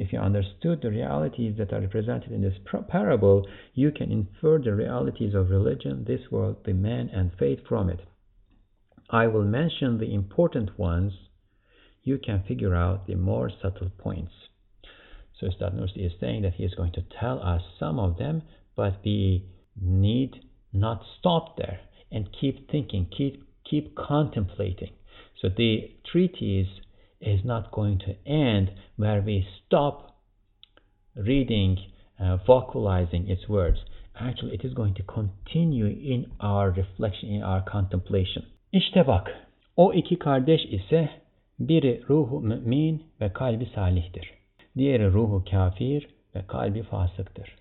If 0.01 0.15
you 0.15 0.19
understood 0.19 0.81
the 0.81 0.89
realities 0.89 1.59
that 1.59 1.75
are 1.75 1.81
represented 1.83 2.33
in 2.33 2.41
this 2.41 2.57
parable, 2.89 3.47
you 3.75 3.91
can 3.91 4.11
infer 4.11 4.59
the 4.59 4.75
realities 4.75 5.35
of 5.35 5.51
religion, 5.51 6.05
this 6.07 6.31
world, 6.31 6.65
the 6.65 6.73
man, 6.73 7.11
and 7.13 7.31
faith 7.39 7.59
from 7.69 7.91
it. 7.91 8.01
I 9.11 9.27
will 9.27 9.45
mention 9.45 9.99
the 9.99 10.15
important 10.15 10.79
ones. 10.79 11.13
You 12.03 12.17
can 12.17 12.43
figure 12.49 12.75
out 12.75 13.07
the 13.07 13.15
more 13.17 13.51
subtle 13.51 13.91
points. 13.99 14.33
So 15.39 15.49
Ustad 15.49 15.75
Nursi 15.75 16.07
is 16.07 16.13
saying 16.19 16.43
that 16.43 16.55
he 16.55 16.65
is 16.65 16.75
going 16.75 16.93
to 16.93 17.05
tell 17.21 17.39
us 17.43 17.61
some 17.79 17.99
of 17.99 18.17
them, 18.17 18.41
but 18.75 19.05
we 19.05 19.45
need 19.79 20.43
not 20.73 21.05
stop 21.19 21.59
there 21.59 21.81
and 22.11 22.35
keep 22.41 22.71
thinking, 22.71 23.05
keep 23.15 23.45
keep 23.69 23.95
contemplating. 23.95 24.93
So 25.43 25.51
the 25.55 25.91
treatise 26.11 26.69
is 27.21 27.45
not 27.45 27.71
going 27.73 27.99
to 27.99 28.15
end 28.27 28.71
where 28.97 29.21
we 29.21 29.47
stop 29.67 30.17
reading, 31.17 31.77
uh, 32.19 32.39
vocalizing 32.47 33.29
its 33.29 33.49
words. 33.49 33.79
Actually, 34.15 34.55
it 34.55 34.65
is 34.65 34.75
going 34.75 34.95
to 34.95 35.03
continue 35.03 35.87
in 35.87 36.27
our 36.41 36.71
reflection, 36.71 37.29
in 37.31 37.43
our 37.43 37.63
contemplation. 37.73 38.45
İşte 38.73 39.07
bak, 39.07 39.31
o 39.77 39.93
iki 39.93 40.19
kardeş 40.19 40.65
ise 40.65 41.11
biri 41.59 42.03
ruhu 42.09 42.41
mümin 42.41 43.05
ve 43.21 43.33
kalbi 43.33 43.67
salihtir. 43.75 44.31
Diğeri 44.77 45.13
ruhu 45.13 45.45
kafir 45.51 46.09
ve 46.35 46.47
kalbi 46.47 46.83
fasıktır. 46.83 47.57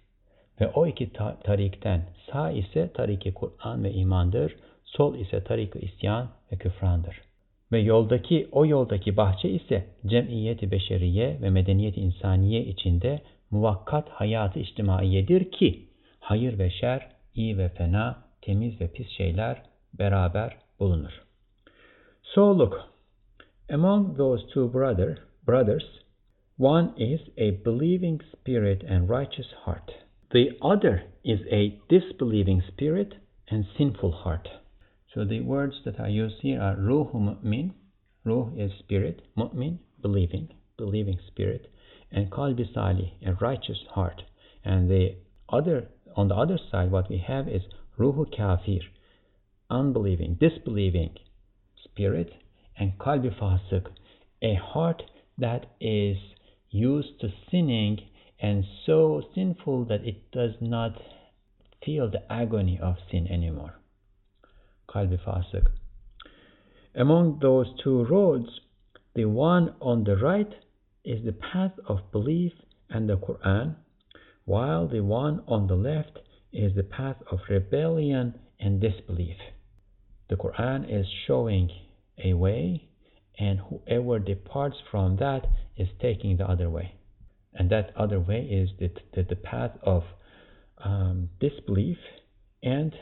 Ve 0.62 0.68
o 0.68 0.88
iki 0.88 1.14
ta 1.14 1.40
tarikten 1.44 2.02
sağ 2.32 2.52
ise 2.52 2.92
tariki 2.94 3.34
Kur'an 3.34 3.84
ve 3.84 3.94
imandır, 3.94 4.56
sol 4.86 5.16
ise 5.16 5.44
tariki 5.44 5.80
isyan 5.80 6.30
ve 6.52 6.58
küfrandır. 6.58 7.29
Ve 7.72 7.80
yoldaki 7.80 8.48
o 8.52 8.66
yoldaki 8.66 9.18
bahçe 9.18 9.50
ise 9.50 9.86
cemiyeti 10.06 10.72
beşeriye 10.72 11.38
ve 11.42 11.50
medeniyet 11.50 11.98
insaniye 11.98 12.66
içinde 12.66 13.22
muvakkat 13.52 14.10
hayatı 14.10 14.60
içtimaiyedir 14.60 15.52
ki 15.52 15.86
hayır 16.20 16.60
ve 16.60 16.70
şer, 16.70 17.10
iyi 17.36 17.58
ve 17.58 17.70
fena, 17.70 18.24
temiz 18.42 18.82
ve 18.82 18.88
pis 18.88 19.10
şeyler 19.10 19.62
beraber 19.94 20.58
bulunur. 20.80 21.24
So 22.24 22.60
look, 22.60 22.90
among 23.74 24.18
those 24.18 24.48
two 24.48 24.74
brother, 24.74 25.18
brothers, 25.48 25.86
one 26.60 26.90
is 26.98 27.22
a 27.38 27.66
believing 27.66 28.22
spirit 28.24 28.84
and 28.84 29.10
righteous 29.10 29.48
heart. 29.66 29.92
The 30.32 30.58
other 30.62 31.04
is 31.24 31.42
a 31.52 31.72
disbelieving 31.90 32.64
spirit 32.64 33.14
and 33.52 33.66
sinful 33.78 34.12
heart. 34.12 34.59
So 35.14 35.26
the 35.26 35.42
words 35.42 35.82
that 35.86 36.00
are 36.00 36.10
used 36.10 36.42
here 36.42 36.62
are 36.62 36.76
ruh 36.76 37.12
mu'min, 37.14 37.74
ruh 38.24 38.52
is 38.56 38.72
spirit, 38.78 39.24
mu'min, 39.36 39.80
believing, 40.02 40.50
believing 40.78 41.18
spirit, 41.26 41.72
and 42.12 42.30
qalbi 42.30 42.72
salih, 42.74 43.14
a 43.26 43.34
righteous 43.34 43.80
heart. 43.90 44.22
And 44.64 44.90
the 44.90 45.16
other, 45.50 45.88
on 46.16 46.28
the 46.28 46.36
other 46.36 46.60
side, 46.70 46.92
what 46.92 47.10
we 47.10 47.18
have 47.18 47.48
is 47.48 47.64
ruhu 47.98 48.32
kafir, 48.32 48.82
unbelieving, 49.70 50.36
disbelieving 50.36 51.18
spirit, 51.84 52.32
and 52.78 52.98
qalbi 53.00 53.36
fasik, 53.36 53.88
a 54.44 54.54
heart 54.54 55.02
that 55.40 55.66
is 55.82 56.18
used 56.70 57.20
to 57.22 57.34
sinning 57.50 58.00
and 58.40 58.64
so 58.86 59.24
sinful 59.34 59.86
that 59.86 60.06
it 60.06 60.32
does 60.32 60.54
not 60.62 61.02
feel 61.84 62.10
the 62.10 62.32
agony 62.32 62.80
of 62.80 62.96
sin 63.12 63.28
anymore. 63.28 63.79
Among 66.96 67.40
those 67.40 67.68
two 67.84 68.06
roads, 68.06 68.50
the 69.16 69.26
one 69.26 69.76
on 69.82 70.04
the 70.04 70.18
right 70.18 70.52
is 71.04 71.24
the 71.26 71.34
path 71.34 71.72
of 71.88 72.12
belief 72.12 72.54
and 72.90 73.10
the 73.10 73.18
Quran, 73.18 73.76
while 74.46 74.88
the 74.88 75.02
one 75.04 75.44
on 75.48 75.68
the 75.68 75.76
left 75.76 76.20
is 76.52 76.76
the 76.76 76.84
path 76.84 77.18
of 77.32 77.40
rebellion 77.50 78.34
and 78.60 78.82
disbelief. 78.82 79.38
The 80.30 80.36
Quran 80.36 80.86
is 80.90 81.06
showing 81.28 81.70
a 82.24 82.34
way, 82.34 82.88
and 83.38 83.60
whoever 83.60 84.20
departs 84.20 84.78
from 84.92 85.18
that 85.18 85.46
is 85.78 85.88
taking 86.02 86.38
the 86.38 86.50
other 86.50 86.70
way. 86.70 86.96
And 87.54 87.70
that 87.72 87.92
other 87.96 88.20
way 88.20 88.42
is 88.42 88.70
the, 88.80 88.92
the, 89.14 89.24
the 89.24 89.36
path 89.36 89.72
of 89.84 90.04
um, 90.84 91.30
disbelief 91.40 91.98
and 92.62 92.94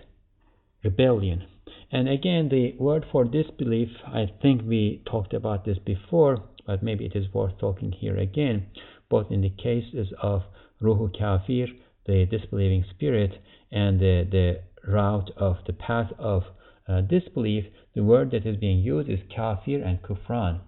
rebellion. 0.84 1.46
And 1.92 2.10
again, 2.10 2.50
the 2.50 2.76
word 2.80 3.06
for 3.12 3.24
disbelief, 3.24 3.90
I 4.06 4.28
think 4.42 4.62
we 4.66 5.02
talked 5.10 5.34
about 5.34 5.66
this 5.66 5.78
before, 5.86 6.44
but 6.66 6.84
maybe 6.84 7.06
it 7.06 7.16
is 7.16 7.34
worth 7.34 7.58
talking 7.60 7.92
here 7.92 8.18
again, 8.18 8.68
both 9.10 9.32
in 9.32 9.42
the 9.42 9.50
cases 9.50 10.08
of 10.22 10.44
Ruhu 10.82 11.18
Kafir, 11.18 11.68
the 12.06 12.26
disbelieving 12.26 12.86
spirit, 12.90 13.42
and 13.72 14.00
the, 14.00 14.28
the 14.30 14.62
route 14.90 15.32
of 15.38 15.58
the 15.66 15.74
path 15.74 16.12
of 16.18 16.44
uh, 16.88 17.02
disbelief, 17.02 17.66
the 17.96 18.04
word 18.04 18.32
that 18.32 18.46
is 18.46 18.58
being 18.58 18.80
used 18.80 19.10
is 19.10 19.20
kafir 19.36 19.84
and 19.84 20.02
kufran. 20.02 20.60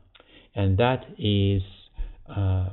And 0.55 0.77
that 0.77 1.05
is, 1.17 1.61
uh, 2.29 2.69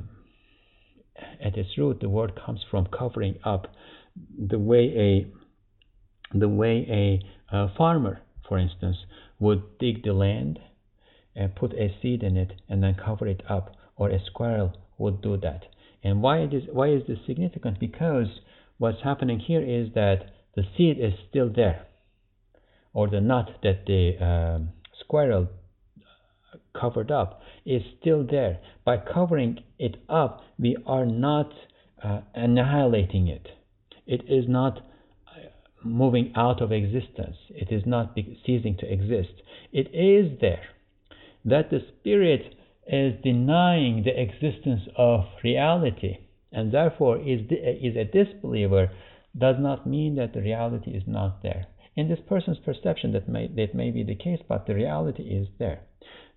at 1.41 1.57
its 1.57 1.79
root, 1.79 2.01
the 2.01 2.09
word 2.09 2.33
comes 2.45 2.61
from 2.70 2.87
covering 2.87 3.37
up 3.45 3.68
the 4.39 4.59
way 4.59 4.93
a, 4.97 5.27
the 6.41 6.49
way 6.49 6.87
a, 7.53 7.57
a 7.57 7.68
farmer, 7.76 8.20
for 8.49 8.59
instance, 8.59 8.97
would 9.39 9.78
dig 9.78 10.03
the 10.03 10.12
land 10.12 10.59
and 11.34 11.55
put 11.55 11.72
a 11.74 11.95
seed 12.01 12.22
in 12.22 12.37
it 12.37 12.53
and 12.68 12.82
then 12.82 12.95
cover 12.95 13.26
it 13.26 13.43
up, 13.49 13.74
or 13.97 14.11
a 14.11 14.24
squirrel 14.24 14.72
would 14.99 15.20
do 15.20 15.37
that. 15.37 15.64
And 16.03 16.22
why 16.22 16.39
it 16.39 16.55
is 16.55 16.64
why 16.72 16.89
is 16.89 17.03
this 17.07 17.18
significant? 17.26 17.78
Because 17.80 18.28
what's 18.78 19.03
happening 19.03 19.39
here 19.41 19.62
is 19.62 19.93
that 19.95 20.30
the 20.55 20.62
seed 20.76 20.99
is 20.99 21.12
still 21.28 21.51
there, 21.55 21.87
or 22.93 23.09
the 23.09 23.20
nut 23.20 23.49
that 23.62 23.84
the 23.87 24.16
um, 24.24 24.68
squirrel 25.01 25.49
covered 26.78 27.11
up 27.11 27.41
is 27.64 27.82
still 28.01 28.24
there. 28.24 28.59
By 28.84 28.99
covering 28.99 29.59
it 29.78 29.97
up, 30.09 30.43
we 30.59 30.76
are 30.87 31.07
not 31.07 31.53
uh, 32.03 32.20
annihilating 32.34 33.28
it. 33.28 33.49
It 34.07 34.22
is 34.28 34.45
not 34.49 34.78
uh, 34.78 34.82
moving 35.87 36.32
out 36.37 36.61
of 36.61 36.72
existence. 36.72 37.37
It 37.51 37.72
is 37.72 37.82
not 37.87 38.16
ceasing 38.45 38.76
to 38.80 38.93
exist. 38.93 39.43
It 39.72 39.89
is 39.95 40.39
there. 40.41 40.64
That 41.45 41.70
the 41.70 41.80
spirit 41.99 42.55
is 42.87 43.14
denying 43.22 44.05
the 44.05 44.20
existence 44.20 44.82
of 44.97 45.24
reality 45.43 46.18
and 46.53 46.72
therefore 46.72 47.18
is, 47.18 47.41
is 47.51 47.97
a 47.97 48.05
disbeliever 48.05 48.91
does 49.37 49.57
not 49.59 49.87
mean 49.87 50.16
that 50.16 50.32
the 50.32 50.41
reality 50.41 50.93
is 50.93 51.03
not 51.07 51.43
there. 51.43 51.66
In 51.95 52.09
this 52.09 52.18
person's 52.28 52.59
perception, 52.59 53.12
that 53.12 53.28
may, 53.28 53.49
that 53.49 53.74
may 53.74 53.91
be 53.91 54.03
the 54.03 54.14
case, 54.14 54.41
but 54.49 54.66
the 54.66 54.74
reality 54.74 55.22
is 55.22 55.49
there. 55.59 55.80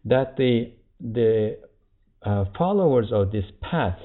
That 0.06 0.38
the, 0.38 0.72
the 1.00 1.58
uh, 2.24 2.46
followers 2.58 3.08
of 3.12 3.32
this 3.32 3.46
path 3.62 4.00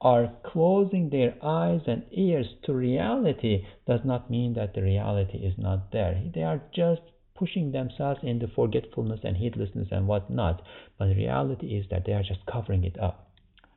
are 0.00 0.32
closing 0.44 1.10
their 1.10 1.34
eyes 1.42 1.80
and 1.86 2.04
ears 2.12 2.46
to 2.64 2.72
reality 2.72 3.64
does 3.86 4.00
not 4.04 4.30
mean 4.30 4.54
that 4.54 4.74
the 4.74 4.82
reality 4.82 5.38
is 5.38 5.54
not 5.58 5.90
there. 5.92 6.22
They 6.34 6.42
are 6.42 6.62
just 6.74 7.02
pushing 7.34 7.72
themselves 7.72 8.20
into 8.22 8.48
forgetfulness 8.48 9.20
and 9.24 9.36
heedlessness 9.36 9.88
and 9.90 10.06
whatnot. 10.06 10.62
But 10.98 11.06
the 11.06 11.16
reality 11.16 11.76
is 11.76 11.86
that 11.90 12.04
they 12.06 12.12
are 12.12 12.22
just 12.22 12.46
covering 12.50 12.84
it 12.84 12.98
up. 13.00 13.30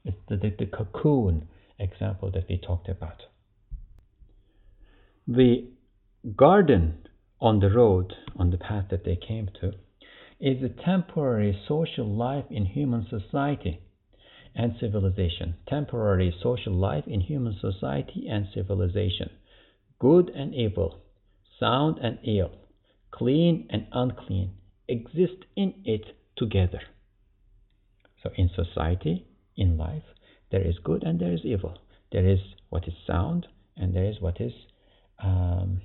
It's 0.04 0.18
the, 0.30 0.38
the, 0.38 0.54
the 0.58 0.66
cocoon 0.66 1.48
example 1.80 2.32
that 2.32 2.46
we 2.50 2.58
talked 2.58 2.90
about. 2.90 3.24
The 5.28 5.68
garden 6.36 7.08
on 7.40 7.60
the 7.60 7.70
road, 7.70 8.14
on 8.38 8.52
the 8.52 8.58
path 8.58 8.86
that 8.92 9.06
they 9.06 9.16
came 9.16 9.50
to, 9.62 9.74
is 10.40 10.64
a 10.64 10.70
temporary 10.70 11.60
social 11.68 12.08
life 12.08 12.46
in 12.50 12.66
human 12.66 13.08
society 13.10 13.82
and 14.56 14.76
civilization. 14.80 15.56
Temporary 15.68 16.34
social 16.42 16.74
life 16.74 17.06
in 17.08 17.22
human 17.22 17.58
society 17.60 18.28
and 18.30 18.48
civilization. 18.54 19.30
Good 20.00 20.30
and 20.30 20.54
evil, 20.54 21.02
sound 21.60 22.00
and 22.00 22.20
ill, 22.26 22.52
clean 23.12 23.68
and 23.70 23.88
unclean 23.92 24.52
exist 24.88 25.46
in 25.56 25.74
it 25.86 26.06
together. 26.36 26.82
So, 28.24 28.30
in 28.36 28.50
society, 28.56 29.26
in 29.56 29.78
life, 29.78 30.04
there 30.52 30.62
is 30.62 30.76
good 30.84 31.04
and 31.04 31.20
there 31.20 31.34
is 31.34 31.42
evil. 31.44 31.78
There 32.12 32.28
is 32.28 32.40
what 32.70 32.88
is 32.88 32.94
sound 33.08 33.48
and 33.78 33.96
there 33.96 34.06
is 34.06 34.20
what 34.20 34.40
is 34.40 34.54
um, 35.24 35.82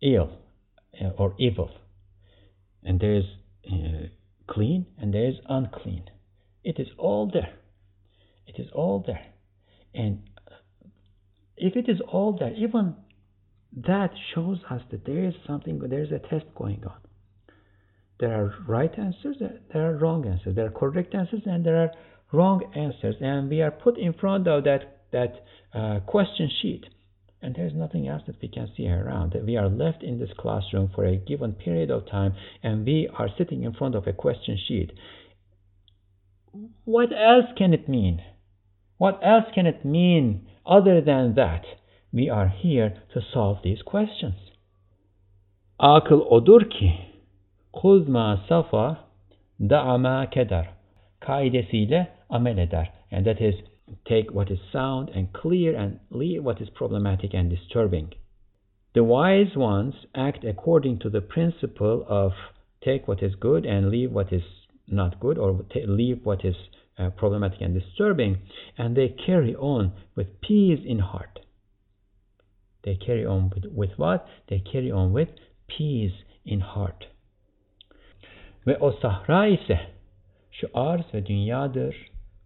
ill 0.00 0.30
uh, 1.00 1.08
or 1.18 1.34
evil. 1.38 1.70
And 2.82 3.00
there 3.00 3.16
is 3.16 3.24
uh, 3.70 4.06
clean 4.48 4.86
and 4.98 5.12
there 5.12 5.28
is 5.28 5.36
unclean. 5.48 6.04
It 6.64 6.80
is 6.80 6.88
all 6.98 7.30
there. 7.32 7.52
It 8.46 8.58
is 8.58 8.68
all 8.72 9.04
there. 9.06 9.26
And 9.94 10.22
if 11.56 11.76
it 11.76 11.88
is 11.88 12.00
all 12.08 12.36
there, 12.38 12.52
even 12.54 12.96
that 13.86 14.10
shows 14.34 14.58
us 14.70 14.80
that 14.90 15.04
there 15.04 15.24
is 15.24 15.34
something, 15.46 15.78
there 15.78 16.02
is 16.02 16.10
a 16.10 16.18
test 16.18 16.46
going 16.56 16.82
on. 16.84 16.96
There 18.18 18.32
are 18.32 18.54
right 18.66 18.96
answers, 18.98 19.36
there 19.72 19.90
are 19.90 19.96
wrong 19.96 20.26
answers, 20.26 20.54
there 20.54 20.66
are 20.66 20.70
correct 20.70 21.14
answers, 21.14 21.42
and 21.46 21.66
there 21.66 21.76
are 21.76 21.90
wrong 22.32 22.62
answers. 22.74 23.16
And 23.20 23.50
we 23.50 23.60
are 23.60 23.70
put 23.70 23.98
in 23.98 24.12
front 24.14 24.46
of 24.48 24.64
that, 24.64 25.02
that 25.12 25.44
uh, 25.74 26.00
question 26.00 26.50
sheet 26.62 26.86
and 27.44 27.54
there's 27.54 27.74
nothing 27.74 28.08
else 28.08 28.22
that 28.26 28.40
we 28.40 28.48
can 28.48 28.70
see 28.74 28.88
around. 28.88 29.34
We 29.44 29.58
are 29.58 29.68
left 29.68 30.02
in 30.02 30.18
this 30.18 30.30
classroom 30.38 30.90
for 30.94 31.04
a 31.04 31.16
given 31.16 31.52
period 31.52 31.90
of 31.90 32.08
time 32.10 32.34
and 32.62 32.86
we 32.86 33.06
are 33.18 33.28
sitting 33.36 33.64
in 33.64 33.74
front 33.74 33.94
of 33.94 34.06
a 34.06 34.14
question 34.14 34.58
sheet. 34.66 34.92
What 36.84 37.12
else 37.12 37.46
can 37.56 37.74
it 37.74 37.88
mean? 37.88 38.22
What 38.96 39.18
else 39.24 39.46
can 39.52 39.66
it 39.66 39.84
mean 39.84 40.46
other 40.64 41.00
than 41.00 41.34
that? 41.34 41.64
We 42.12 42.30
are 42.30 42.46
here 42.46 43.02
to 43.12 43.20
solve 43.20 43.58
these 43.64 43.82
questions. 43.82 44.36
Akıl 45.80 46.30
odur 46.30 46.70
ki, 46.70 46.92
kuzma 47.72 48.44
safa 48.48 48.98
da'ama 49.60 50.32
keder. 50.32 50.68
Kaidesiyle 51.20 52.08
amel 52.30 52.58
eder. 52.58 52.88
And 53.10 53.26
that 53.26 53.40
is 53.40 53.54
take 54.04 54.30
what 54.30 54.50
is 54.50 54.60
sound 54.72 55.08
and 55.08 55.32
clear 55.32 55.76
and 55.76 55.98
leave 56.10 56.44
what 56.44 56.60
is 56.60 56.70
problematic 56.70 57.34
and 57.34 57.50
disturbing. 57.50 58.12
The 58.94 59.02
wise 59.02 59.56
ones 59.56 59.94
act 60.14 60.44
according 60.44 61.00
to 61.00 61.10
the 61.10 61.20
principle 61.20 62.06
of 62.08 62.32
take 62.80 63.08
what 63.08 63.24
is 63.24 63.34
good 63.34 63.66
and 63.66 63.90
leave 63.90 64.12
what 64.12 64.32
is 64.32 64.42
not 64.86 65.20
good, 65.20 65.38
or 65.38 65.64
leave 65.86 66.20
what 66.24 66.44
is 66.44 66.56
uh, 66.98 67.10
problematic 67.10 67.60
and 67.60 67.74
disturbing, 67.74 68.38
and 68.78 68.96
they 68.96 69.08
carry 69.08 69.54
on 69.54 69.92
with 70.16 70.40
peace 70.40 70.80
in 70.84 70.98
heart. 70.98 71.40
They 72.84 72.96
carry 72.96 73.24
on 73.24 73.50
with, 73.54 73.64
with 73.72 73.90
what? 73.96 74.26
They 74.48 74.60
carry 74.60 74.92
on 74.92 75.12
with 75.12 75.28
peace 75.66 76.12
in 76.44 76.60
heart. 76.60 77.06
Ve 78.66 78.76
o 78.80 78.92
sahra 78.92 79.46
ise 79.46 79.80
şu 80.50 80.68
arz 80.74 81.14
ve 81.14 81.26
dünyadır 81.26 81.96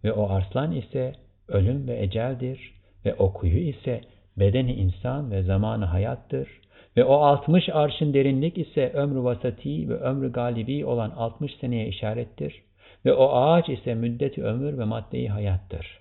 ve 0.03 0.13
o 0.13 0.29
arslan 0.29 0.71
ise 0.71 1.13
ölüm 1.47 1.87
ve 1.87 2.01
eceldir 2.01 2.73
ve 3.05 3.13
o 3.13 3.33
kuyu 3.33 3.57
ise 3.57 4.01
bedeni 4.37 4.73
insan 4.73 5.31
ve 5.31 5.43
zamanı 5.43 5.85
hayattır 5.85 6.49
ve 6.97 7.03
o 7.03 7.13
60 7.13 7.69
arşın 7.69 8.13
derinlik 8.13 8.57
ise 8.57 8.91
ömrü 8.93 9.23
vasati 9.23 9.89
ve 9.89 9.93
ömrü 9.93 10.31
galibi 10.31 10.85
olan 10.85 11.09
60 11.09 11.55
seneye 11.61 11.87
işarettir. 11.87 12.63
Ve 13.05 13.13
o 13.13 13.35
ağaç 13.35 13.69
ise 13.69 13.95
müddeti 13.95 14.43
ömür 14.43 14.77
ve 14.77 14.83
maddeyi 14.83 15.29
hayattır. 15.29 15.99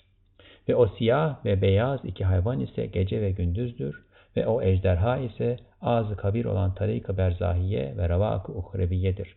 Ve 0.69 0.77
o 0.77 0.87
siyah 0.87 1.45
ve 1.45 1.63
beyaz 1.63 2.01
iki 2.05 2.25
hayvan 2.25 2.61
ise 2.61 2.87
gece 2.87 3.21
ve 3.21 3.31
gündüzdür. 3.31 4.03
Ve 4.37 4.47
o 4.47 4.63
ejderha 4.63 5.19
ise 5.19 5.57
ağzı 5.83 6.17
kabir 6.17 6.45
olan 6.45 6.75
tarik-ı 6.75 7.19
berzahiye 7.19 7.95
ve 7.97 8.09
ravak-ı 8.09 8.53
uhreviyedir. 8.53 9.37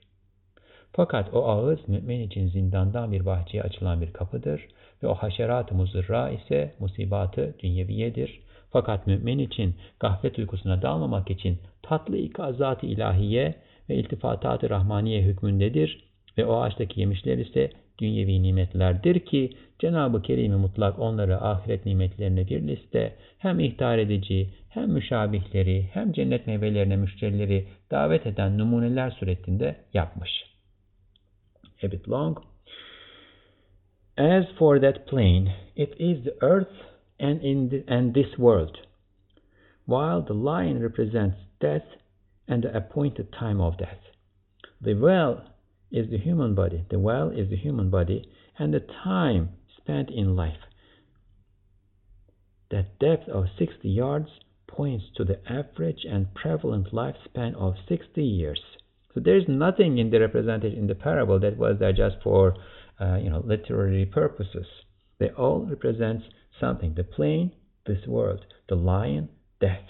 Fakat 0.93 1.33
o 1.33 1.47
ağız 1.47 1.87
mümin 1.87 2.19
için 2.19 2.47
zindandan 2.47 3.11
bir 3.11 3.25
bahçeye 3.25 3.63
açılan 3.63 4.01
bir 4.01 4.13
kapıdır 4.13 4.67
ve 5.03 5.07
o 5.07 5.13
haşerat-ı 5.13 5.75
muzırra 5.75 6.29
ise 6.29 6.75
musibatı 6.79 7.55
dünyeviyedir. 7.59 8.41
Fakat 8.71 9.07
mümin 9.07 9.39
için 9.39 9.75
gaflet 9.99 10.39
uykusuna 10.39 10.81
dalmamak 10.81 11.31
için 11.31 11.57
tatlı 11.81 12.17
ikazat-ı 12.17 12.85
ilahiye 12.85 13.55
ve 13.89 13.95
iltifatat-ı 13.95 14.69
rahmaniye 14.69 15.21
hükmündedir 15.21 16.03
ve 16.37 16.45
o 16.45 16.61
ağaçtaki 16.61 16.99
yemişler 16.99 17.37
ise 17.37 17.69
dünyevi 17.99 18.43
nimetlerdir 18.43 19.19
ki 19.19 19.49
Cenab-ı 19.79 20.21
Kerim-i 20.21 20.55
Mutlak 20.55 20.99
onları 20.99 21.41
ahiret 21.41 21.85
nimetlerine 21.85 22.47
bir 22.47 22.67
liste 22.67 23.15
hem 23.37 23.59
ihtar 23.59 23.97
edici 23.97 24.49
hem 24.69 24.91
müşabihleri 24.91 25.89
hem 25.93 26.11
cennet 26.11 26.47
meyvelerine 26.47 26.95
müşterileri 26.95 27.67
davet 27.91 28.25
eden 28.27 28.57
numuneler 28.57 29.11
suretinde 29.11 29.75
yapmış. 29.93 30.29
A 31.83 31.91
bit 31.91 32.09
long. 32.09 32.37
As 34.17 34.45
for 34.57 34.81
that 34.81 35.07
plain, 35.07 35.49
it 35.75 35.99
is 35.99 36.23
the 36.23 36.33
earth 36.41 36.90
and 37.21 37.41
in 37.41 37.69
the, 37.69 37.83
and 37.87 38.13
this 38.13 38.37
world, 38.37 38.77
while 39.85 40.21
the 40.21 40.33
lion 40.33 40.81
represents 40.81 41.37
death 41.59 41.85
and 42.47 42.63
the 42.63 42.75
appointed 42.75 43.31
time 43.31 43.61
of 43.61 43.77
death. 43.77 43.99
The 44.81 44.95
well 44.95 45.45
is 45.91 46.09
the 46.09 46.17
human 46.17 46.55
body, 46.55 46.85
the 46.89 46.99
well 46.99 47.29
is 47.29 47.49
the 47.49 47.55
human 47.55 47.89
body, 47.89 48.27
and 48.57 48.73
the 48.73 48.85
time 49.03 49.49
spent 49.77 50.09
in 50.09 50.35
life. 50.35 50.57
That 52.71 52.97
depth 52.99 53.29
of 53.29 53.45
60 53.59 53.87
yards 53.87 54.29
points 54.67 55.05
to 55.17 55.23
the 55.23 55.39
average 55.51 56.05
and 56.09 56.33
prevalent 56.33 56.91
lifespan 56.93 57.53
of 57.55 57.75
60 57.87 58.23
years. 58.23 58.61
So 59.13 59.19
there's 59.19 59.47
nothing 59.47 59.97
in 59.97 60.09
the 60.09 60.19
represented 60.19 60.73
in 60.73 60.87
the 60.87 60.95
parable 60.95 61.39
that 61.41 61.57
was 61.57 61.77
there 61.79 61.91
just 61.91 62.15
for 62.23 62.55
uh, 62.99 63.17
you 63.17 63.29
know 63.29 63.43
literary 63.45 64.05
purposes. 64.05 64.65
They 65.19 65.29
all 65.29 65.65
represent 65.65 66.21
something. 66.61 66.93
The 66.95 67.03
plain, 67.03 67.51
this 67.85 68.07
world. 68.07 68.45
The 68.69 68.75
lion, 68.75 69.27
death. 69.59 69.83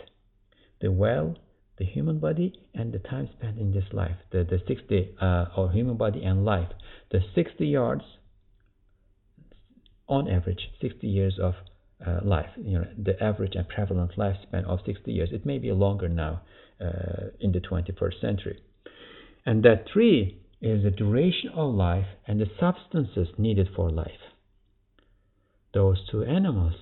The 0.82 0.92
well, 0.92 1.36
the 1.78 1.86
human 1.86 2.20
body, 2.20 2.54
and 2.74 2.92
the 2.92 3.00
time 3.00 3.30
spent 3.38 3.60
in 3.60 3.72
this 3.72 3.86
life. 3.92 4.16
The, 4.32 4.44
the 4.44 4.60
60, 4.68 5.16
uh, 5.22 5.46
or 5.56 5.72
human 5.72 5.98
body 5.98 6.24
and 6.24 6.44
life. 6.44 6.70
The 7.12 7.20
60 7.36 7.68
yards, 7.68 8.04
on 10.08 10.30
average, 10.30 10.70
60 10.82 11.08
years 11.08 11.38
of 11.42 11.54
uh, 12.06 12.20
life. 12.24 12.50
You 12.58 12.80
know, 12.80 12.88
the 12.98 13.22
average 13.24 13.54
and 13.56 13.68
prevalent 13.68 14.12
lifespan 14.18 14.66
of 14.66 14.80
60 14.86 15.12
years. 15.12 15.30
It 15.32 15.46
may 15.46 15.60
be 15.60 15.72
longer 15.72 16.10
now 16.10 16.42
uh, 16.82 17.28
in 17.40 17.52
the 17.52 17.60
21st 17.60 18.20
century. 18.20 18.60
And 19.46 19.64
that 19.64 19.86
three 19.92 20.42
is 20.62 20.84
the 20.84 20.92
duration 20.92 21.50
of 21.56 21.74
life 21.74 22.06
and 22.28 22.40
the 22.40 22.48
substances 22.60 23.28
needed 23.38 23.70
for 23.76 23.90
life. 23.90 24.31
Those 25.74 26.06
two 26.10 26.24
animals, 26.24 26.74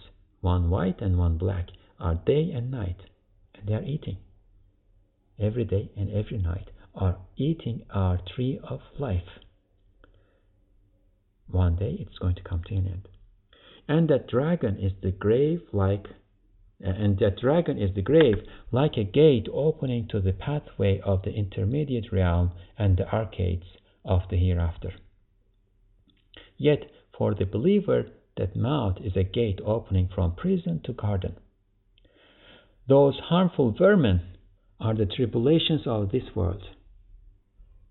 one 0.41 0.69
white 0.69 1.01
and 1.01 1.17
one 1.17 1.37
black, 1.37 1.69
are 1.99 2.15
day 2.15 2.51
and 2.51 2.71
night, 2.71 2.97
and 3.53 3.67
they 3.67 3.73
are 3.73 3.83
eating. 3.83 4.17
Every 5.37 5.65
day 5.65 5.91
and 5.95 6.09
every 6.11 6.37
night 6.37 6.69
are 6.95 7.17
eating 7.37 7.83
our 7.91 8.19
tree 8.35 8.59
of 8.63 8.81
life. 8.97 9.39
One 11.47 11.75
day 11.75 11.97
it's 11.99 12.17
going 12.17 12.35
to 12.35 12.43
come 12.43 12.63
to 12.67 12.75
an 12.75 12.87
end. 12.87 13.07
And 13.87 14.09
that 14.09 14.27
dragon 14.27 14.77
is 14.77 14.93
the 15.01 15.11
grave 15.11 15.61
like 15.71 16.07
and 16.81 17.19
that 17.19 17.37
dragon 17.37 17.77
is 17.77 17.93
the 17.93 18.01
grave 18.01 18.41
like 18.71 18.95
a 18.95 19.03
gate 19.03 19.47
opening 19.51 20.07
to 20.07 20.21
the 20.21 20.31
pathway 20.31 21.01
of 21.01 21.23
the 21.23 21.33
intermediate 21.33 22.11
realm 22.11 22.51
and 22.77 22.95
the 22.95 23.13
arcades 23.13 23.65
of 24.05 24.21
the 24.29 24.37
hereafter. 24.37 24.93
Yet 26.57 26.89
for 27.17 27.33
the 27.35 27.45
believer 27.45 28.05
that 28.39 28.55
mouth 28.55 28.95
is 29.03 29.15
a 29.17 29.23
gate 29.23 29.59
opening 29.65 30.09
from 30.15 30.33
prison 30.33 30.79
to 30.85 30.93
garden. 30.93 31.35
Those 32.87 33.19
harmful 33.25 33.75
vermin 33.77 34.21
are 34.79 34.95
the 34.95 35.05
tribulations 35.05 35.81
of 35.85 36.11
this 36.11 36.23
world. 36.33 36.63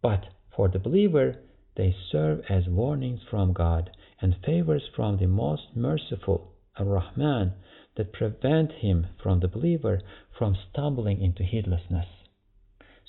But 0.03 0.25
for 0.57 0.69
the 0.69 0.79
believer, 0.79 1.37
they 1.77 1.95
serve 2.11 2.41
as 2.49 2.67
warnings 2.67 3.21
from 3.31 3.53
God 3.53 3.91
and 4.21 4.37
favors 4.45 4.83
from 4.97 5.19
the 5.19 5.27
most 5.29 5.77
merciful, 5.77 6.55
Ar-Rahman, 6.79 7.53
that 7.97 8.13
prevent 8.13 8.73
him 8.73 9.07
from 9.23 9.41
the 9.41 9.49
believer 9.49 10.01
from 10.39 10.57
stumbling 10.71 11.21
into 11.21 11.43
heedlessness. 11.43 12.07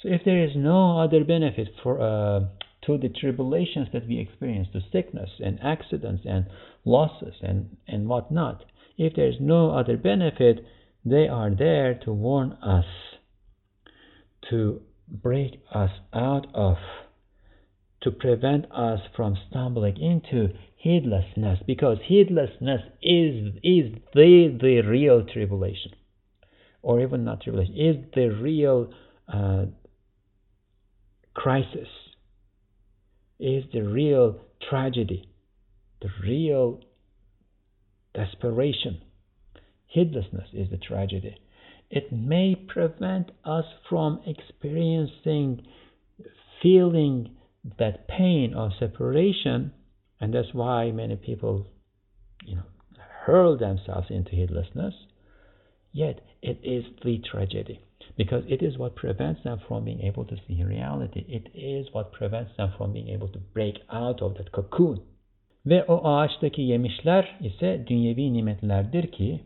So 0.01 0.09
if 0.09 0.21
there 0.25 0.43
is 0.43 0.55
no 0.55 0.99
other 0.99 1.23
benefit 1.23 1.69
for 1.81 2.01
uh, 2.01 2.41
to 2.89 2.97
the 2.97 3.13
tribulations 3.13 3.87
that 3.93 4.07
we 4.07 4.19
experience, 4.19 4.67
to 4.73 4.81
sickness 4.91 5.29
and 5.39 5.59
accidents 5.61 6.23
and 6.25 6.47
losses 6.85 7.35
and, 7.41 7.77
and 7.87 8.07
whatnot, 8.07 8.63
if 8.97 9.15
there 9.15 9.27
is 9.27 9.35
no 9.39 9.71
other 9.77 9.95
benefit, 9.95 10.65
they 11.05 11.27
are 11.27 11.51
there 11.53 11.99
to 12.03 12.11
warn 12.11 12.51
us, 12.63 12.85
to 14.49 14.81
break 15.07 15.61
us 15.73 15.91
out 16.13 16.47
of, 16.55 16.77
to 18.01 18.09
prevent 18.09 18.65
us 18.71 18.99
from 19.15 19.37
stumbling 19.49 19.95
into 20.01 20.47
heedlessness, 20.75 21.59
because 21.67 21.97
heedlessness 22.05 22.81
is, 23.03 23.53
is 23.61 23.93
the, 24.15 24.57
the 24.59 24.81
real 24.81 25.23
tribulation, 25.31 25.91
or 26.81 27.01
even 27.01 27.23
not 27.23 27.41
tribulation, 27.41 27.75
is 27.75 27.95
the 28.15 28.29
real 28.41 28.91
uh, 29.31 29.65
crisis 31.35 31.87
is 33.39 33.63
the 33.73 33.81
real 33.81 34.39
tragedy, 34.69 35.29
the 36.01 36.09
real 36.23 36.81
desperation. 38.13 39.01
Heedlessness 39.87 40.49
is 40.53 40.69
the 40.69 40.77
tragedy. 40.77 41.37
It 41.89 42.11
may 42.11 42.55
prevent 42.55 43.31
us 43.43 43.65
from 43.89 44.21
experiencing, 44.27 45.61
feeling 46.61 47.35
that 47.79 48.07
pain 48.07 48.53
of 48.53 48.71
separation, 48.79 49.71
and 50.19 50.33
that's 50.33 50.53
why 50.53 50.91
many 50.91 51.15
people, 51.15 51.65
you 52.45 52.57
know, 52.57 52.63
hurl 53.25 53.57
themselves 53.57 54.07
into 54.09 54.31
heedlessness. 54.31 54.93
Yet 55.91 56.19
it 56.41 56.59
is 56.63 56.83
the 57.03 57.19
tragedy 57.31 57.81
because 58.17 58.53
it 58.53 58.61
is 58.61 58.77
what 58.77 58.95
prevents 58.95 59.43
them 59.43 59.59
from 59.67 59.85
being 59.85 60.01
able 60.01 60.25
to 60.25 60.35
see 60.47 60.63
reality. 60.63 61.19
It 61.19 61.55
is 61.55 61.85
what 61.93 62.11
prevents 62.11 62.57
them 62.57 62.71
from 62.77 62.93
being 62.93 63.09
able 63.09 63.27
to 63.27 63.39
break 63.55 63.75
out 63.89 64.21
of 64.21 64.37
that 64.37 64.51
cocoon. 64.51 65.01
Ve 65.65 65.83
o 65.83 66.07
ağaçtaki 66.07 66.61
yemişler 66.61 67.37
ise 67.41 67.85
dünyevi 67.87 68.33
nimetlerdir 68.33 69.11
ki 69.11 69.39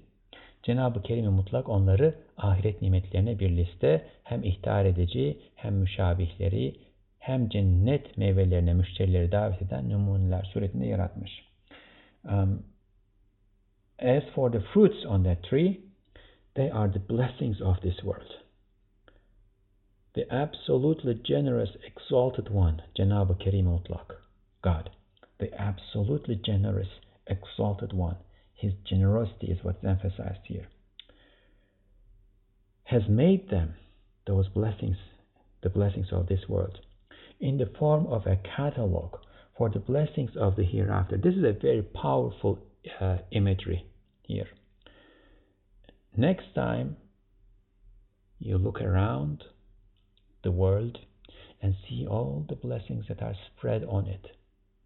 Cenab-ı 0.64 1.02
Kerim 1.02 1.32
Mutlak 1.32 1.70
onları 1.70 2.16
ahiret 2.38 2.82
nimetlerine 2.82 3.40
bir 3.40 3.58
liste 3.58 4.06
hem 4.24 4.44
ihtar 4.44 4.86
edici 4.86 5.38
hem 5.56 5.76
müşabihleri 5.76 6.76
hem 7.20 7.50
cennet 7.50 8.18
meyvelerine 8.18 8.74
müşterileri 8.74 9.32
davet 9.32 9.62
eden 9.62 9.90
numuneler 9.90 10.44
suretinde 10.44 10.86
yaratmış. 10.86 11.32
Um, 12.24 12.64
as 14.00 14.24
for 14.36 14.52
the 14.52 14.60
fruits 14.60 15.06
on 15.06 15.24
that 15.24 15.44
tree, 15.44 15.80
they 16.56 16.72
are 16.72 16.92
the 16.92 17.10
blessings 17.10 17.62
of 17.62 17.82
this 17.82 17.96
world. 17.96 18.43
The 20.16 20.32
absolutely 20.32 21.20
generous, 21.26 21.70
exalted 21.86 22.50
one, 22.50 22.82
Karim 22.96 23.66
Mutlaq, 23.66 24.16
God, 24.64 24.90
the 25.40 25.50
absolutely 25.60 26.36
generous, 26.36 26.88
exalted 27.28 27.94
one. 27.94 28.18
His 28.54 28.74
generosity 28.88 29.48
is 29.48 29.64
what's 29.64 29.84
emphasized 29.84 30.46
here. 30.46 30.68
Has 32.86 33.04
made 33.10 33.50
them, 33.50 33.74
those 34.28 34.48
blessings, 34.50 34.98
the 35.64 35.70
blessings 35.70 36.08
of 36.12 36.28
this 36.28 36.48
world, 36.48 36.80
in 37.40 37.58
the 37.58 37.72
form 37.80 38.06
of 38.08 38.26
a 38.28 38.38
catalog 38.56 39.16
for 39.58 39.70
the 39.70 39.80
blessings 39.80 40.32
of 40.40 40.56
the 40.56 40.64
hereafter. 40.64 41.18
This 41.18 41.36
is 41.36 41.44
a 41.44 41.54
very 41.60 41.82
powerful 41.82 42.60
uh, 43.02 43.18
imagery 43.32 43.86
here. 44.24 44.48
Next 46.16 46.54
time 46.54 46.98
you 48.40 48.58
look 48.58 48.82
around 48.82 49.44
the 50.44 50.52
world 50.52 50.98
and 51.62 51.76
see 51.88 52.06
all 52.08 52.46
the 52.50 52.56
blessings 52.56 53.06
that 53.08 53.22
are 53.22 53.36
spread 53.56 53.84
on 53.86 54.08
it 54.08 54.28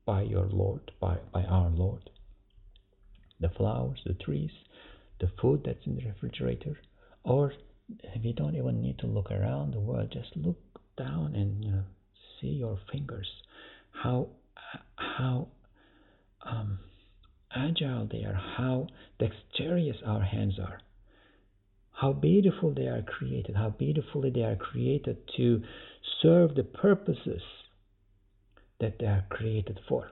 by 0.05 0.21
your 0.21 0.45
Lord, 0.45 0.91
by, 0.99 1.17
by 1.33 1.43
our 1.43 1.69
Lord. 1.69 2.09
The 3.39 3.49
flowers, 3.49 3.99
the 4.05 4.13
trees, 4.13 4.51
the 5.19 5.29
food 5.41 5.63
that's 5.65 5.85
in 5.85 5.95
the 5.95 6.05
refrigerator, 6.05 6.77
or 7.23 7.53
we 8.23 8.33
don't 8.33 8.55
even 8.55 8.81
need 8.81 8.99
to 8.99 9.07
look 9.07 9.31
around 9.31 9.73
the 9.73 9.79
world, 9.79 10.11
just 10.11 10.35
look 10.35 10.57
down 10.97 11.35
and 11.35 11.63
you 11.63 11.71
know, 11.71 11.83
see 12.39 12.47
your 12.47 12.79
fingers, 12.91 13.27
how 13.91 14.27
how 14.95 15.47
um, 16.45 16.79
agile 17.55 18.07
they 18.11 18.23
are, 18.23 18.39
how 18.57 18.87
dexterous 19.19 19.97
our 20.05 20.21
hands 20.21 20.59
are, 20.59 20.79
how 21.97 22.13
beautiful 22.13 22.71
they 22.75 22.85
are 22.85 23.01
created, 23.01 23.55
how 23.55 23.71
beautifully 23.71 24.29
they 24.29 24.43
are 24.43 24.55
created 24.55 25.17
to 25.35 25.63
serve 26.21 26.53
the 26.53 26.63
purposes 26.63 27.41
that 28.79 28.99
they 28.99 29.07
are 29.07 29.25
created 29.29 29.79
for. 29.89 30.11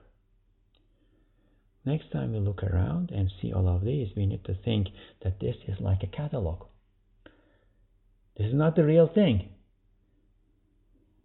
Next 1.86 2.12
time 2.12 2.34
we 2.34 2.40
look 2.40 2.64
around 2.64 3.12
and 3.12 3.30
see 3.40 3.54
all 3.54 3.70
of 3.70 3.86
these, 3.86 4.08
we 4.18 4.26
need 4.26 4.44
to 4.46 4.56
think 4.66 4.88
that 5.24 5.40
this 5.40 5.56
is 5.68 5.80
like 5.80 6.02
a 6.02 6.08
catalog. 6.08 6.66
This 8.36 8.48
is 8.48 8.56
not 8.56 8.76
the 8.76 8.84
real 8.84 9.08
thing. 9.08 9.50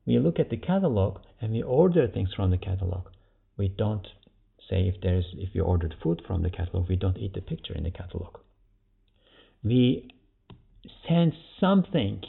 We 0.04 0.18
look 0.18 0.38
at 0.38 0.50
the 0.50 0.58
catalog 0.58 1.20
and 1.40 1.52
we 1.52 1.62
order 1.62 2.06
things 2.06 2.34
from 2.36 2.50
the 2.50 2.58
catalog. 2.58 3.06
We 3.56 3.68
don't 3.68 4.06
say 4.68 4.88
if 4.88 5.00
there's 5.00 5.24
if 5.38 5.54
we 5.54 5.60
ordered 5.60 5.94
food 6.02 6.20
from 6.26 6.42
the 6.42 6.50
catalog, 6.50 6.86
we 6.86 6.96
don't 6.96 7.16
eat 7.16 7.32
the 7.32 7.40
picture 7.40 7.72
in 7.72 7.84
the 7.84 7.90
catalog. 7.90 8.36
We 9.64 10.10
sense 11.08 11.34
something 11.58 12.22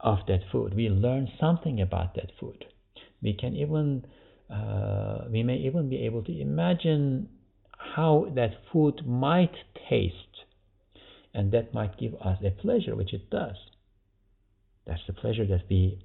of 0.00 0.18
that 0.28 0.40
food. 0.50 0.74
We 0.74 0.88
learn 0.88 1.28
something 1.40 1.80
about 1.80 2.14
that 2.14 2.30
food. 2.38 2.64
We 3.22 3.32
can 3.32 3.54
even 3.54 4.06
uh, 4.50 5.24
we 5.30 5.42
may 5.42 5.56
even 5.56 5.88
be 5.88 6.04
able 6.06 6.22
to 6.22 6.40
imagine 6.40 7.28
how 7.96 8.30
that 8.36 8.52
food 8.72 9.06
might 9.06 9.54
taste, 9.88 10.44
and 11.34 11.52
that 11.52 11.74
might 11.74 11.98
give 11.98 12.14
us 12.14 12.38
a 12.44 12.50
pleasure, 12.50 12.94
which 12.94 13.12
it 13.12 13.28
does. 13.30 13.56
That's 14.86 15.02
the 15.06 15.12
pleasure 15.12 15.46
that 15.46 15.64
we 15.68 15.98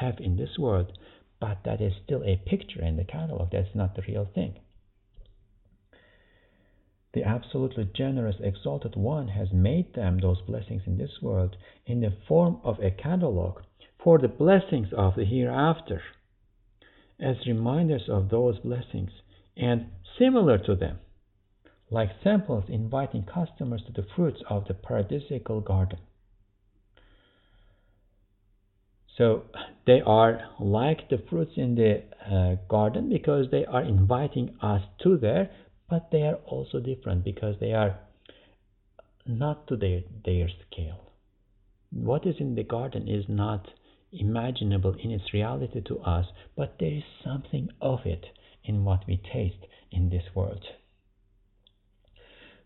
have 0.00 0.14
in 0.18 0.36
this 0.36 0.58
world, 0.58 0.98
but 1.40 1.58
that 1.64 1.80
is 1.80 1.92
still 2.04 2.22
a 2.24 2.40
picture 2.46 2.82
in 2.82 2.96
the 2.96 3.04
catalog. 3.04 3.50
That's 3.52 3.74
not 3.74 3.94
the 3.94 4.02
real 4.08 4.26
thing. 4.34 4.58
The 7.14 7.24
absolutely 7.24 7.90
generous, 7.94 8.36
exalted 8.40 8.96
one 8.96 9.28
has 9.28 9.52
made 9.52 9.94
them 9.94 10.18
those 10.18 10.40
blessings 10.42 10.82
in 10.86 10.96
this 10.96 11.20
world 11.20 11.56
in 11.84 12.00
the 12.00 12.16
form 12.26 12.58
of 12.64 12.78
a 12.80 12.90
catalog 12.90 13.60
for 14.02 14.18
the 14.18 14.28
blessings 14.28 14.88
of 14.96 15.14
the 15.16 15.24
hereafter, 15.24 16.02
as 17.20 17.36
reminders 17.46 18.08
of 18.08 18.30
those 18.30 18.58
blessings 18.60 19.10
and 19.56 19.86
similar 20.18 20.58
to 20.58 20.74
them, 20.74 20.98
like 21.90 22.10
samples 22.24 22.64
inviting 22.68 23.24
customers 23.24 23.82
to 23.86 23.92
the 23.92 24.08
fruits 24.16 24.42
of 24.48 24.66
the 24.66 24.74
paradisical 24.74 25.62
garden. 25.62 25.98
So 29.18 29.42
they 29.86 30.00
are 30.00 30.40
like 30.58 31.10
the 31.10 31.22
fruits 31.28 31.52
in 31.56 31.74
the 31.74 32.02
uh, 32.26 32.56
garden 32.68 33.10
because 33.10 33.50
they 33.50 33.66
are 33.66 33.82
inviting 33.82 34.56
us 34.62 34.82
to 35.02 35.18
there, 35.18 35.50
but 35.88 36.10
they 36.10 36.22
are 36.22 36.38
also 36.46 36.80
different 36.80 37.24
because 37.24 37.56
they 37.60 37.72
are 37.72 37.98
not 39.26 39.66
to 39.68 39.76
their, 39.76 40.02
their 40.24 40.48
scale. 40.48 41.12
What 41.90 42.26
is 42.26 42.36
in 42.40 42.54
the 42.54 42.64
garden 42.64 43.08
is 43.08 43.24
not 43.28 43.68
imaginable 44.12 44.94
in 45.02 45.10
its 45.10 45.32
reality 45.32 45.80
to 45.82 45.98
us, 46.00 46.26
but 46.56 46.76
there 46.78 46.92
is 46.92 47.04
something 47.24 47.68
of 47.80 48.00
it 48.04 48.26
in 48.64 48.84
what 48.84 49.06
we 49.06 49.16
taste 49.16 49.66
in 49.90 50.10
this 50.10 50.24
world. 50.34 50.64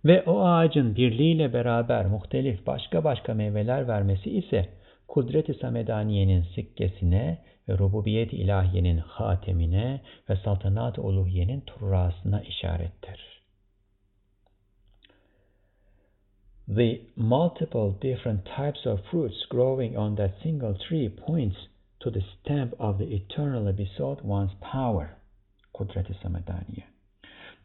Ve 0.04 0.22
o 0.26 0.40
ağacın 0.40 0.96
birliğiyle 0.96 1.52
beraber 1.52 2.06
muhtelif 2.06 2.66
başka 2.66 3.04
başka 3.04 3.34
meyveler 3.34 3.88
vermesi 3.88 4.30
ise 4.30 4.68
kudret-i 5.08 5.54
samedaniyenin 5.54 6.44
sikkesine 6.54 7.38
rububiyet 7.68 8.32
ilahiyenin 8.32 8.98
hatemine 8.98 10.00
ve 10.30 10.36
saltanat-ı 10.36 11.02
uluhiyenin 11.02 11.60
turrasına 11.60 12.42
işarettir. 12.42 13.36
The 16.66 17.00
multiple 17.16 18.00
different 18.02 18.44
types 18.44 18.86
of 18.86 19.00
fruits 19.10 19.46
growing 19.50 19.96
on 19.96 20.16
that 20.16 20.30
single 20.42 20.74
tree 20.78 21.08
points 21.08 21.56
to 22.00 22.10
the 22.10 22.20
stamp 22.20 22.80
of 22.80 22.98
the 22.98 23.04
eternally 23.04 23.72
besought 23.78 24.24
one's 24.24 24.52
power, 24.60 25.08
kudret-i 25.74 26.14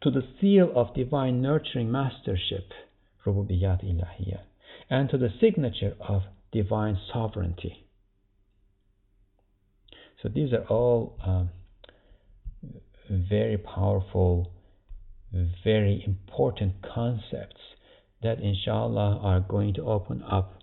to 0.02 0.10
the 0.10 0.22
seal 0.40 0.70
of 0.74 0.94
divine 0.94 1.40
nurturing 1.40 1.90
mastership, 1.90 2.72
rububiyat 3.24 3.82
ilahiye, 3.84 4.40
and 4.90 5.08
to 5.10 5.18
the 5.18 5.32
signature 5.40 5.96
of 6.00 6.22
divine 6.50 6.98
sovereignty. 7.12 7.86
So 10.22 10.28
these 10.28 10.52
are 10.52 10.64
all 10.68 11.18
um, 11.24 11.50
very 13.10 13.58
powerful, 13.58 14.52
very 15.64 16.02
important 16.06 16.74
concepts 16.82 17.60
that 18.22 18.40
inshallah 18.40 19.18
are 19.20 19.40
going 19.40 19.74
to 19.74 19.82
open 19.82 20.22
up 20.22 20.62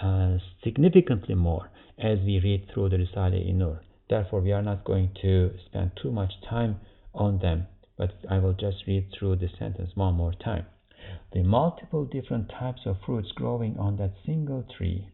uh, 0.00 0.38
significantly 0.62 1.34
more 1.34 1.70
as 1.98 2.20
we 2.20 2.38
read 2.38 2.68
through 2.72 2.90
the 2.90 2.96
Risale-i 2.96 3.50
Nur. 3.50 3.82
Therefore, 4.08 4.40
we 4.40 4.52
are 4.52 4.62
not 4.62 4.84
going 4.84 5.10
to 5.22 5.50
spend 5.66 5.92
too 6.00 6.12
much 6.12 6.32
time 6.48 6.80
on 7.14 7.38
them, 7.40 7.66
but 7.98 8.12
I 8.30 8.38
will 8.38 8.54
just 8.54 8.86
read 8.86 9.08
through 9.12 9.36
the 9.36 9.48
sentence 9.58 9.90
one 9.96 10.14
more 10.14 10.32
time. 10.32 10.66
The 11.32 11.42
multiple 11.42 12.04
different 12.04 12.50
types 12.50 12.82
of 12.86 12.96
fruits 13.04 13.32
growing 13.32 13.76
on 13.78 13.96
that 13.96 14.12
single 14.24 14.64
tree 14.78 15.08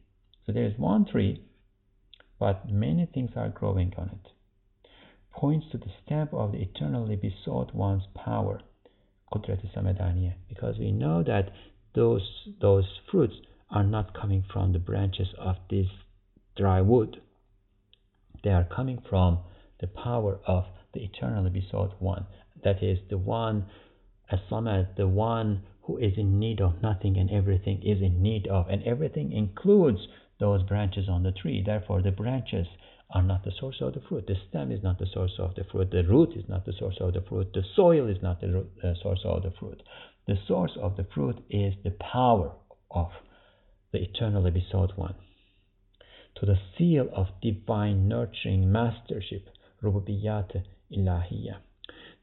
so 0.49 0.53
there 0.53 0.65
is 0.65 0.79
one 0.79 1.05
tree, 1.05 1.43
but 2.39 2.71
many 2.71 3.07
things 3.07 3.31
are 3.37 3.49
growing 3.49 3.93
on 3.97 4.09
it. 4.09 4.33
Points 5.33 5.67
to 5.73 5.79
the 5.79 5.91
stamp 6.05 6.33
of 6.33 6.53
the 6.53 6.59
eternally 6.59 7.17
besought 7.17 7.75
one's 7.75 8.05
power, 8.15 8.61
because 10.49 10.79
we 10.79 10.91
know 10.91 11.23
that 11.23 11.51
those 11.95 12.49
those 12.61 12.87
fruits 13.11 13.35
are 13.71 13.85
not 13.85 14.19
coming 14.19 14.43
from 14.53 14.73
the 14.73 14.79
branches 14.79 15.29
of 15.39 15.57
this 15.71 15.87
dry 16.57 16.81
wood. 16.81 17.21
They 18.43 18.51
are 18.51 18.65
coming 18.65 19.03
from 19.09 19.39
the 19.81 19.87
power 19.87 20.41
of 20.47 20.65
the 20.95 21.05
eternally 21.05 21.51
besought 21.51 22.01
one. 22.01 22.27
That 22.65 22.83
is 22.83 22.99
the 23.11 23.19
one 23.19 23.67
as 24.31 24.41
the 24.97 25.09
one 25.09 25.63
who 25.83 25.99
is 25.99 26.13
in 26.17 26.39
need 26.39 26.61
of 26.61 26.83
nothing 26.83 27.17
and 27.17 27.31
everything 27.31 27.83
is 27.83 28.03
in 28.03 28.23
need 28.23 28.47
of, 28.47 28.69
and 28.69 28.83
everything 28.85 29.33
includes 29.33 30.01
those 30.41 30.63
branches 30.63 31.09
on 31.09 31.23
the 31.23 31.33
tree. 31.33 31.63
Therefore, 31.65 32.03
the 32.03 32.11
branches 32.11 32.67
are 33.11 33.23
not 33.23 33.45
the 33.45 33.53
source 33.59 33.77
of 33.81 33.95
the 33.95 34.01
fruit. 34.09 34.27
The 34.27 34.37
stem 34.49 34.71
is 34.71 34.83
not 34.83 34.99
the 34.99 35.07
source 35.13 35.33
of 35.39 35.55
the 35.55 35.65
fruit. 35.65 35.91
The 35.91 36.05
root 36.05 36.37
is 36.37 36.45
not 36.49 36.67
the 36.67 36.75
source 36.79 36.97
of 37.01 37.15
the 37.15 37.23
fruit. 37.23 37.53
The 37.55 37.63
soil 37.75 38.07
is 38.09 38.23
not 38.23 38.41
the 38.41 38.49
root, 38.49 38.71
uh, 38.85 38.95
source 39.03 39.21
of 39.25 39.43
the 39.43 39.53
fruit. 39.59 39.83
The 40.27 40.37
source 40.47 40.73
of 40.81 40.97
the 40.97 41.07
fruit 41.15 41.39
is 41.49 41.75
the 41.85 41.91
power 41.91 42.53
of 42.91 43.09
the 43.93 44.03
eternally 44.03 44.51
besought 44.51 44.97
one. 44.97 45.15
To 46.37 46.47
the 46.47 46.59
seal 46.77 47.09
of 47.15 47.29
divine 47.41 48.09
nurturing 48.09 48.71
mastership, 48.71 49.49
rububiyat 49.83 50.63
ilahiyya. 50.93 51.57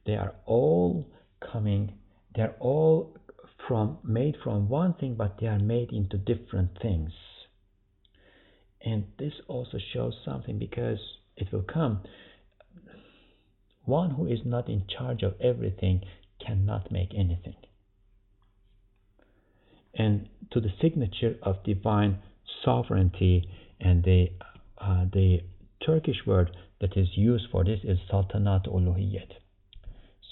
They 0.05 0.15
are 0.15 0.35
all 0.45 1.07
coming, 1.51 1.93
they're 2.35 2.55
all 2.59 3.17
from 3.67 3.97
made 4.03 4.37
from 4.43 4.69
one 4.69 4.93
thing, 4.93 5.15
but 5.15 5.39
they 5.39 5.47
are 5.47 5.59
made 5.59 5.91
into 5.91 6.17
different 6.17 6.77
things. 6.79 7.11
And 8.85 9.05
this 9.17 9.33
also 9.47 9.79
shows 9.93 10.13
something 10.23 10.59
because 10.59 10.99
it 11.35 11.51
will 11.51 11.63
come. 11.63 12.01
One 13.83 14.11
who 14.11 14.27
is 14.27 14.39
not 14.45 14.69
in 14.69 14.83
charge 14.87 15.23
of 15.23 15.33
everything 15.41 16.01
cannot 16.45 16.91
make 16.91 17.09
anything. 17.15 17.55
And 19.95 20.29
to 20.51 20.61
the 20.61 20.69
signature 20.81 21.35
of 21.41 21.63
divine 21.63 22.19
sovereignty, 22.63 23.49
and 23.79 24.03
the 24.03 24.27
uh, 24.77 25.05
the 25.11 25.39
Turkish 25.85 26.17
word 26.25 26.55
that 26.81 26.95
is 26.95 27.07
used 27.15 27.45
for 27.51 27.63
this 27.63 27.79
is 27.83 27.97
Saltanat 28.11 28.67
Uluhiyet. 28.67 29.31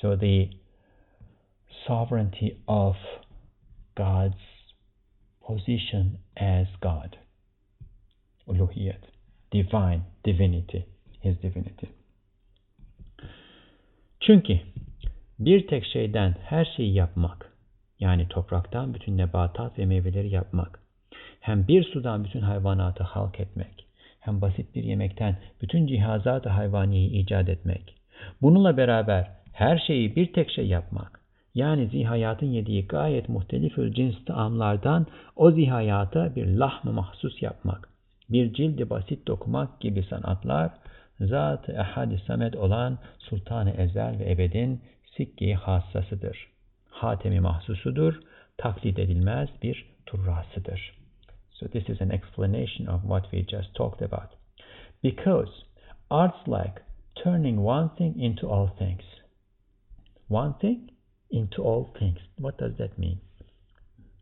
So 0.01 0.15
the 0.15 0.49
sovereignty 1.87 2.61
of 2.67 2.95
God's 3.95 4.35
position 5.45 6.19
as 6.37 6.67
God 6.81 7.17
divine 9.53 10.01
divinity, 10.25 10.77
his 11.23 11.41
divinity. 11.43 11.85
Çünkü 14.19 14.59
bir 15.39 15.67
tek 15.67 15.85
şeyden 15.85 16.35
her 16.43 16.65
şeyi 16.65 16.93
yapmak, 16.93 17.51
yani 17.99 18.27
topraktan 18.27 18.93
bütün 18.93 19.17
nebatat 19.17 19.79
ve 19.79 19.85
meyveleri 19.85 20.29
yapmak, 20.29 20.79
hem 21.39 21.67
bir 21.67 21.83
sudan 21.83 22.23
bütün 22.23 22.41
hayvanatı 22.41 23.03
halk 23.03 23.39
etmek, 23.39 23.85
hem 24.19 24.41
basit 24.41 24.75
bir 24.75 24.83
yemekten 24.83 25.37
bütün 25.61 25.87
cihazat-ı 25.87 26.49
hayvaniyi 26.49 27.09
icat 27.09 27.49
etmek, 27.49 27.95
bununla 28.41 28.77
beraber 28.77 29.31
her 29.53 29.77
şeyi 29.77 30.15
bir 30.15 30.33
tek 30.33 30.51
şey 30.51 30.67
yapmak, 30.67 31.19
yani 31.55 31.87
zihayatın 31.87 32.47
yediği 32.47 32.87
gayet 32.87 33.29
muhtelifül 33.29 33.93
cins 33.93 34.25
taamlardan 34.25 35.07
o 35.35 35.51
zihayata 35.51 36.35
bir 36.35 36.47
lahm 36.47 36.89
mahsus 36.89 37.41
yapmak, 37.41 37.89
bir 38.29 38.53
cildi 38.53 38.89
basit 38.89 39.27
dokumak 39.27 39.81
gibi 39.81 40.03
sanatlar, 40.03 40.71
zat-ı 41.19 41.71
ehad 41.71 42.17
samet 42.27 42.55
olan 42.55 42.99
Sultan-ı 43.19 43.71
Ezel 43.71 44.19
ve 44.19 44.31
Ebed'in 44.31 44.81
sikki 45.17 45.55
hassasıdır. 45.55 46.47
Hatemi 46.89 47.39
mahsusudur, 47.39 48.19
taklit 48.57 48.99
edilmez 48.99 49.49
bir 49.63 49.85
turrasıdır. 50.05 50.93
So 51.51 51.67
this 51.67 51.89
is 51.89 52.01
an 52.01 52.09
explanation 52.09 52.87
of 52.87 53.01
what 53.01 53.23
we 53.31 53.57
just 53.57 53.75
talked 53.75 54.01
about. 54.01 54.29
Because 55.03 55.51
art's 56.09 56.47
like 56.47 56.81
turning 57.23 57.59
one 57.59 57.89
thing 57.97 58.17
into 58.17 58.47
all 58.47 58.67
things. 58.67 59.03
One 60.29 60.53
thing 60.59 60.91
into 61.29 61.63
all 61.63 61.93
things. 61.99 62.19
What 62.37 62.59
does 62.59 62.77
that 62.77 62.97
mean? 62.97 63.19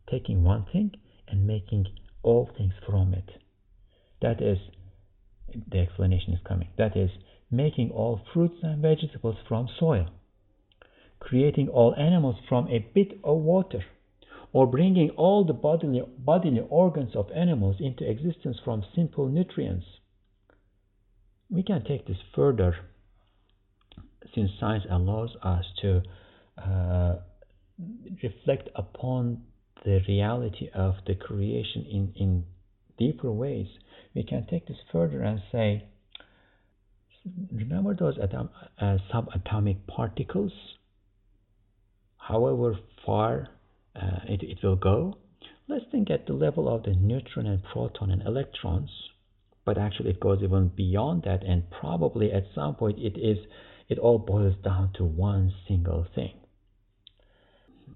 Taking 0.07 0.43
one 0.43 0.65
thing 0.71 0.91
and 1.27 1.47
making 1.47 1.87
all 2.23 2.49
things 2.57 2.73
from 2.85 3.13
it. 3.13 3.29
That 4.21 4.41
is, 4.41 4.57
the 5.69 5.79
explanation 5.79 6.33
is 6.33 6.39
coming. 6.47 6.69
That 6.77 6.95
is, 6.95 7.09
making 7.49 7.91
all 7.91 8.21
fruits 8.33 8.55
and 8.63 8.81
vegetables 8.81 9.35
from 9.47 9.67
soil, 9.79 10.07
creating 11.19 11.67
all 11.67 11.93
animals 11.95 12.35
from 12.47 12.67
a 12.67 12.79
bit 12.79 13.19
of 13.23 13.37
water, 13.37 13.83
or 14.53 14.67
bringing 14.67 15.09
all 15.11 15.45
the 15.45 15.53
bodily, 15.53 16.01
bodily 16.17 16.61
organs 16.69 17.15
of 17.15 17.31
animals 17.31 17.77
into 17.79 18.09
existence 18.09 18.57
from 18.63 18.83
simple 18.95 19.27
nutrients. 19.27 19.85
We 21.49 21.63
can 21.63 21.83
take 21.83 22.07
this 22.07 22.17
further 22.35 22.75
since 24.33 24.51
science 24.59 24.85
allows 24.89 25.31
us 25.43 25.65
to 25.81 26.01
uh, 26.57 27.15
reflect 28.23 28.69
upon 28.75 29.43
the 29.83 29.99
reality 30.07 30.69
of 30.73 30.95
the 31.07 31.15
creation 31.15 31.85
in, 31.89 32.13
in 32.15 32.45
deeper 32.97 33.31
ways, 33.31 33.67
we 34.13 34.23
can 34.23 34.45
take 34.47 34.67
this 34.67 34.77
further 34.91 35.21
and 35.21 35.41
say, 35.51 35.85
remember 37.51 37.95
those 37.95 38.17
atom, 38.21 38.49
uh, 38.79 38.97
subatomic 39.13 39.87
particles? 39.87 40.51
However 42.17 42.77
far 43.05 43.49
uh, 43.95 44.19
it, 44.27 44.43
it 44.43 44.57
will 44.63 44.75
go, 44.75 45.17
let's 45.67 45.85
think 45.91 46.09
at 46.09 46.27
the 46.27 46.33
level 46.33 46.73
of 46.73 46.83
the 46.83 46.93
neutron 46.93 47.47
and 47.47 47.63
proton 47.63 48.11
and 48.11 48.21
electrons, 48.23 48.89
but 49.65 49.77
actually 49.77 50.11
it 50.11 50.19
goes 50.19 50.39
even 50.43 50.71
beyond 50.75 51.23
that, 51.23 51.43
and 51.43 51.69
probably 51.69 52.31
at 52.31 52.45
some 52.53 52.75
point 52.75 52.99
it 52.99 53.17
is 53.17 53.37
it 53.89 53.99
all 53.99 54.17
boils 54.17 54.55
down 54.63 54.91
to 54.93 55.03
one 55.03 55.53
single 55.67 56.05
thing 56.15 56.31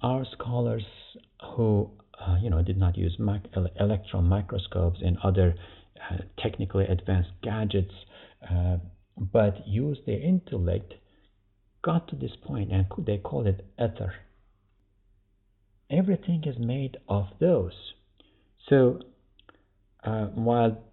our 0.01 0.25
scholars 0.33 0.83
who 1.55 1.89
uh, 2.19 2.37
you 2.41 2.49
know 2.49 2.61
did 2.61 2.77
not 2.77 2.97
use 2.97 3.17
mic- 3.19 3.49
electron 3.79 4.25
microscopes 4.25 4.99
and 5.03 5.17
other 5.23 5.55
technically 6.37 6.85
advanced 6.85 7.31
gadgets, 7.41 7.93
uh, 8.49 8.77
but 9.17 9.67
use 9.67 9.97
their 10.05 10.19
intellect, 10.19 10.93
got 11.83 12.07
to 12.09 12.15
this 12.15 12.35
point 12.43 12.71
and 12.71 12.85
they 13.05 13.17
call 13.17 13.47
it 13.47 13.65
ether. 13.79 14.13
Everything 15.89 16.43
is 16.45 16.55
made 16.57 16.97
of 17.07 17.27
those. 17.39 17.73
So 18.69 18.99
uh, 20.03 20.25
while 20.25 20.83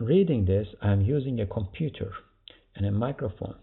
reading 0.00 0.44
this, 0.44 0.68
I'm 0.80 1.00
using 1.02 1.40
a 1.40 1.46
computer 1.46 2.12
and 2.76 2.86
a 2.86 2.90
microphone. 2.90 3.56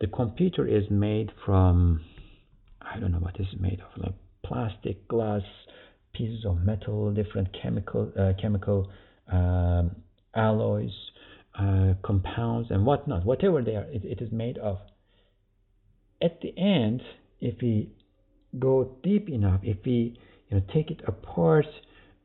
The 0.00 0.06
computer 0.06 0.66
is 0.66 0.84
made 0.90 1.32
from 1.44 2.00
I 2.80 2.98
don't 2.98 3.12
know 3.12 3.18
what 3.18 3.38
it's 3.38 3.60
made 3.60 3.80
of, 3.80 4.02
like 4.02 4.14
plastic, 4.44 5.08
glass, 5.08 5.42
pieces 6.14 6.44
of 6.46 6.64
metal, 6.64 7.12
different 7.12 7.48
chemical 7.60 8.12
uh, 8.18 8.32
chemical 8.40 8.90
um, 9.30 9.96
alloys, 10.34 10.92
uh, 11.58 11.94
compounds, 12.02 12.70
and 12.70 12.84
whatnot, 12.84 13.24
whatever 13.24 13.62
they 13.62 13.74
are, 13.74 13.84
it, 13.84 14.04
it 14.04 14.20
is 14.20 14.30
made 14.32 14.58
of. 14.58 14.78
At 16.22 16.40
the 16.40 16.56
end, 16.58 17.02
if 17.40 17.60
we 17.62 17.90
go 18.58 18.96
deep 19.02 19.28
enough, 19.28 19.60
if 19.62 19.78
we 19.84 20.18
you 20.48 20.56
know 20.56 20.62
take 20.72 20.90
it 20.90 21.00
apart 21.06 21.66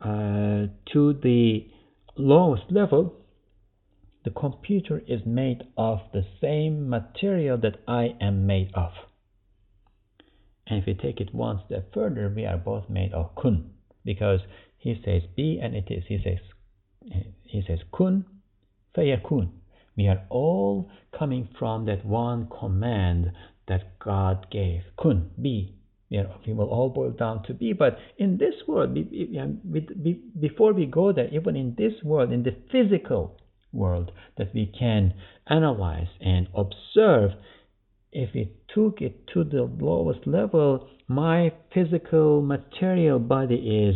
uh, 0.02 0.68
to 0.94 1.14
the 1.22 1.68
lowest 2.18 2.64
level, 2.70 3.16
the 4.24 4.32
computer 4.32 5.02
is 5.08 5.22
made 5.26 5.64
of 5.78 6.00
the 6.14 6.24
same 6.42 6.90
material 6.90 7.58
that 7.58 7.78
I 7.88 8.16
am 8.22 8.46
made 8.46 8.72
of. 8.74 8.92
And 10.68 10.80
if 10.80 10.86
we 10.86 10.94
take 10.94 11.20
it 11.20 11.36
one 11.36 11.62
step 11.66 11.94
further, 11.94 12.32
we 12.34 12.46
are 12.46 12.58
both 12.58 12.90
made 12.90 13.14
of 13.14 13.36
kun, 13.36 13.72
because 14.06 14.40
he 14.78 15.02
says 15.04 15.24
be 15.36 15.60
and 15.62 15.76
it 15.76 15.88
is. 15.90 16.04
He 16.08 16.20
says 16.24 16.40
he 17.44 17.64
says 17.68 17.80
kun 17.92 18.26
fayakun. 18.96 19.50
We 19.96 20.08
are 20.08 20.24
all 20.30 20.90
coming 21.18 21.50
from 21.60 21.86
that 21.86 22.06
one 22.06 22.48
command 22.60 23.32
that 23.68 24.00
God 24.00 24.48
gave. 24.52 24.82
Kun, 25.02 25.30
be. 25.42 25.76
You 26.10 26.24
know, 26.24 26.36
we 26.46 26.54
will 26.54 26.70
all 26.70 26.90
boil 26.90 27.12
down 27.12 27.44
to 27.44 27.54
be. 27.54 27.74
But 27.74 27.98
in 28.18 28.38
this 28.38 28.54
world, 28.68 28.96
before 30.40 30.74
we 30.74 30.86
go 30.86 31.12
there, 31.12 31.28
even 31.30 31.56
in 31.56 31.76
this 31.78 31.94
world, 32.04 32.32
in 32.32 32.44
the 32.44 32.56
physical 32.72 33.40
world 33.72 34.12
that 34.38 34.54
we 34.54 34.72
can 34.78 35.14
analyze 35.48 36.08
and 36.22 36.48
observe, 36.56 37.32
if 38.12 38.30
we 38.36 38.52
took 38.74 39.02
it 39.02 39.28
to 39.34 39.44
the 39.44 39.64
lowest 39.80 40.28
level, 40.28 40.88
my 41.08 41.52
physical 41.74 42.42
material 42.42 43.18
body 43.20 43.56
is 43.56 43.96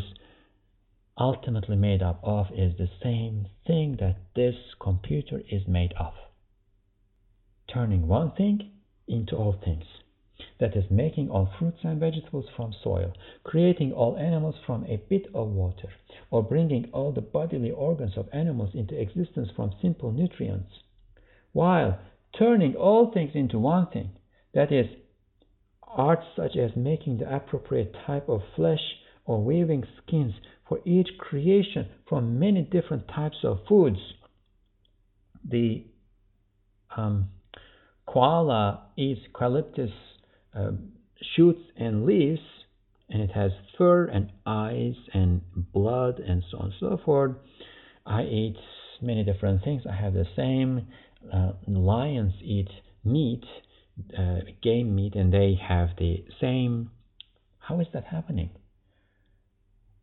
ultimately 1.20 1.76
made 1.76 2.01
up 2.01 2.20
of 2.24 2.47
is 2.53 2.78
the 2.78 2.89
same 3.01 3.47
thing 3.65 3.97
that 3.99 4.18
this 4.36 4.55
computer 4.80 5.41
is 5.49 5.68
made 5.68 5.93
of. 5.99 6.13
Turning 7.74 8.07
one 8.07 8.32
thing 8.32 8.72
into 9.07 9.36
all 9.36 9.53
things. 9.63 9.86
That 10.59 10.76
is, 10.76 10.86
making 10.91 11.30
all 11.30 11.49
fruits 11.57 11.80
and 11.84 11.99
vegetables 11.99 12.45
from 12.55 12.74
soil, 12.84 13.13
creating 13.43 13.91
all 13.91 14.18
animals 14.18 14.55
from 14.65 14.86
a 14.86 14.97
bit 15.09 15.26
of 15.34 15.47
water, 15.49 15.89
or 16.29 16.43
bringing 16.43 16.89
all 16.93 17.12
the 17.12 17.21
bodily 17.21 17.71
organs 17.71 18.17
of 18.17 18.29
animals 18.32 18.75
into 18.75 19.00
existence 19.00 19.50
from 19.55 19.74
simple 19.82 20.12
nutrients, 20.12 20.71
while 21.54 22.00
turning 22.37 22.75
all 22.75 23.12
things 23.12 23.32
into 23.33 23.58
one 23.58 23.87
thing, 23.87 24.12
that 24.54 24.71
is, 24.71 24.86
arts 25.87 26.25
such 26.36 26.55
as 26.55 26.75
making 26.75 27.17
the 27.17 27.36
appropriate 27.36 27.96
type 28.05 28.29
of 28.29 28.42
flesh 28.55 28.96
or 29.25 29.43
weaving 29.43 29.83
skins 30.04 30.33
for 30.68 30.80
each 30.86 31.10
creation 31.18 31.88
from 32.08 32.39
many 32.39 32.62
different 32.62 33.08
types 33.08 33.38
of 33.44 33.60
foods. 33.68 34.00
The 35.50 35.86
um, 36.96 37.30
koala 38.06 38.88
eats 38.98 39.22
eucalyptus 39.26 39.92
uh, 40.56 40.72
shoots 41.36 41.62
and 41.78 42.06
leaves, 42.06 42.42
and 43.10 43.22
it 43.22 43.32
has 43.32 43.52
fur 43.78 44.06
and 44.06 44.32
eyes 44.46 44.96
and 45.14 45.42
blood 45.74 46.20
and 46.20 46.44
so 46.52 46.58
on 46.58 46.66
and 46.66 46.74
so 46.80 47.00
forth. 47.06 47.36
I 48.06 48.24
eat 48.24 48.58
many 49.02 49.24
different 49.24 49.64
things. 49.64 49.84
I 49.89 49.96
have 49.96 50.14
the 50.14 50.26
same. 50.36 50.88
Uh, 51.32 51.54
lions 51.68 52.34
eat 52.42 52.70
meat 53.04 53.44
uh, 54.18 54.39
game 54.62 54.96
meat 54.96 55.16
and 55.16 55.34
they 55.34 55.60
have 55.68 55.89
the 55.98 56.24
same. 56.39 56.92
How 57.60 57.80
is 57.80 57.88
that 57.94 58.06
happening? 58.06 58.52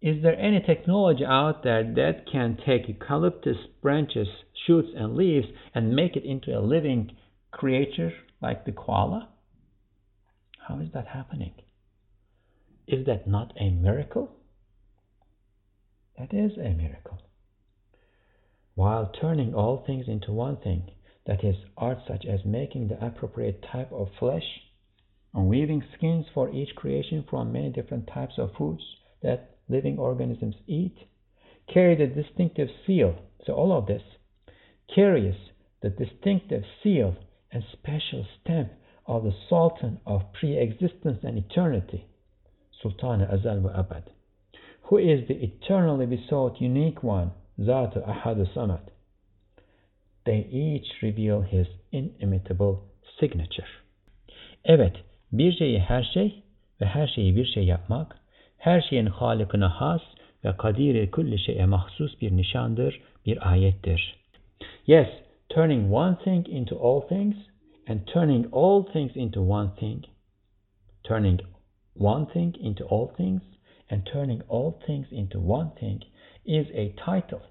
Is 0.05 0.23
there 0.23 0.39
any 0.39 0.61
technology 0.61 1.25
out 1.25 1.63
there 1.63 1.83
that 1.83 2.27
can 2.31 2.59
take 2.67 2.89
eucalyptus 2.89 3.57
branches, 3.81 4.29
shoots, 4.67 4.89
and 4.95 5.17
leaves 5.17 5.47
and 5.75 5.97
make 5.97 6.15
it 6.15 6.27
into 6.27 6.51
a 6.55 6.61
living 6.61 7.13
creature 7.51 8.13
like 8.43 8.67
the 8.67 8.73
koala? 8.73 9.31
How 10.69 10.79
is 10.81 10.89
that 10.93 11.07
happening? 11.07 11.55
Is 12.87 13.07
that 13.07 13.27
not 13.27 13.55
a 13.59 13.71
miracle? 13.71 14.29
That 16.19 16.35
is 16.35 16.53
a 16.59 16.75
miracle. 16.75 17.23
While 18.75 19.11
turning 19.19 19.55
all 19.55 19.85
things 19.87 20.05
into 20.07 20.33
one 20.33 20.59
thing, 20.59 20.91
that 21.27 21.43
is, 21.43 21.57
art 21.79 22.01
such 22.07 22.27
as 22.27 22.45
making 22.45 22.89
the 22.89 23.03
appropriate 23.03 23.65
type 23.73 23.91
of 23.91 24.09
flesh, 24.19 24.45
and 25.33 25.49
weaving 25.49 25.83
skins 25.97 26.27
for 26.35 26.51
each 26.51 26.77
creation 26.77 27.25
from 27.31 27.53
many 27.53 27.71
different 27.71 28.07
types 28.07 28.35
of 28.37 28.51
foods 28.59 28.83
that 29.23 29.54
living 29.69 29.99
organisms 29.99 30.57
eat, 30.67 30.97
carry 31.73 31.97
the 31.97 32.07
distinctive 32.07 32.69
seal. 32.87 33.17
So, 33.47 33.55
all 33.55 33.73
of 33.73 33.87
this 33.87 34.03
carries 34.95 35.35
the 35.83 35.91
distinctive 35.91 36.63
seal 36.83 37.17
and 37.53 37.63
special 37.73 38.27
stamp 38.41 38.73
of 39.07 39.25
the 39.25 39.33
Sultan 39.49 40.01
of 40.07 40.33
pre-existence 40.33 41.19
and 41.23 41.39
eternity, 41.39 42.07
Sultan 42.83 43.21
Azal 43.21 43.61
wa 43.63 43.71
Abad, 43.75 44.11
who 44.85 44.99
is 44.99 45.29
the 45.29 45.35
eternally 45.35 46.07
besought 46.07 46.61
unique 46.61 47.03
one, 47.03 47.33
Zat 47.59 47.95
Ahad 47.97 48.45
Samad. 48.55 48.89
They 50.27 50.49
each 50.51 50.87
reveal 51.03 51.43
his 51.43 51.67
inimitable 51.93 52.83
signature. 53.21 53.67
Evet, 54.65 54.97
bir 55.33 55.53
şeyi 55.53 55.79
her 55.79 56.03
şey 56.03 56.43
ve 56.81 56.87
her 56.87 57.07
şeyi 57.07 57.37
bir 57.37 57.45
şey 57.45 57.65
yapmak, 57.65 58.17
her 58.65 58.81
şeyin 58.81 59.07
halikine 59.07 59.65
has 59.65 60.01
ve 60.45 60.57
kulli 61.11 61.39
şeye 61.39 61.67
mahsus 61.67 62.21
bir 62.21 62.37
nişandır, 62.37 63.01
bir 63.27 63.51
ayettir. 63.51 64.17
Yes, 64.87 65.09
turning 65.49 65.93
one 65.93 66.17
thing 66.25 66.49
into 66.49 66.77
all 66.77 67.01
things 67.01 67.37
and 67.89 68.01
turning 68.07 68.47
all 68.53 68.83
things 68.83 69.17
into 69.17 69.41
one 69.43 69.71
thing. 69.81 70.05
Turning 71.03 71.41
one 72.01 72.27
thing 72.27 72.57
into 72.61 72.85
all 72.85 73.07
things 73.17 73.43
and 73.91 74.07
turning 74.13 74.43
all 74.49 74.73
things 74.87 75.13
into 75.13 75.39
one 75.41 75.71
thing 75.81 76.01
is 76.47 76.67
a 76.75 76.95
title 77.07 77.43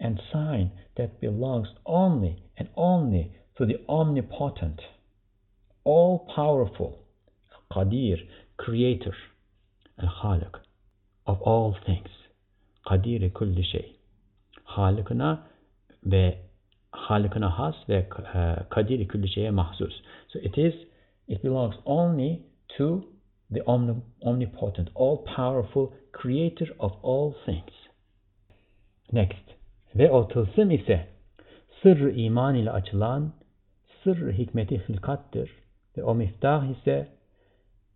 and 0.00 0.18
sign 0.32 0.70
that 0.96 1.20
belongs 1.20 1.68
only 1.86 2.36
and 2.56 2.68
only 2.76 3.32
to 3.58 3.66
the 3.66 3.80
omnipotent, 3.88 4.80
all 5.84 6.18
powerful, 6.36 6.98
Qadir, 7.70 8.18
creator, 8.56 9.14
and 9.98 10.08
Khaliq 10.08 10.58
of 11.26 11.38
all 11.44 11.72
things. 11.72 12.10
Kadir 12.88 13.32
kulli 13.32 13.64
şey. 13.64 13.96
Halıkına 14.64 15.46
ve 16.04 16.38
Halıkına 16.90 17.58
has 17.58 17.74
ve 17.88 18.08
kadir 18.70 19.08
kulli 19.08 19.28
şeye 19.28 19.50
mahsus. 19.50 20.02
So 20.28 20.38
it 20.38 20.58
is 20.58 20.74
it 21.28 21.44
belongs 21.44 21.76
only 21.84 22.40
to 22.68 23.04
the 23.54 23.62
omnipotent, 24.20 24.88
all 24.94 25.24
powerful 25.24 25.92
creator 26.22 26.68
of 26.78 26.92
all 27.02 27.32
things. 27.44 27.74
Next. 29.12 29.44
Ve 29.94 30.10
o 30.10 30.28
tılsım 30.28 30.70
ise 30.70 31.08
sırrı 31.82 32.10
iman 32.10 32.54
ile 32.54 32.70
açılan 32.70 33.32
sırrı 34.04 34.32
hikmeti 34.32 34.88
hilkattır. 34.88 35.50
Ve 35.96 36.04
o 36.04 36.14
miftah 36.14 36.78
ise 36.78 37.08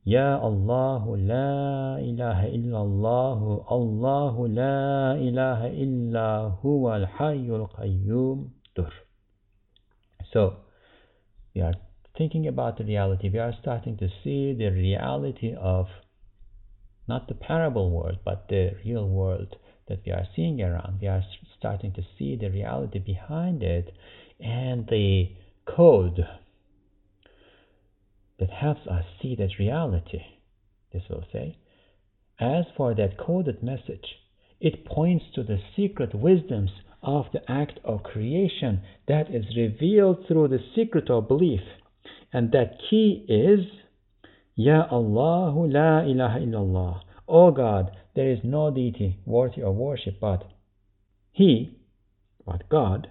Ya 0.07 0.39
Allahu 0.39 1.17
la 1.19 1.99
ilahe 1.99 2.55
illallahu 2.55 3.67
Allahu 3.67 4.47
la 4.47 5.19
ilahe 5.19 5.75
illa 5.75 6.55
huvel 6.63 7.07
hayyul 7.19 7.67
kayyumdur. 7.75 8.93
So 10.31 10.63
we 11.57 11.61
are 11.63 11.75
thinking 12.17 12.47
about 12.47 12.79
the 12.79 12.85
reality. 12.85 13.31
We 13.31 13.41
are 13.41 13.53
starting 13.61 13.97
to 13.97 14.09
see 14.23 14.55
the 14.55 14.71
reality 14.71 15.57
of 15.59 15.89
not 17.09 17.27
the 17.27 17.35
parable 17.35 17.91
world, 17.91 18.19
but 18.25 18.47
the 18.47 18.77
real 18.85 19.09
world 19.09 19.57
that 19.89 20.07
we 20.07 20.13
are 20.13 20.29
seeing 20.37 20.63
around. 20.63 21.01
We 21.01 21.09
are 21.09 21.25
starting 21.59 21.93
to 21.95 22.03
see 22.17 22.37
the 22.37 22.51
reality 22.51 23.01
behind 23.01 23.65
it 23.65 23.93
and 24.39 24.87
the 24.87 25.35
code 25.67 26.25
that 28.39 28.51
helps 28.51 28.87
us 28.87 29.05
see 29.21 29.35
that 29.37 29.59
reality. 29.59 30.23
This 30.93 31.03
will 31.09 31.25
say. 31.33 31.59
As 32.39 32.65
for 32.77 32.95
that 32.95 33.19
coded 33.19 33.63
message, 33.63 34.05
it 34.61 34.85
points 34.85 35.25
to 35.35 35.43
the 35.43 35.59
secret 35.75 36.15
wisdoms 36.15 36.71
of 37.03 37.27
the 37.33 37.41
act 37.51 37.79
of 37.85 38.03
creation 38.03 38.83
that 39.09 39.35
is 39.35 39.45
revealed 39.57 40.27
through 40.27 40.49
the 40.49 40.61
secret 40.75 41.11
of 41.11 41.29
belief. 41.29 41.61
And 42.33 42.53
that 42.53 42.79
key 42.91 43.25
is 43.29 43.67
Ya 44.55 44.87
Allahu 44.91 45.67
la 45.67 46.01
ilaha 46.01 46.41
illallah. 46.41 47.01
O 47.29 47.51
God, 47.51 47.91
there 48.15 48.31
is 48.31 48.39
no 48.43 48.71
deity 48.71 49.19
worthy 49.27 49.63
of 49.63 49.75
worship 49.75 50.19
but 50.21 50.45
He, 51.33 51.79
but 52.47 52.69
God, 52.69 53.09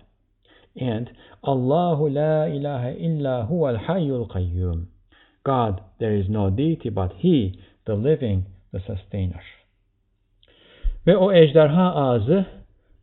and 0.75 1.09
Allahu 1.43 2.09
la 2.09 2.45
ilaha 2.45 2.95
illa 2.97 3.47
huwa 3.49 3.77
al-hayyul 3.77 4.27
qayyum. 4.29 4.87
God, 5.45 5.79
there 5.99 6.19
is 6.19 6.29
no 6.29 6.57
deity 6.57 6.89
but 6.89 7.11
He, 7.21 7.59
the 7.85 7.93
living, 7.93 8.45
the 8.73 8.79
sustainer. 8.79 9.43
Ve 11.07 11.17
o 11.17 11.33
ejderha 11.33 11.95
ağzı 11.95 12.45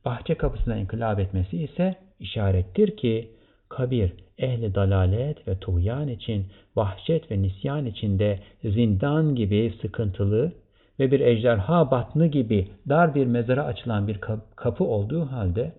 bahçe 0.04 0.34
kapısına 0.34 0.76
inkılap 0.76 1.18
etmesi 1.20 1.62
ise 1.62 1.96
işarettir 2.20 2.96
ki 2.96 3.30
kabir 3.68 4.12
ehli 4.38 4.74
dalalet 4.74 5.48
ve 5.48 5.58
tuğyan 5.58 6.08
için 6.08 6.46
vahşet 6.76 7.30
ve 7.30 7.42
nisyan 7.42 7.86
içinde 7.86 8.38
zindan 8.64 9.34
gibi 9.34 9.74
sıkıntılı 9.82 10.52
ve 11.00 11.10
bir 11.10 11.20
ejderha 11.20 11.90
batını 11.90 12.26
gibi 12.26 12.68
dar 12.88 13.14
bir 13.14 13.26
mezara 13.26 13.64
açılan 13.64 14.08
bir 14.08 14.20
kapı 14.56 14.84
olduğu 14.84 15.26
halde 15.26 15.72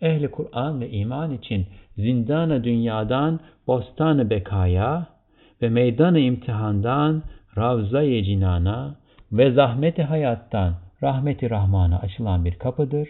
ehli 0.00 0.30
Kur'an 0.30 0.80
ve 0.80 0.90
iman 0.90 1.32
için 1.32 1.66
zindana 1.96 2.64
dünyadan 2.64 3.40
bostanı 3.66 4.30
bekaya 4.30 5.15
ve 5.62 5.68
meydanı 5.68 6.18
imtihandan 6.18 7.22
ravza-i 7.56 8.24
cinana 8.24 8.96
ve 9.32 9.52
zahmeti 9.52 10.02
hayattan 10.02 10.74
rahmeti 11.02 11.50
rahmana 11.50 11.98
açılan 11.98 12.44
bir 12.44 12.54
kapıdır. 12.58 13.08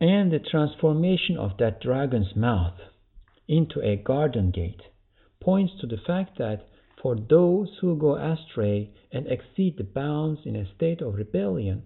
And 0.00 0.30
the 0.30 0.42
transformation 0.42 1.36
of 1.36 1.58
that 1.58 1.84
dragon's 1.84 2.36
mouth 2.36 2.80
into 3.48 3.80
a 3.80 3.94
garden 3.94 4.52
gate 4.52 4.94
points 5.40 5.76
to 5.80 5.88
the 5.88 5.96
fact 5.96 6.36
that 6.38 6.60
for 7.02 7.16
those 7.16 7.70
who 7.80 7.98
go 7.98 8.16
astray 8.16 8.90
and 9.12 9.26
exceed 9.26 9.76
the 9.76 9.84
bounds 9.94 10.46
in 10.46 10.54
a 10.54 10.64
state 10.64 11.02
of 11.02 11.18
rebellion, 11.18 11.82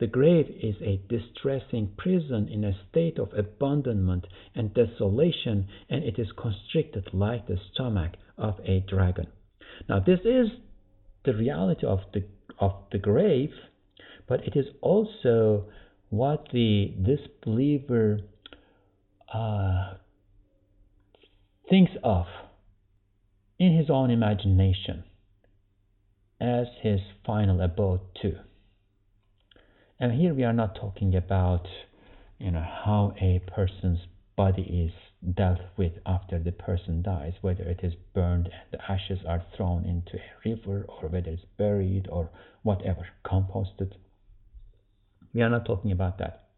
the 0.00 0.06
grave 0.08 0.46
is 0.60 0.74
a 0.82 1.00
distressing 1.08 1.92
prison 1.96 2.48
in 2.48 2.64
a 2.64 2.76
state 2.90 3.18
of 3.18 3.32
abandonment 3.32 4.26
and 4.54 4.74
desolation, 4.74 5.68
and 5.88 6.02
it 6.02 6.18
is 6.18 6.28
constricted 6.36 7.08
like 7.12 7.46
the 7.46 7.58
stomach 7.72 8.12
of 8.36 8.58
a 8.64 8.80
dragon. 8.88 9.28
Now, 9.88 10.00
this 10.00 10.20
is 10.24 10.48
the 11.24 11.34
reality 11.34 11.86
of 11.86 12.00
the, 12.12 12.24
of 12.58 12.72
the 12.90 12.98
grave, 12.98 13.52
but 14.28 14.40
it 14.44 14.56
is 14.56 14.66
also 14.80 15.66
what 16.10 16.48
the 16.52 16.94
disbeliever 17.02 18.20
uh, 19.32 19.94
thinks 21.70 21.92
of 22.02 22.26
in 23.58 23.76
his 23.76 23.88
own 23.90 24.10
imagination 24.10 25.04
as 26.40 26.66
his 26.82 27.00
final 27.24 27.60
abode 27.60 28.00
too. 28.20 28.36
And 30.00 30.12
here 30.12 30.34
we 30.34 30.44
are 30.44 30.52
not 30.52 30.74
talking 30.74 31.14
about 31.14 31.66
you 32.38 32.50
know 32.50 32.66
how 32.84 33.14
a 33.20 33.40
person's 33.46 34.00
body 34.36 34.62
is 34.62 34.92
dealt 35.34 35.60
with 35.76 35.92
after 36.04 36.38
the 36.38 36.52
person 36.52 37.02
dies, 37.02 37.34
whether 37.40 37.62
it 37.62 37.80
is 37.82 37.94
burned 38.12 38.46
and 38.46 38.54
the 38.72 38.90
ashes 38.90 39.20
are 39.26 39.44
thrown 39.56 39.84
into 39.84 40.16
a 40.16 40.48
river 40.48 40.84
or 40.88 41.08
whether 41.08 41.30
it's 41.30 41.44
buried 41.56 42.08
or 42.10 42.30
whatever, 42.62 43.06
composted. 43.24 43.92
We 45.32 45.42
are 45.42 45.48
not 45.48 45.64
talking 45.64 45.92
about 45.92 46.18
that. 46.18 46.48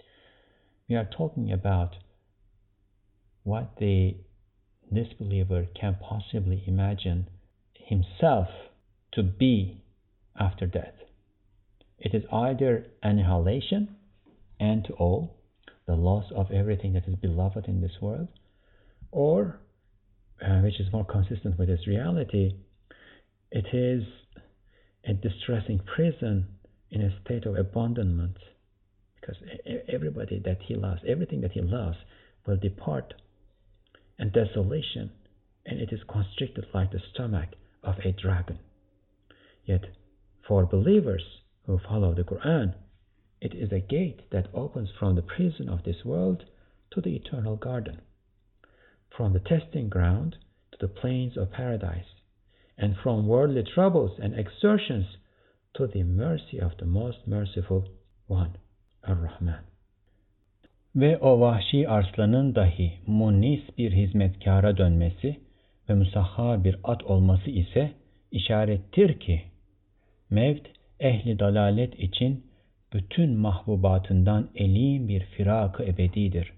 We 0.88 0.96
are 0.96 1.08
talking 1.16 1.52
about 1.52 1.96
what 3.42 3.76
the 3.78 4.16
disbeliever 4.92 5.66
can 5.78 5.96
possibly 6.00 6.64
imagine 6.66 7.28
himself 7.74 8.48
to 9.12 9.22
be 9.22 9.82
after 10.38 10.66
death. 10.66 10.94
It 11.98 12.14
is 12.14 12.24
either 12.30 12.86
annihilation 13.02 13.96
and 14.60 14.84
to 14.84 14.92
all, 14.94 15.36
the 15.86 15.96
loss 15.96 16.30
of 16.34 16.50
everything 16.50 16.92
that 16.94 17.06
is 17.06 17.14
beloved 17.16 17.66
in 17.66 17.80
this 17.80 18.00
world, 18.00 18.28
or, 19.12 19.60
uh, 20.42 20.60
which 20.60 20.80
is 20.80 20.92
more 20.92 21.04
consistent 21.04 21.58
with 21.58 21.70
its 21.70 21.86
reality, 21.86 22.54
it 23.50 23.66
is 23.72 24.02
a 25.04 25.14
distressing 25.14 25.78
prison 25.94 26.46
in 26.90 27.02
a 27.02 27.20
state 27.20 27.46
of 27.46 27.56
abandonment 27.56 28.36
because 29.20 29.36
everybody 29.88 30.40
that 30.44 30.58
he 30.62 30.74
loves, 30.74 31.00
everything 31.06 31.40
that 31.40 31.52
he 31.52 31.60
loves, 31.60 31.96
will 32.46 32.56
depart 32.56 33.14
and 34.18 34.32
desolation, 34.32 35.10
and 35.64 35.80
it 35.80 35.92
is 35.92 36.00
constricted 36.08 36.66
like 36.72 36.90
the 36.92 37.00
stomach 37.12 37.50
of 37.82 37.94
a 38.04 38.12
dragon. 38.12 38.58
Yet, 39.64 39.84
for 40.46 40.64
believers 40.64 41.22
who 41.66 41.78
follow 41.78 42.14
the 42.14 42.22
Quran, 42.22 42.74
it 43.40 43.54
is 43.54 43.72
a 43.72 43.80
gate 43.80 44.22
that 44.30 44.48
opens 44.54 44.88
from 44.98 45.14
the 45.14 45.22
prison 45.22 45.68
of 45.68 45.82
this 45.84 46.04
world 46.04 46.44
to 46.92 47.00
the 47.00 47.14
eternal 47.16 47.56
garden, 47.56 48.00
from 49.16 49.32
the 49.32 49.40
testing 49.40 49.88
ground 49.88 50.36
to 50.72 50.78
the 50.80 50.88
plains 50.88 51.36
of 51.36 51.52
paradise, 51.52 52.06
and 52.78 52.96
from 53.02 53.26
worldly 53.26 53.64
troubles 53.74 54.18
and 54.22 54.34
exertions 54.38 55.06
to 55.74 55.86
the 55.86 56.02
mercy 56.02 56.58
of 56.58 56.72
the 56.78 56.86
most 56.86 57.18
merciful 57.26 57.84
one, 58.26 58.56
Ar-Rahman. 59.04 59.64
Ve 60.96 61.18
o 61.18 61.40
vahşi 61.40 61.88
arslanın 61.88 62.54
dahi 62.54 62.92
munis 63.06 63.60
bir 63.78 63.92
hizmetkara 63.92 64.76
dönmesi 64.76 65.40
ve 65.88 65.94
musahhar 65.94 66.64
bir 66.64 66.76
at 66.84 67.04
olması 67.04 67.50
ise 67.50 67.92
işarettir 68.30 69.20
ki 69.20 69.42
mevt 70.30 70.75
ehli 71.00 71.38
dalalet 71.38 72.00
için 72.00 72.46
bütün 72.92 73.36
mahbubatından 73.36 74.50
elim 74.54 75.08
bir 75.08 75.20
firakı 75.20 75.84
ebedidir. 75.84 76.52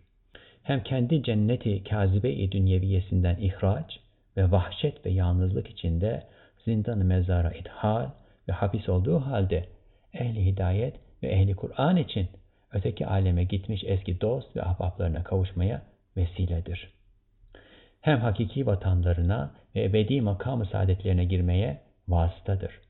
Hem 0.63 0.83
kendi 0.83 1.23
cenneti 1.23 1.85
kazibe-i 1.85 2.53
dünyeviyesinden 2.53 3.37
ihraç 3.37 4.01
ve 4.37 4.51
vahşet 4.51 5.07
ve 5.07 5.11
yalnızlık 5.11 5.71
içinde 5.71 6.23
zindan-ı 6.65 7.05
mezara 7.05 7.51
ithal 7.51 8.11
ve 8.49 8.53
hapis 8.53 8.89
olduğu 8.89 9.19
halde 9.19 9.65
ehli 10.15 10.47
hidayet 10.47 10.95
ve 11.23 11.29
ehli 11.29 11.55
Kur'an 11.55 11.97
için 11.97 12.29
öteki 12.73 13.07
aleme 13.07 13.45
gitmiş 13.45 13.85
eski 13.87 14.21
dost 14.21 14.57
ve 14.57 14.63
ahbaplarına 14.63 15.25
kavuşmaya 15.25 15.83
vesiledir. 16.17 16.93
Hem 18.01 18.21
hakiki 18.21 18.67
vatanlarına 18.67 19.55
ve 19.75 19.85
ebedi 19.85 20.21
makam-ı 20.21 20.67
saadetlerine 20.67 21.25
girmeye 21.25 21.81
vasıtadır. 22.09 22.88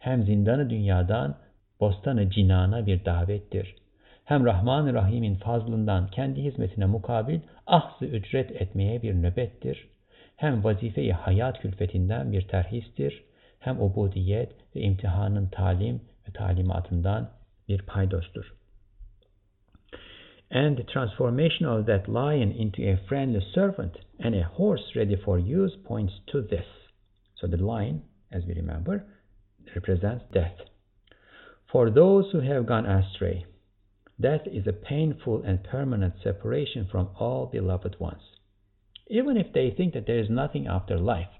Hem 0.00 0.22
zindanı 0.22 0.70
dünyadan 0.70 1.36
bostanı 1.80 2.30
cinana 2.30 2.86
bir 2.86 3.04
davettir. 3.04 3.74
Hem 4.24 4.44
Rahman-ı 4.44 4.94
Rahim'in 4.94 5.34
fazlından 5.34 6.06
kendi 6.06 6.42
hizmetine 6.42 6.86
mukabil 6.86 7.40
ahzı 7.66 8.04
ücret 8.04 8.50
etmeye 8.62 9.02
bir 9.02 9.14
nöbettir. 9.14 9.88
Hem 10.36 10.64
vazife-i 10.64 11.12
hayat 11.12 11.60
külfetinden 11.60 12.32
bir 12.32 12.48
terhistir. 12.48 13.24
Hem 13.58 13.80
ubudiyet 13.80 14.52
ve 14.76 14.80
imtihanın 14.80 15.46
talim 15.46 16.00
ve 16.28 16.32
talimatından 16.32 17.30
bir 17.68 17.82
paydostur. 17.82 18.54
And 20.50 20.76
the 20.76 20.86
transformation 20.86 21.68
of 21.68 21.86
that 21.86 22.08
lion 22.08 22.50
into 22.50 22.82
a 22.82 22.96
friendly 23.08 23.40
servant 23.54 23.96
and 24.24 24.34
a 24.34 24.42
horse 24.42 25.00
ready 25.00 25.16
for 25.16 25.38
use 25.38 25.76
points 25.84 26.14
to 26.26 26.48
this. 26.48 26.66
So 27.34 27.50
the 27.50 27.58
lion, 27.58 28.02
as 28.32 28.42
we 28.42 28.54
remember, 28.54 29.04
represents 29.74 30.24
death. 30.32 30.56
For 31.70 31.90
those 31.90 32.32
who 32.32 32.40
have 32.40 32.66
gone 32.66 32.86
astray, 32.86 33.46
death 34.20 34.42
is 34.46 34.66
a 34.66 34.72
painful 34.72 35.42
and 35.42 35.62
permanent 35.62 36.14
separation 36.22 36.86
from 36.90 37.10
all 37.18 37.46
beloved 37.46 37.96
ones. 38.00 38.22
Even 39.08 39.36
if 39.36 39.52
they 39.52 39.70
think 39.70 39.94
that 39.94 40.06
there 40.06 40.18
is 40.18 40.30
nothing 40.30 40.66
after 40.66 40.98
life, 40.98 41.30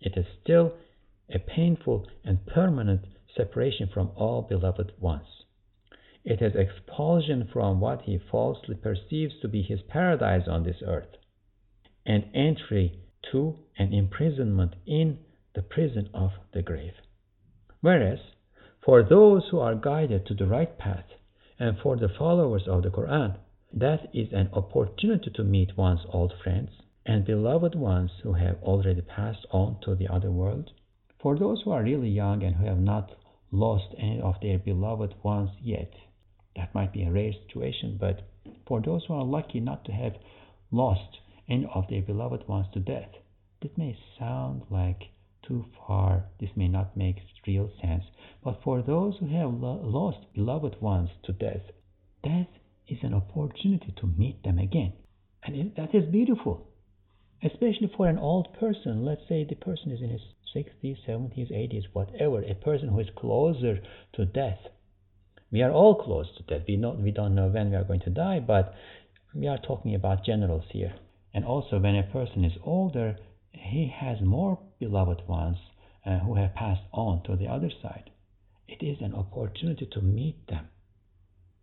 it 0.00 0.16
is 0.16 0.26
still 0.42 0.74
a 1.32 1.38
painful 1.38 2.06
and 2.24 2.46
permanent 2.46 3.02
separation 3.36 3.88
from 3.92 4.10
all 4.16 4.42
beloved 4.42 4.92
ones. 4.98 5.44
It 6.24 6.42
is 6.42 6.54
expulsion 6.54 7.48
from 7.52 7.80
what 7.80 8.02
he 8.02 8.18
falsely 8.30 8.74
perceives 8.74 9.34
to 9.40 9.48
be 9.48 9.62
his 9.62 9.80
paradise 9.82 10.46
on 10.48 10.64
this 10.64 10.82
earth, 10.86 11.16
and 12.04 12.24
entry 12.34 12.98
to 13.32 13.58
an 13.78 13.92
imprisonment 13.92 14.74
in 14.86 15.18
the 15.54 15.62
prison 15.62 16.10
of 16.12 16.30
the 16.52 16.62
grave. 16.62 16.94
Whereas, 17.82 18.18
for 18.84 19.02
those 19.02 19.48
who 19.48 19.58
are 19.58 19.74
guided 19.74 20.26
to 20.26 20.34
the 20.34 20.46
right 20.46 20.76
path, 20.76 21.06
and 21.58 21.78
for 21.78 21.96
the 21.96 22.08
followers 22.08 22.68
of 22.68 22.82
the 22.82 22.90
Quran, 22.90 23.36
that 23.72 24.14
is 24.14 24.32
an 24.32 24.50
opportunity 24.52 25.30
to 25.30 25.44
meet 25.44 25.76
one's 25.76 26.04
old 26.10 26.32
friends 26.42 26.70
and 27.06 27.24
beloved 27.24 27.74
ones 27.74 28.10
who 28.22 28.34
have 28.34 28.62
already 28.62 29.00
passed 29.00 29.46
on 29.50 29.78
to 29.80 29.94
the 29.94 30.08
other 30.08 30.30
world. 30.30 30.70
For 31.18 31.38
those 31.38 31.62
who 31.62 31.70
are 31.70 31.82
really 31.82 32.10
young 32.10 32.42
and 32.42 32.56
who 32.56 32.66
have 32.66 32.80
not 32.80 33.12
lost 33.50 33.94
any 33.96 34.20
of 34.20 34.34
their 34.40 34.58
beloved 34.58 35.14
ones 35.22 35.50
yet, 35.62 35.92
that 36.56 36.74
might 36.74 36.92
be 36.92 37.04
a 37.04 37.10
rare 37.10 37.32
situation, 37.32 37.96
but 37.98 38.22
for 38.66 38.80
those 38.80 39.04
who 39.06 39.14
are 39.14 39.24
lucky 39.24 39.60
not 39.60 39.84
to 39.86 39.92
have 39.92 40.16
lost 40.70 41.18
any 41.48 41.66
of 41.74 41.88
their 41.88 42.02
beloved 42.02 42.46
ones 42.46 42.66
to 42.74 42.80
death, 42.80 43.10
that 43.62 43.78
may 43.78 43.96
sound 44.18 44.62
like 44.70 45.08
too 45.46 45.66
far, 45.86 46.24
this 46.38 46.50
may 46.56 46.68
not 46.68 46.96
make 46.96 47.16
real 47.46 47.70
sense. 47.80 48.04
But 48.44 48.62
for 48.62 48.82
those 48.82 49.16
who 49.18 49.26
have 49.28 49.52
lo- 49.52 49.80
lost 49.82 50.32
beloved 50.34 50.80
ones 50.80 51.10
to 51.24 51.32
death, 51.32 51.62
death 52.22 52.48
is 52.88 52.98
an 53.02 53.14
opportunity 53.14 53.92
to 53.96 54.06
meet 54.06 54.42
them 54.42 54.58
again. 54.58 54.92
And 55.42 55.56
it, 55.56 55.76
that 55.76 55.94
is 55.94 56.04
beautiful, 56.10 56.66
especially 57.42 57.90
for 57.96 58.08
an 58.08 58.18
old 58.18 58.52
person. 58.54 59.04
Let's 59.04 59.26
say 59.28 59.44
the 59.44 59.54
person 59.54 59.90
is 59.90 60.00
in 60.02 60.10
his 60.10 60.22
60s, 60.54 60.98
70s, 61.08 61.50
80s, 61.50 61.84
whatever, 61.92 62.42
a 62.42 62.54
person 62.54 62.88
who 62.88 63.00
is 63.00 63.08
closer 63.16 63.80
to 64.14 64.24
death. 64.26 64.58
We 65.50 65.62
are 65.62 65.72
all 65.72 65.94
close 65.94 66.28
to 66.36 66.42
death. 66.42 66.66
We, 66.68 66.76
know, 66.76 66.90
we 66.92 67.10
don't 67.10 67.34
know 67.34 67.48
when 67.48 67.70
we 67.70 67.76
are 67.76 67.84
going 67.84 68.00
to 68.00 68.10
die, 68.10 68.40
but 68.40 68.74
we 69.34 69.46
are 69.48 69.58
talking 69.58 69.94
about 69.94 70.24
generals 70.24 70.64
here. 70.70 70.94
And 71.32 71.44
also, 71.44 71.78
when 71.78 71.96
a 71.96 72.02
person 72.02 72.44
is 72.44 72.58
older, 72.64 73.16
he 73.52 73.92
has 74.00 74.20
more 74.20 74.58
beloved 74.78 75.22
ones 75.28 75.58
uh, 76.04 76.18
who 76.20 76.34
have 76.36 76.54
passed 76.54 76.82
on 76.92 77.22
to 77.24 77.36
the 77.36 77.46
other 77.46 77.70
side. 77.82 78.10
It 78.68 78.84
is 78.84 78.98
an 79.00 79.14
opportunity 79.14 79.86
to 79.92 80.00
meet 80.00 80.46
them. 80.48 80.68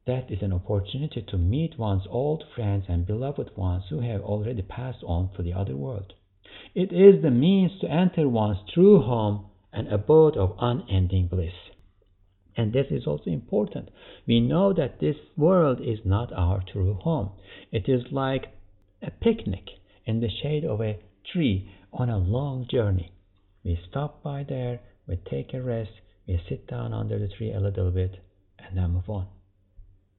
That 0.06 0.32
is 0.32 0.42
an 0.42 0.54
opportunity 0.54 1.22
to 1.28 1.38
meet 1.38 1.78
one's 1.78 2.08
old 2.10 2.44
friends 2.56 2.86
and 2.88 3.06
beloved 3.06 3.58
ones 3.58 3.84
who 3.90 4.00
have 4.02 4.22
already 4.22 4.62
passed 4.62 5.04
on 5.04 5.30
to 5.36 5.44
the 5.44 5.54
other 5.54 5.76
world. 5.76 6.14
It 6.74 6.94
is 6.94 7.22
the 7.22 7.32
means 7.32 7.72
to 7.82 7.92
enter 7.92 8.30
one's 8.30 8.60
true 8.74 9.02
home 9.02 9.48
and 9.74 9.88
abode 9.88 10.38
of 10.38 10.56
unending 10.60 11.28
bliss. 11.28 11.54
And 12.56 12.74
this 12.74 12.88
is 12.90 13.06
also 13.06 13.30
important. 13.30 13.90
We 14.26 14.40
know 14.40 14.74
that 14.74 15.00
this 15.00 15.18
world 15.36 15.80
is 15.82 16.00
not 16.06 16.34
our 16.34 16.64
true 16.72 16.96
home. 16.96 17.32
It 17.72 17.88
is 17.88 18.12
like 18.12 18.48
a 19.02 19.12
picnic 19.12 19.66
in 20.06 20.22
the 20.22 20.30
shade 20.42 20.66
of 20.66 20.82
a 20.82 21.00
tree 21.32 21.70
on 21.94 22.10
a 22.10 22.18
long 22.18 22.68
journey. 22.70 23.12
We 23.64 23.80
stop 23.90 24.24
by 24.24 24.46
there, 24.48 24.80
we 25.08 25.18
take 25.30 25.54
a 25.54 25.62
rest, 25.62 25.92
we 26.28 26.40
sit 26.50 26.68
down 26.68 26.94
under 26.94 27.20
the 27.20 27.28
tree 27.28 27.54
a 27.54 27.60
little 27.60 27.92
bit, 27.92 28.16
and 28.60 28.78
then 28.78 28.92
move 28.92 29.10
on. 29.10 29.28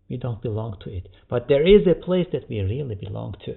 We 0.08 0.16
don't 0.16 0.40
belong 0.40 0.76
to 0.84 0.90
it. 0.90 1.08
But 1.28 1.46
there 1.48 1.66
is 1.66 1.86
a 1.86 1.94
place 1.94 2.26
that 2.32 2.48
we 2.48 2.60
really 2.60 2.94
belong 2.94 3.34
to. 3.44 3.56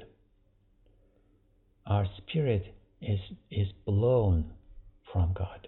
Our 1.85 2.05
spirit 2.17 2.75
is, 3.01 3.19
is 3.49 3.67
blown 3.85 4.51
from 5.11 5.33
God. 5.33 5.67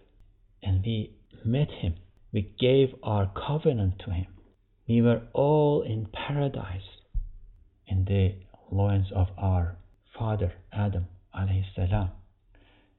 And 0.61 0.83
we 0.85 1.15
met 1.45 1.69
Him. 1.69 1.95
We 2.31 2.53
gave 2.59 2.89
our 3.03 3.31
covenant 3.47 4.01
to 4.05 4.11
Him. 4.11 4.27
We 4.87 5.01
were 5.01 5.21
all 5.33 5.81
in 5.81 6.07
paradise 6.13 6.81
in 7.87 8.05
the 8.05 8.35
loins 8.71 9.07
of 9.15 9.27
our 9.37 9.77
father 10.17 10.53
Adam 10.71 11.05
alayhi 11.35 11.63
salam. 11.75 12.11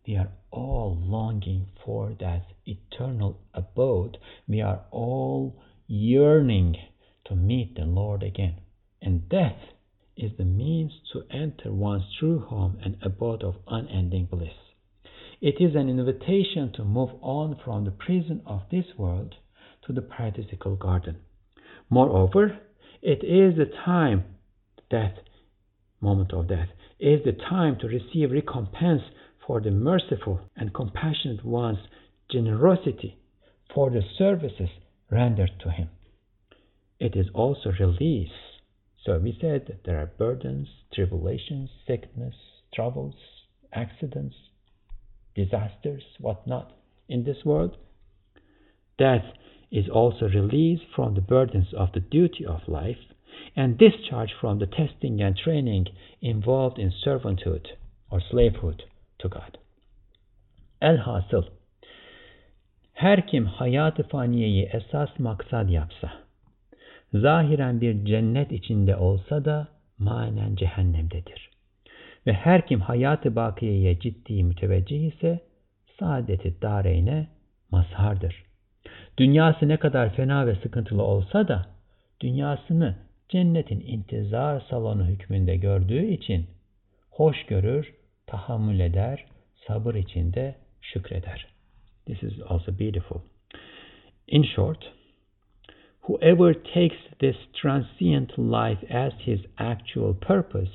We 0.06 0.16
are 0.16 0.28
all 0.50 0.98
longing 1.00 1.68
for 1.84 2.14
that 2.20 2.46
eternal 2.66 3.40
abode. 3.54 4.18
We 4.46 4.60
are 4.60 4.82
all 4.90 5.62
yearning 5.86 6.76
to 7.26 7.34
meet 7.34 7.74
the 7.76 7.86
Lord 7.86 8.22
again. 8.22 8.56
And 9.00 9.28
death 9.28 9.58
is 10.16 10.32
the 10.36 10.44
means 10.44 10.92
to 11.12 11.22
enter 11.30 11.72
one's 11.72 12.04
true 12.18 12.38
home 12.38 12.78
and 12.84 12.96
abode 13.02 13.42
of 13.42 13.56
unending 13.66 14.26
bliss. 14.26 14.52
It 15.40 15.56
is 15.60 15.74
an 15.74 15.88
invitation 15.88 16.72
to 16.74 16.84
move 16.84 17.10
on 17.20 17.58
from 17.64 17.84
the 17.84 17.90
prison 17.90 18.42
of 18.46 18.62
this 18.70 18.86
world 18.98 19.34
to 19.86 19.92
the 19.92 20.02
paradisical 20.02 20.78
garden. 20.78 21.16
Moreover, 21.90 22.58
it 23.02 23.24
is 23.24 23.56
the 23.56 23.70
time, 23.84 24.24
death, 24.90 25.16
moment 26.00 26.32
of 26.32 26.48
death, 26.48 26.68
is 26.98 27.20
the 27.24 27.32
time 27.32 27.78
to 27.80 27.88
receive 27.88 28.30
recompense 28.30 29.02
for 29.46 29.60
the 29.60 29.70
merciful 29.70 30.40
and 30.56 30.74
compassionate 30.74 31.44
one's 31.44 31.78
generosity 32.30 33.18
for 33.74 33.90
the 33.90 34.02
services 34.16 34.70
rendered 35.10 35.50
to 35.60 35.70
him. 35.70 35.88
It 36.98 37.16
is 37.16 37.26
also 37.34 37.72
release. 37.78 38.30
So 39.04 39.18
we 39.18 39.36
said 39.40 39.66
that 39.66 39.84
there 39.84 39.98
are 39.98 40.06
burdens, 40.06 40.68
tribulations, 40.94 41.70
sickness, 41.86 42.34
troubles, 42.74 43.14
accidents, 43.72 44.36
disasters, 45.34 46.02
whatnot 46.18 46.72
in 47.08 47.24
this 47.24 47.44
world. 47.44 47.76
Death 48.98 49.24
is 49.70 49.88
also 49.92 50.26
release 50.26 50.80
from 50.94 51.14
the 51.14 51.20
burdens 51.20 51.66
of 51.76 51.92
the 51.92 52.00
duty 52.00 52.46
of 52.46 52.68
life 52.68 52.96
and 53.56 53.76
discharge 53.76 54.32
from 54.40 54.58
the 54.58 54.66
testing 54.66 55.20
and 55.20 55.36
training 55.36 55.86
involved 56.22 56.78
in 56.78 56.92
servanthood 57.04 57.66
or 58.10 58.22
slavehood 58.30 58.84
to 59.24 59.30
God. 59.30 59.58
Elhasıl, 60.80 61.44
her 62.92 63.26
kim 63.26 63.46
hayatı 63.46 64.02
faniyeyi 64.02 64.64
esas 64.72 65.18
maksat 65.18 65.70
yapsa, 65.70 66.12
zahiren 67.14 67.80
bir 67.80 68.04
cennet 68.04 68.52
içinde 68.52 68.96
olsa 68.96 69.44
da 69.44 69.68
manen 69.98 70.56
cehennemdedir. 70.56 71.50
Ve 72.26 72.32
her 72.32 72.66
kim 72.66 72.80
hayatı 72.80 73.36
bakiyeye 73.36 73.98
ciddi 73.98 74.44
müteveccih 74.44 75.12
ise, 75.12 75.40
saadeti 75.98 76.62
dareyne 76.62 77.28
mazhardır. 77.70 78.44
Dünyası 79.18 79.68
ne 79.68 79.76
kadar 79.76 80.14
fena 80.14 80.46
ve 80.46 80.54
sıkıntılı 80.54 81.02
olsa 81.02 81.48
da, 81.48 81.66
dünyasını 82.20 82.96
cennetin 83.28 83.80
intizar 83.80 84.60
salonu 84.70 85.06
hükmünde 85.06 85.56
gördüğü 85.56 86.04
için 86.06 86.46
hoş 87.10 87.46
görür, 87.46 87.94
tahammül 88.26 88.80
eder 88.80 89.24
sabır 89.66 89.94
içinde 89.94 90.54
şükreder. 90.80 91.46
This 92.06 92.22
is 92.22 92.40
also 92.48 92.78
beautiful. 92.78 93.20
In 94.26 94.42
short, 94.42 94.92
whoever 96.00 96.54
takes 96.54 96.98
this 97.18 97.36
transient 97.52 98.38
life 98.38 98.86
as 98.90 99.12
his 99.12 99.40
actual 99.58 100.14
purpose, 100.14 100.72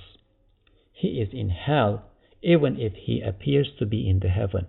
he 0.93 1.07
is 1.07 1.33
in 1.33 1.49
hell 1.49 1.99
even 2.41 2.79
if 2.79 2.93
he 2.93 3.21
appears 3.21 3.67
to 3.79 3.85
be 3.85 4.09
in 4.09 4.19
the 4.19 4.29
heaven. 4.29 4.65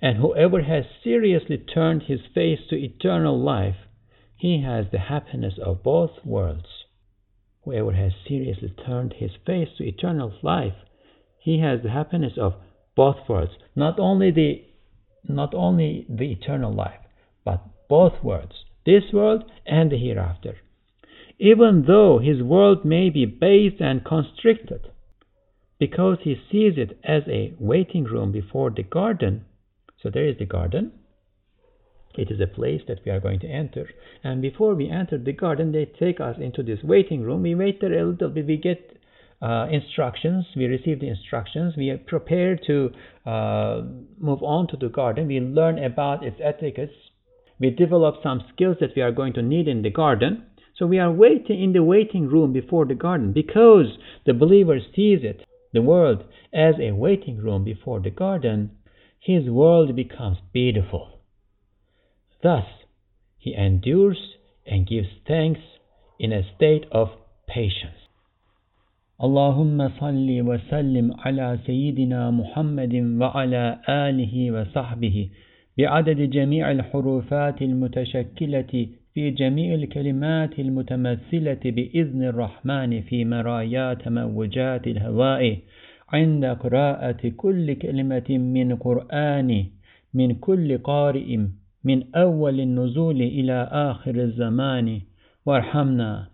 And 0.00 0.18
whoever 0.18 0.62
has 0.62 0.84
seriously 1.02 1.58
turned 1.58 2.02
his 2.02 2.20
face 2.34 2.60
to 2.68 2.76
eternal 2.76 3.38
life, 3.38 3.76
he 4.36 4.62
has 4.62 4.86
the 4.90 4.98
happiness 4.98 5.54
of 5.58 5.82
both 5.82 6.24
worlds. 6.24 6.84
Whoever 7.64 7.92
has 7.92 8.12
seriously 8.28 8.70
turned 8.86 9.14
his 9.14 9.30
face 9.46 9.68
to 9.78 9.84
eternal 9.84 10.32
life, 10.42 10.74
he 11.44 11.60
has 11.60 11.82
the 11.82 11.90
happiness 11.90 12.32
of 12.38 12.54
both 12.96 13.16
worlds. 13.28 13.52
Not 13.76 14.00
only 14.00 14.30
the 14.30 14.64
not 15.28 15.52
only 15.54 16.06
the 16.08 16.32
eternal 16.32 16.72
life, 16.72 17.00
but 17.44 17.62
both 17.88 18.14
worlds, 18.22 18.64
this 18.86 19.04
world 19.12 19.44
and 19.66 19.92
the 19.92 19.98
hereafter. 19.98 20.56
Even 21.38 21.84
though 21.86 22.18
his 22.18 22.42
world 22.42 22.84
may 22.84 23.10
be 23.10 23.26
based 23.26 23.80
and 23.80 24.04
constricted, 24.04 24.88
because 25.78 26.18
he 26.22 26.34
sees 26.50 26.74
it 26.78 26.98
as 27.04 27.22
a 27.28 27.52
waiting 27.58 28.04
room 28.04 28.32
before 28.32 28.70
the 28.70 28.82
garden, 28.82 29.44
so 30.02 30.08
there 30.08 30.26
is 30.26 30.38
the 30.38 30.46
garden. 30.46 30.92
It 32.16 32.30
is 32.30 32.40
a 32.40 32.46
place 32.46 32.82
that 32.88 33.00
we 33.04 33.12
are 33.12 33.20
going 33.20 33.40
to 33.40 33.48
enter. 33.48 33.90
And 34.22 34.40
before 34.40 34.74
we 34.74 34.88
enter 34.88 35.18
the 35.18 35.32
garden, 35.32 35.72
they 35.72 35.84
take 35.84 36.20
us 36.20 36.36
into 36.40 36.62
this 36.62 36.82
waiting 36.82 37.22
room. 37.22 37.42
We 37.42 37.54
wait 37.54 37.80
there 37.80 37.98
a 37.98 38.06
little 38.06 38.30
bit. 38.30 38.46
We 38.46 38.56
get 38.56 38.94
uh, 39.42 39.66
instructions. 39.70 40.46
We 40.56 40.66
receive 40.66 41.00
the 41.00 41.08
instructions. 41.08 41.74
We 41.76 41.90
are 41.90 41.98
prepared 41.98 42.60
to 42.66 42.90
uh, 43.26 43.82
move 44.18 44.42
on 44.42 44.68
to 44.68 44.76
the 44.76 44.88
garden. 44.88 45.28
We 45.28 45.40
learn 45.40 45.82
about 45.82 46.24
its 46.24 46.40
etiquettes. 46.42 46.92
We 47.58 47.70
develop 47.70 48.16
some 48.22 48.42
skills 48.52 48.78
that 48.80 48.90
we 48.96 49.02
are 49.02 49.12
going 49.12 49.32
to 49.34 49.42
need 49.42 49.68
in 49.68 49.82
the 49.82 49.90
garden. 49.90 50.46
So 50.76 50.86
we 50.86 50.98
are 50.98 51.12
waiting 51.12 51.62
in 51.62 51.72
the 51.72 51.84
waiting 51.84 52.26
room 52.26 52.52
before 52.52 52.84
the 52.84 52.94
garden 52.94 53.32
because 53.32 53.96
the 54.26 54.34
believer 54.34 54.78
sees 54.94 55.20
it, 55.22 55.44
the 55.72 55.82
world, 55.82 56.24
as 56.52 56.74
a 56.80 56.92
waiting 56.92 57.38
room 57.38 57.64
before 57.64 58.00
the 58.00 58.10
garden 58.10 58.70
his 59.24 59.48
world 59.48 59.96
becomes 59.96 60.36
beautiful. 60.52 61.18
Thus, 62.42 62.66
he 63.38 63.54
endures 63.54 64.34
and 64.66 64.86
gives 64.86 65.08
thanks 65.26 65.60
in 66.18 66.30
a 66.30 66.42
state 66.54 66.84
of 66.92 67.08
patience. 67.48 68.03
اللهم 69.22 69.88
صل 69.88 70.40
وسلم 70.40 71.14
على 71.18 71.58
سيدنا 71.66 72.30
محمد 72.30 72.94
وعلى 73.20 73.78
آله 73.88 74.50
وصحبه 74.50 75.28
بعدد 75.78 76.30
جميع 76.30 76.70
الحروفات 76.70 77.62
المتشكلة 77.62 78.88
في 79.14 79.30
جميع 79.30 79.74
الكلمات 79.74 80.58
المتمثلة 80.58 81.60
بإذن 81.64 82.22
الرحمن 82.22 83.02
في 83.02 83.24
مرايات 83.24 84.08
موجات 84.08 84.86
الهواء 84.86 85.58
عند 86.08 86.44
قراءة 86.44 87.28
كل 87.36 87.74
كلمة 87.74 88.28
من 88.30 88.76
قرآن 88.76 89.64
من 90.14 90.34
كل 90.34 90.78
قارئ 90.78 91.38
من 91.84 92.14
أول 92.14 92.60
النزول 92.60 93.22
إلى 93.22 93.68
آخر 93.72 94.14
الزمان. 94.14 95.00
وارحمنا 95.46 96.26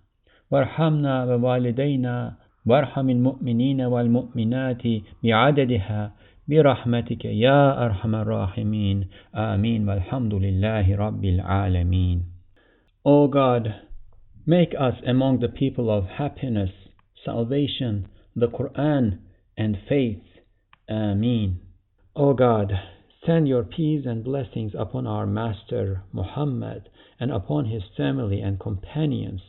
وارحمنا 0.51 1.25
ووالدينا 1.25 2.40
وارحم 2.66 3.10
المؤمنين 3.10 3.82
والمؤمنات 3.82 4.84
بعددها 5.24 6.12
برحمتك 6.48 7.26
يا 7.26 7.86
أرحم 7.86 8.16
الراحمين 8.16 9.08
آمين 9.36 9.90
والحمد 9.90 10.34
لله 10.34 10.96
رب 10.96 11.26
العالمين 11.26 12.24
O 13.06 13.28
God, 13.28 13.76
make 14.48 14.74
us 14.80 14.96
among 15.06 15.40
the 15.40 15.48
people 15.48 15.92
of 15.92 16.06
happiness, 16.06 16.72
salvation, 17.24 18.08
the 18.36 18.48
Quran, 18.48 19.20
and 19.56 19.78
faith. 19.88 20.24
Ameen. 20.90 21.60
O 22.16 22.34
God, 22.34 22.74
send 23.26 23.48
your 23.48 23.64
peace 23.64 24.06
and 24.08 24.24
blessings 24.24 24.74
upon 24.78 25.06
our 25.06 25.28
Master 25.28 26.04
Muhammad 26.12 26.90
and 27.20 27.32
upon 27.32 27.66
his 27.66 27.84
family 27.96 28.42
and 28.42 28.60
companions, 28.60 29.42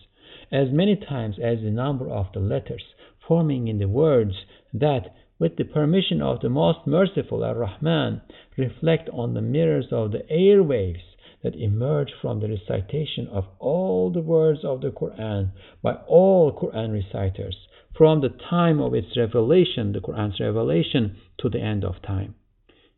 as 0.52 0.68
many 0.70 0.96
times 0.96 1.36
as 1.42 1.60
the 1.62 1.70
number 1.70 2.10
of 2.10 2.26
the 2.34 2.40
letters 2.40 2.82
forming 3.27 3.67
in 3.67 3.77
the 3.77 3.87
words 3.87 4.33
that, 4.73 5.15
with 5.39 5.55
the 5.57 5.63
permission 5.63 6.21
of 6.21 6.39
the 6.41 6.49
most 6.49 6.79
merciful 6.85 7.43
Ar-Rahman, 7.43 8.21
reflect 8.57 9.09
on 9.09 9.33
the 9.33 9.41
mirrors 9.41 9.87
of 9.91 10.11
the 10.11 10.23
airwaves 10.31 11.01
that 11.43 11.55
emerge 11.55 12.11
from 12.21 12.39
the 12.39 12.47
recitation 12.47 13.27
of 13.27 13.45
all 13.59 14.11
the 14.11 14.21
words 14.21 14.59
of 14.63 14.81
the 14.81 14.91
Quran 14.91 15.51
by 15.81 15.93
all 16.07 16.51
Quran 16.51 16.91
reciters 16.91 17.55
from 17.97 18.21
the 18.21 18.29
time 18.49 18.79
of 18.79 18.93
its 18.93 19.17
revelation, 19.17 19.91
the 19.91 19.99
Quran's 19.99 20.39
revelation, 20.39 21.17
to 21.39 21.49
the 21.49 21.59
end 21.59 21.83
of 21.83 22.01
time. 22.01 22.35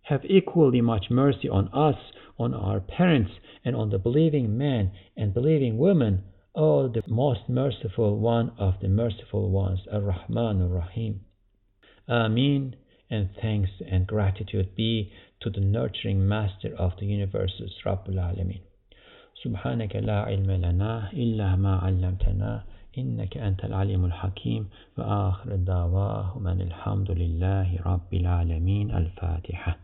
Have 0.04 0.26
equally 0.26 0.82
much 0.82 1.06
mercy 1.10 1.50
on 1.50 1.70
us, 1.70 1.96
on 2.38 2.54
our 2.54 2.80
parents, 2.80 3.32
and 3.64 3.76
on 3.76 3.90
the 3.90 3.98
believing 3.98 4.58
men 4.58 4.92
and 5.16 5.34
believing 5.34 5.78
women, 5.78 6.24
O 6.55 6.89
the 6.89 7.03
most 7.07 7.49
merciful 7.49 8.19
one 8.19 8.51
of 8.59 8.75
the 8.81 8.89
merciful 8.89 9.51
ones, 9.51 9.81
Ar-Rahman 9.93 10.63
Ar-Rahim. 10.63 11.21
Amin, 12.09 12.75
and 13.11 13.29
thanks 13.41 13.71
and 13.91 14.07
gratitude 14.07 14.75
be 14.75 15.13
to 15.41 15.51
the 15.51 15.61
nurturing 15.61 16.27
Master 16.27 16.75
of 16.77 16.93
the 16.99 17.07
universes, 17.07 17.73
Rabbul 17.85 18.19
Alameen. 18.19 18.63
سبحانك 19.45 19.97
لا 19.97 20.27
علم 20.27 20.51
لنا 20.51 21.13
إلا 21.13 21.57
ما 21.57 21.77
علمتنا 21.77 22.65
إنك 22.99 23.37
أنت 23.37 23.65
العليم 23.65 24.05
الحكيم 24.05 24.69
وآخر 24.99 25.55
الدعواه 25.55 26.39
من 26.39 26.61
الحمد 26.61 27.11
لله 27.11 27.83
رب 27.87 28.15
العالمين 28.15 28.91
الفاتحة 28.91 29.82